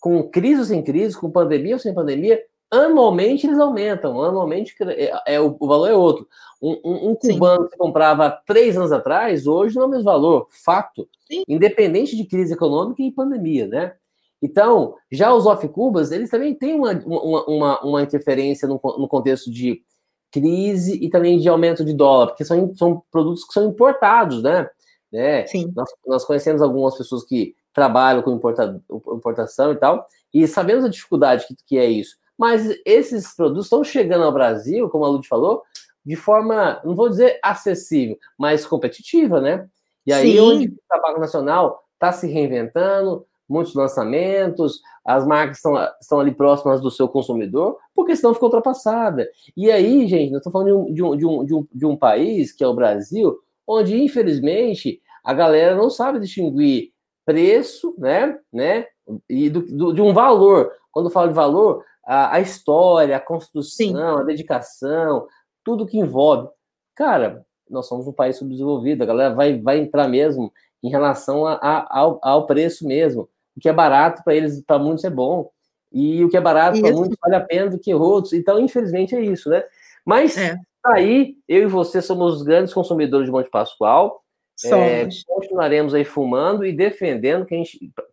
com 0.00 0.22
crise 0.22 0.60
ou 0.60 0.66
sem 0.66 0.82
crise, 0.82 1.18
com 1.18 1.30
pandemia 1.30 1.74
ou 1.74 1.78
sem 1.78 1.92
pandemia, 1.92 2.42
anualmente 2.82 3.46
eles 3.46 3.58
aumentam, 3.58 4.22
anualmente 4.22 4.74
é, 4.80 5.34
é 5.34 5.40
o, 5.40 5.56
o, 5.58 5.66
valor 5.66 5.88
é 5.88 5.94
outro. 5.94 6.26
Um, 6.60 6.78
um, 6.84 7.10
um 7.10 7.14
cubano 7.14 7.64
Sim. 7.64 7.70
que 7.70 7.76
comprava 7.76 8.30
três 8.46 8.76
anos 8.76 8.92
atrás, 8.92 9.46
hoje 9.46 9.76
não 9.76 9.82
é 9.82 9.86
o 9.86 9.90
mesmo 9.90 10.04
valor, 10.04 10.46
fato, 10.50 11.08
Sim. 11.30 11.42
independente 11.46 12.16
de 12.16 12.24
crise 12.24 12.54
econômica 12.54 13.02
e 13.02 13.12
pandemia, 13.12 13.66
né? 13.66 13.94
Então, 14.42 14.94
já 15.10 15.32
os 15.32 15.46
off-cubas, 15.46 16.12
eles 16.12 16.30
também 16.30 16.54
têm 16.54 16.74
uma, 16.74 16.92
uma, 16.92 17.44
uma, 17.46 17.80
uma 17.80 18.02
interferência 18.02 18.68
no, 18.68 18.74
no, 18.74 19.08
contexto 19.08 19.50
de 19.50 19.82
crise 20.30 20.98
e 21.02 21.08
também 21.08 21.38
de 21.38 21.48
aumento 21.48 21.84
de 21.84 21.94
dólar, 21.94 22.28
porque 22.28 22.44
são, 22.44 22.74
são 22.76 23.02
produtos 23.10 23.44
que 23.44 23.52
são 23.52 23.68
importados, 23.68 24.42
né? 24.42 24.68
né? 25.10 25.46
Sim. 25.46 25.72
Nós, 25.74 25.88
nós 26.06 26.24
conhecemos 26.24 26.60
algumas 26.60 26.96
pessoas 26.96 27.24
que 27.24 27.54
trabalham 27.72 28.22
com 28.22 28.32
importa, 28.32 28.80
importação 28.90 29.72
e 29.72 29.76
tal, 29.76 30.06
e 30.32 30.46
sabemos 30.46 30.84
a 30.84 30.88
dificuldade 30.88 31.46
que, 31.46 31.54
que 31.66 31.78
é 31.78 31.86
isso. 31.86 32.16
Mas 32.38 32.78
esses 32.84 33.34
produtos 33.34 33.66
estão 33.66 33.82
chegando 33.82 34.24
ao 34.24 34.32
Brasil, 34.32 34.88
como 34.88 35.04
a 35.04 35.08
Lud 35.08 35.26
falou, 35.26 35.62
de 36.04 36.14
forma, 36.14 36.80
não 36.84 36.94
vou 36.94 37.08
dizer 37.08 37.38
acessível, 37.42 38.16
mas 38.38 38.66
competitiva, 38.66 39.40
né? 39.40 39.66
E 40.06 40.12
aí, 40.12 40.32
Sim. 40.32 40.40
onde 40.40 40.68
o 40.68 40.78
tabaco 40.88 41.18
nacional 41.18 41.82
está 41.94 42.12
se 42.12 42.28
reinventando, 42.28 43.26
muitos 43.48 43.74
lançamentos, 43.74 44.80
as 45.04 45.26
marcas 45.26 45.58
estão, 45.58 45.76
estão 46.00 46.20
ali 46.20 46.32
próximas 46.32 46.80
do 46.80 46.90
seu 46.90 47.08
consumidor, 47.08 47.76
porque 47.94 48.14
senão 48.14 48.34
fica 48.34 48.46
ultrapassada. 48.46 49.28
E 49.56 49.70
aí, 49.70 50.06
gente, 50.06 50.30
nós 50.30 50.38
estamos 50.38 50.52
falando 50.52 50.92
de 50.92 51.02
um, 51.02 51.16
de 51.16 51.26
um, 51.26 51.44
de 51.44 51.54
um, 51.54 51.66
de 51.72 51.86
um 51.86 51.96
país, 51.96 52.52
que 52.52 52.62
é 52.62 52.66
o 52.66 52.74
Brasil, 52.74 53.36
onde, 53.66 54.00
infelizmente, 54.00 55.00
a 55.24 55.32
galera 55.32 55.74
não 55.74 55.90
sabe 55.90 56.20
distinguir 56.20 56.92
preço, 57.24 57.94
né, 57.98 58.38
né, 58.52 58.86
e 59.28 59.50
do, 59.50 59.62
do, 59.62 59.92
de 59.92 60.00
um 60.00 60.12
valor. 60.12 60.70
Quando 60.92 61.06
eu 61.06 61.12
falo 61.12 61.28
de 61.28 61.34
valor, 61.34 61.84
a, 62.06 62.36
a 62.36 62.40
história, 62.40 63.16
a 63.16 63.20
construção, 63.20 63.86
Sim. 63.88 63.96
a 63.96 64.22
dedicação, 64.22 65.26
tudo 65.64 65.86
que 65.86 65.98
envolve. 65.98 66.48
Cara, 66.94 67.44
nós 67.68 67.86
somos 67.86 68.06
um 68.06 68.12
país 68.12 68.36
subdesenvolvido, 68.36 69.02
a 69.02 69.06
galera 69.06 69.34
vai, 69.34 69.60
vai 69.60 69.78
entrar 69.78 70.06
mesmo 70.06 70.52
em 70.82 70.88
relação 70.88 71.44
a, 71.44 71.54
a 71.54 71.98
ao, 71.98 72.20
ao, 72.22 72.46
preço 72.46 72.86
mesmo. 72.86 73.28
O 73.56 73.60
que 73.60 73.68
é 73.68 73.72
barato 73.72 74.22
para 74.22 74.34
eles, 74.34 74.62
para 74.64 74.78
muitos 74.78 75.04
é 75.04 75.10
bom. 75.10 75.50
E 75.92 76.22
o 76.24 76.28
que 76.28 76.36
é 76.36 76.40
barato 76.40 76.80
para 76.80 76.92
muitos 76.92 77.16
vale 77.20 77.34
a 77.34 77.40
pena 77.40 77.70
do 77.70 77.78
que 77.78 77.92
outros. 77.92 78.32
Então, 78.32 78.60
infelizmente, 78.60 79.16
é 79.16 79.20
isso, 79.20 79.48
né? 79.48 79.64
Mas 80.04 80.36
é. 80.36 80.56
aí, 80.84 81.36
eu 81.48 81.64
e 81.64 81.66
você 81.66 82.00
somos 82.00 82.36
os 82.36 82.42
grandes 82.42 82.72
consumidores 82.72 83.26
de 83.26 83.32
Monte 83.32 83.50
Pascoal. 83.50 84.22
É, 84.64 85.08
continuaremos 85.26 85.92
aí 85.92 86.04
fumando 86.04 86.64
e 86.64 86.72
defendendo. 86.72 87.44
Quem, 87.44 87.64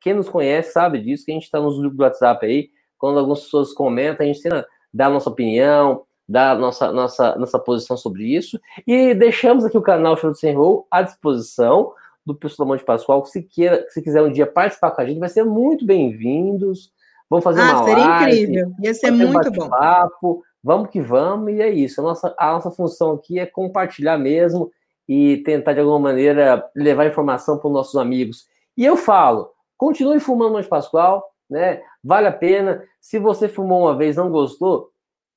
quem 0.01 0.13
nos 0.13 0.27
conhece 0.27 0.71
sabe 0.71 0.99
disso, 0.99 1.25
que 1.25 1.31
a 1.31 1.35
gente 1.35 1.43
está 1.43 1.59
nos 1.59 1.77
grupos 1.77 1.97
do 1.97 2.03
WhatsApp 2.03 2.45
aí 2.45 2.69
quando 3.03 3.19
algumas 3.19 3.41
pessoas 3.41 3.73
comentam, 3.73 4.23
a 4.23 4.27
gente 4.27 4.41
tenta 4.41 4.65
dar 4.93 5.07
a 5.07 5.09
nossa 5.09 5.29
opinião, 5.29 6.03
dar 6.25 6.51
a 6.51 6.55
nossa, 6.55 6.89
nossa, 6.89 7.35
nossa 7.35 7.59
posição 7.59 7.97
sobre 7.97 8.23
isso. 8.23 8.57
E 8.87 9.13
deixamos 9.13 9.65
aqui 9.65 9.77
o 9.77 9.81
canal 9.81 10.15
Show 10.15 10.31
do 10.31 10.37
Sem 10.37 10.55
Roll 10.55 10.87
à 10.89 11.01
disposição 11.01 11.91
do 12.25 12.33
pessoal 12.33 12.65
Monte 12.65 12.85
Pascoal, 12.85 13.21
que 13.21 13.29
se, 13.29 13.43
queira, 13.43 13.85
se 13.89 14.01
quiser 14.01 14.21
um 14.21 14.31
dia 14.31 14.47
participar 14.47 14.91
com 14.91 15.01
a 15.01 15.05
gente, 15.05 15.19
vai 15.19 15.27
ser 15.27 15.43
muito 15.43 15.85
bem-vindos. 15.85 16.93
Vamos 17.29 17.43
fazer 17.43 17.59
ah, 17.59 17.73
uma 17.73 17.83
seria 17.83 18.05
live. 18.05 18.41
incrível. 18.41 18.71
Ia 18.81 18.93
ser 18.93 19.11
muito 19.11 19.49
um 19.49 19.51
bom. 19.51 19.69
Papo. 19.69 20.41
Vamos 20.63 20.89
que 20.89 21.01
vamos, 21.01 21.51
e 21.51 21.61
é 21.61 21.69
isso. 21.69 21.99
A 21.99 22.03
nossa, 22.05 22.33
a 22.39 22.53
nossa 22.53 22.71
função 22.71 23.15
aqui 23.15 23.37
é 23.37 23.45
compartilhar 23.45 24.17
mesmo 24.17 24.71
e 25.09 25.39
tentar, 25.39 25.73
de 25.73 25.81
alguma 25.81 25.99
maneira, 25.99 26.65
levar 26.73 27.05
informação 27.05 27.57
para 27.57 27.67
os 27.67 27.73
nossos 27.73 27.97
amigos. 27.97 28.47
E 28.77 28.85
eu 28.85 28.95
falo, 28.95 29.51
continue 29.75 30.21
fumando 30.21 30.53
Monte 30.53 30.69
Pascoal, 30.69 31.21
né? 31.49 31.81
Vale 32.03 32.27
a 32.27 32.31
pena. 32.31 32.83
Se 32.99 33.17
você 33.17 33.47
fumou 33.47 33.83
uma 33.83 33.95
vez 33.95 34.15
não 34.17 34.29
gostou, 34.29 34.91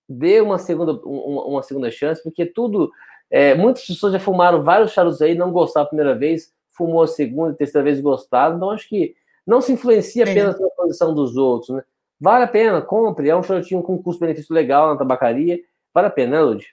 dê 0.08 0.40
uma 0.40 0.58
segunda, 0.58 0.92
uma, 1.04 1.44
uma 1.44 1.62
segunda 1.62 1.90
chance, 1.90 2.22
porque 2.22 2.44
tudo. 2.46 2.90
É, 3.28 3.54
muitas 3.54 3.84
pessoas 3.84 4.12
já 4.12 4.20
fumaram 4.20 4.62
vários 4.62 4.92
charutos 4.92 5.20
aí, 5.20 5.34
não 5.34 5.50
gostaram 5.50 5.84
a 5.84 5.88
primeira 5.88 6.16
vez, 6.16 6.52
fumou 6.70 7.02
a 7.02 7.08
segunda, 7.08 7.54
terceira 7.54 7.84
vez 7.84 8.00
gostaram. 8.00 8.56
Então, 8.56 8.70
acho 8.70 8.88
que 8.88 9.14
não 9.46 9.60
se 9.60 9.72
influencia 9.72 10.24
apenas 10.24 10.56
pela 10.56 10.70
posição 10.70 11.14
dos 11.14 11.36
outros, 11.36 11.76
né? 11.76 11.82
Vale 12.20 12.44
a 12.44 12.48
pena, 12.48 12.80
compre. 12.80 13.28
É 13.28 13.36
um 13.36 13.42
charutinho 13.42 13.82
com 13.82 14.02
custo-benefício 14.02 14.54
legal 14.54 14.88
na 14.88 14.96
tabacaria. 14.96 15.58
Vale 15.92 16.06
a 16.06 16.10
pena, 16.10 16.36
né, 16.36 16.42
Lud? 16.42 16.66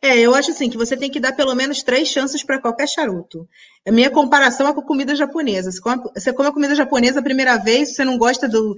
É, 0.00 0.18
eu 0.18 0.34
acho 0.34 0.50
assim 0.50 0.70
que 0.70 0.78
você 0.78 0.96
tem 0.96 1.10
que 1.10 1.20
dar 1.20 1.32
pelo 1.32 1.54
menos 1.54 1.82
três 1.82 2.08
chances 2.08 2.42
para 2.42 2.60
qualquer 2.60 2.88
charuto. 2.88 3.46
A 3.86 3.92
minha 3.92 4.10
comparação 4.10 4.66
é 4.66 4.74
com 4.74 4.82
comida 4.82 5.14
japonesa. 5.14 5.70
Você 5.70 5.80
come, 5.80 6.02
você 6.14 6.32
come 6.32 6.48
a 6.48 6.52
comida 6.52 6.74
japonesa 6.74 7.20
a 7.20 7.22
primeira 7.22 7.56
vez, 7.58 7.94
você 7.94 8.04
não 8.04 8.16
gosta 8.16 8.48
do, 8.48 8.76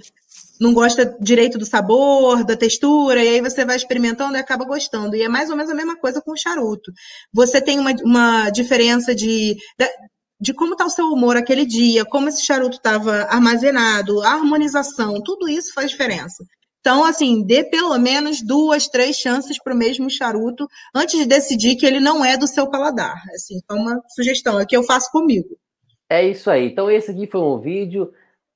não 0.61 0.75
gosta 0.75 1.17
direito 1.21 1.59
do 1.59 1.65
sabor, 1.65 2.45
da 2.45 2.57
textura, 2.57 3.25
e 3.25 3.29
aí 3.29 3.41
você 3.41 3.65
vai 3.65 3.77
experimentando 3.77 4.37
e 4.37 4.41
acaba 4.41 4.65
gostando. 4.65 5.17
E 5.17 5.23
é 5.23 5.29
mais 5.29 5.49
ou 5.49 5.57
menos 5.57 5.71
a 5.71 5.75
mesma 5.75 5.97
coisa 5.97 6.21
com 6.21 6.33
o 6.33 6.37
charuto. 6.37 6.93
Você 7.33 7.61
tem 7.61 7.79
uma, 7.79 7.93
uma 8.05 8.51
diferença 8.51 9.15
de, 9.15 9.57
de 10.41 10.53
como 10.53 10.73
está 10.73 10.85
o 10.85 10.91
seu 10.91 11.07
humor 11.07 11.37
aquele 11.37 11.65
dia, 11.65 12.05
como 12.05 12.29
esse 12.29 12.45
charuto 12.45 12.77
estava 12.77 13.23
armazenado, 13.25 14.21
a 14.23 14.33
harmonização, 14.33 15.23
tudo 15.23 15.49
isso 15.49 15.73
faz 15.73 15.91
diferença. 15.91 16.45
Então, 16.81 17.05
assim, 17.05 17.45
dê 17.45 17.63
pelo 17.65 17.99
menos 17.99 18.43
duas, 18.43 18.89
três 18.89 19.17
chances 19.17 19.63
para 19.63 19.75
o 19.75 19.77
mesmo 19.77 20.09
charuto 20.09 20.67
antes 20.95 21.19
de 21.19 21.27
decidir 21.27 21.77
que 21.77 21.85
ele 21.85 22.01
não 22.01 22.25
é 22.25 22.39
do 22.39 22.47
seu 22.47 22.69
paladar. 22.71 23.23
Assim, 23.35 23.61
é 23.71 23.75
uma 23.75 24.01
sugestão, 24.09 24.59
é 24.59 24.65
que 24.65 24.77
eu 24.77 24.83
faço 24.83 25.11
comigo. 25.11 25.59
É 26.09 26.27
isso 26.27 26.51
aí. 26.51 26.67
Então, 26.67 26.91
esse 26.91 27.11
aqui 27.11 27.27
foi 27.27 27.41
um 27.41 27.61
vídeo, 27.61 28.11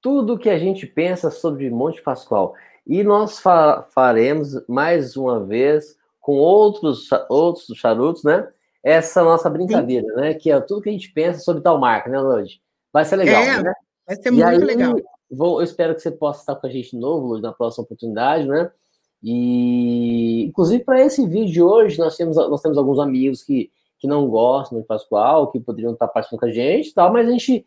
tudo 0.04 0.38
que 0.38 0.50
a 0.50 0.58
gente 0.58 0.86
pensa 0.86 1.30
sobre 1.30 1.70
Monte 1.70 2.02
Pascoal. 2.02 2.54
E 2.86 3.02
nós 3.02 3.40
fa 3.40 3.86
faremos 3.88 4.62
mais 4.68 5.16
uma 5.16 5.42
vez 5.42 5.96
com 6.20 6.34
outros, 6.34 7.08
outros 7.30 7.66
charutos, 7.78 8.22
né? 8.22 8.46
Essa 8.82 9.24
nossa 9.24 9.48
brincadeira, 9.48 10.06
Sim. 10.06 10.20
né? 10.20 10.34
Que 10.34 10.50
é 10.50 10.60
tudo 10.60 10.82
que 10.82 10.90
a 10.90 10.92
gente 10.92 11.10
pensa 11.10 11.40
sobre 11.40 11.62
tal 11.62 11.80
marca, 11.80 12.10
né, 12.10 12.20
Lodi? 12.20 12.60
Vai 12.92 13.06
ser 13.06 13.16
legal, 13.16 13.42
é, 13.42 13.62
né? 13.62 13.72
Vai 14.06 14.16
ser 14.16 14.28
e 14.28 14.32
muito 14.32 14.46
aí, 14.46 14.58
legal. 14.58 14.94
Vou, 15.30 15.60
eu 15.60 15.64
espero 15.64 15.94
que 15.94 16.02
você 16.02 16.10
possa 16.10 16.40
estar 16.40 16.56
com 16.56 16.66
a 16.66 16.70
gente 16.70 16.90
de 16.90 16.98
novo 16.98 17.38
na 17.38 17.54
próxima 17.54 17.84
oportunidade, 17.84 18.46
né? 18.46 18.70
E, 19.22 20.44
inclusive, 20.44 20.84
para 20.84 21.00
esse 21.00 21.26
vídeo 21.26 21.50
de 21.50 21.62
hoje, 21.62 21.98
nós 21.98 22.14
temos, 22.14 22.36
nós 22.36 22.60
temos 22.60 22.76
alguns 22.76 22.98
amigos 22.98 23.42
que, 23.42 23.70
que 23.98 24.06
não 24.06 24.28
gostam 24.28 24.78
de 24.78 24.86
Pascoal, 24.86 25.50
que 25.50 25.58
poderiam 25.58 25.94
estar 25.94 26.08
participando 26.08 26.40
com 26.40 26.46
a 26.46 26.52
gente 26.52 26.92
tal, 26.92 27.10
mas 27.10 27.26
a 27.26 27.30
gente. 27.30 27.64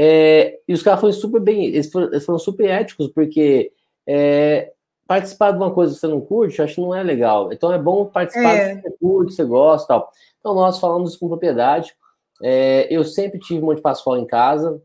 É, 0.00 0.60
e 0.68 0.72
os 0.72 0.82
caras 0.82 1.00
foram 1.00 1.12
super 1.12 1.40
bem, 1.40 1.66
eles 1.66 1.90
foram, 1.90 2.06
eles 2.06 2.24
foram 2.24 2.38
super 2.38 2.68
éticos, 2.68 3.08
porque 3.08 3.72
é, 4.06 4.72
participar 5.08 5.50
de 5.50 5.56
uma 5.56 5.72
coisa 5.72 5.92
que 5.92 5.98
você 5.98 6.06
não 6.06 6.20
curte, 6.20 6.58
eu 6.58 6.64
acho 6.64 6.76
que 6.76 6.80
não 6.80 6.94
é 6.94 7.02
legal. 7.02 7.52
Então 7.52 7.72
é 7.72 7.78
bom 7.78 8.06
participar 8.06 8.54
é. 8.54 8.74
do 8.74 8.82
que 8.82 8.88
você 8.88 8.96
curte, 9.00 9.34
você 9.34 9.44
gosta 9.44 9.88
tal. 9.88 10.10
Então 10.38 10.54
nós 10.54 10.78
falamos 10.78 11.16
com 11.16 11.26
propriedade. 11.26 11.94
É, 12.40 12.86
eu 12.88 13.02
sempre 13.02 13.40
tive 13.40 13.60
um 13.60 13.66
monte 13.66 13.78
de 13.78 13.82
Pascoal 13.82 14.16
em 14.16 14.26
casa, 14.26 14.80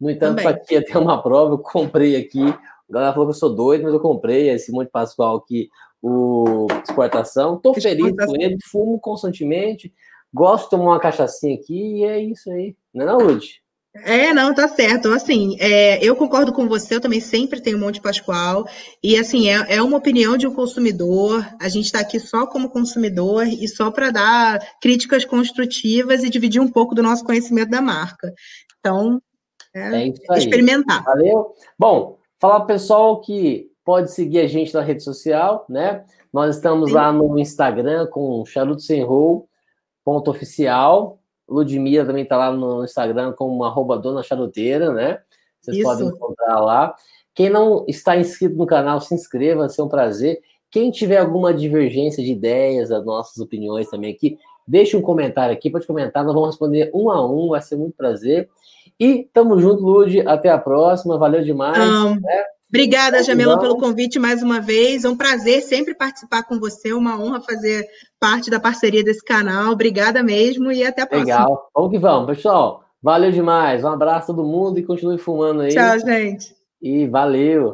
no 0.00 0.10
entanto, 0.10 0.42
para 0.42 0.50
aqui 0.50 0.76
até 0.76 0.98
uma 0.98 1.22
prova, 1.22 1.54
eu 1.54 1.58
comprei 1.58 2.16
aqui. 2.16 2.42
A 2.42 2.92
galera 2.92 3.12
falou 3.12 3.28
que 3.28 3.34
eu 3.34 3.38
sou 3.38 3.54
doido, 3.54 3.84
mas 3.84 3.92
eu 3.92 4.00
comprei 4.00 4.50
esse 4.50 4.70
Monte 4.70 4.90
Pascoal 4.90 5.36
aqui, 5.36 5.68
o 6.02 6.66
exportação. 6.84 7.58
Tô 7.58 7.72
feliz 7.74 8.14
com 8.14 8.36
ele, 8.36 8.56
fumo 8.70 9.00
constantemente, 9.00 9.92
gosto 10.32 10.64
de 10.64 10.70
tomar 10.70 10.84
uma 10.84 11.00
cachaçinha 11.00 11.54
aqui 11.54 11.98
e 11.98 12.04
é 12.04 12.18
isso 12.18 12.50
aí. 12.50 12.76
Não 12.92 13.02
é 13.02 13.06
não, 13.06 13.18
Lud? 13.18 13.62
É, 14.04 14.32
não, 14.32 14.54
tá 14.54 14.68
certo. 14.68 15.08
Assim, 15.08 15.56
é, 15.60 16.04
eu 16.04 16.14
concordo 16.16 16.52
com 16.52 16.68
você, 16.68 16.94
eu 16.94 17.00
também 17.00 17.20
sempre 17.20 17.60
tenho 17.60 17.76
um 17.76 17.80
monte 17.80 18.00
Pascoal. 18.00 18.66
E 19.02 19.16
assim, 19.16 19.48
é, 19.48 19.76
é 19.76 19.82
uma 19.82 19.96
opinião 19.96 20.36
de 20.36 20.46
um 20.46 20.54
consumidor. 20.54 21.46
A 21.60 21.68
gente 21.68 21.86
está 21.86 22.00
aqui 22.00 22.18
só 22.20 22.46
como 22.46 22.70
consumidor 22.70 23.46
e 23.46 23.66
só 23.68 23.90
para 23.90 24.10
dar 24.10 24.60
críticas 24.80 25.24
construtivas 25.24 26.22
e 26.22 26.30
dividir 26.30 26.60
um 26.60 26.70
pouco 26.70 26.94
do 26.94 27.02
nosso 27.02 27.24
conhecimento 27.24 27.70
da 27.70 27.80
marca. 27.80 28.32
Então, 28.78 29.20
é, 29.74 30.02
é 30.02 30.08
isso 30.08 30.22
aí. 30.30 30.38
Experimentar. 30.38 31.02
Valeu. 31.04 31.54
Bom, 31.78 32.18
falar 32.38 32.60
pro 32.60 32.68
pessoal 32.68 33.20
que 33.20 33.70
pode 33.84 34.12
seguir 34.12 34.40
a 34.40 34.46
gente 34.46 34.74
na 34.74 34.82
rede 34.82 35.02
social, 35.02 35.64
né? 35.68 36.04
Nós 36.32 36.56
estamos 36.56 36.90
Sim. 36.90 36.96
lá 36.96 37.12
no 37.12 37.38
Instagram 37.38 38.06
com 38.08 38.44
charuto 38.44 38.82
sem 38.82 39.06
ponto 40.04 40.30
oficial, 40.30 41.18
Ludmilla 41.48 42.04
também 42.04 42.22
está 42.22 42.36
lá 42.36 42.50
no 42.50 42.84
Instagram 42.84 43.32
como 43.32 43.64
arroba 43.64 43.98
Dona 43.98 44.22
Charuteira, 44.22 44.92
né? 44.92 45.20
Vocês 45.60 45.76
Isso. 45.78 45.86
podem 45.86 46.08
encontrar 46.08 46.60
lá. 46.60 46.94
Quem 47.34 47.50
não 47.50 47.84
está 47.86 48.16
inscrito 48.16 48.56
no 48.56 48.66
canal, 48.66 49.00
se 49.00 49.14
inscreva, 49.14 49.60
vai 49.60 49.68
ser 49.68 49.82
um 49.82 49.88
prazer. 49.88 50.40
Quem 50.70 50.90
tiver 50.90 51.18
alguma 51.18 51.52
divergência 51.52 52.22
de 52.22 52.32
ideias, 52.32 52.90
as 52.90 53.04
nossas 53.04 53.38
opiniões 53.38 53.88
também 53.88 54.12
aqui, 54.12 54.38
deixe 54.66 54.96
um 54.96 55.02
comentário 55.02 55.54
aqui, 55.54 55.70
pode 55.70 55.86
comentar, 55.86 56.24
nós 56.24 56.34
vamos 56.34 56.50
responder 56.50 56.90
um 56.92 57.10
a 57.10 57.24
um, 57.24 57.50
vai 57.50 57.62
ser 57.62 57.76
muito 57.76 57.96
prazer. 57.96 58.48
E 58.98 59.28
tamo 59.32 59.58
junto, 59.60 59.82
Lud, 59.82 60.20
até 60.26 60.48
a 60.48 60.58
próxima, 60.58 61.18
valeu 61.18 61.44
demais. 61.44 61.78
Um, 61.78 62.20
né? 62.20 62.44
Obrigada, 62.68 63.22
Jamila, 63.22 63.58
pelo 63.58 63.78
convite 63.78 64.18
mais 64.18 64.42
uma 64.42 64.60
vez. 64.60 65.04
É 65.04 65.08
um 65.08 65.16
prazer 65.16 65.62
sempre 65.62 65.94
participar 65.94 66.42
com 66.42 66.58
você, 66.58 66.92
uma 66.92 67.18
honra 67.20 67.40
fazer 67.40 67.86
parte 68.18 68.50
da 68.50 68.58
parceria 68.58 69.04
desse 69.04 69.24
canal. 69.24 69.72
Obrigada 69.72 70.22
mesmo 70.22 70.72
e 70.72 70.84
até 70.84 71.02
a 71.02 71.06
próxima. 71.06 71.32
Legal, 71.32 71.70
vamos 71.74 71.90
que 71.90 71.98
vamos, 71.98 72.26
pessoal. 72.26 72.84
Valeu 73.00 73.30
demais, 73.30 73.84
um 73.84 73.88
abraço 73.88 74.32
a 74.32 74.34
todo 74.34 74.46
mundo 74.46 74.80
e 74.80 74.82
continue 74.82 75.16
fumando 75.16 75.60
aí. 75.60 75.72
Tchau, 75.72 75.98
gente. 76.00 76.56
E 76.82 77.06
valeu. 77.06 77.64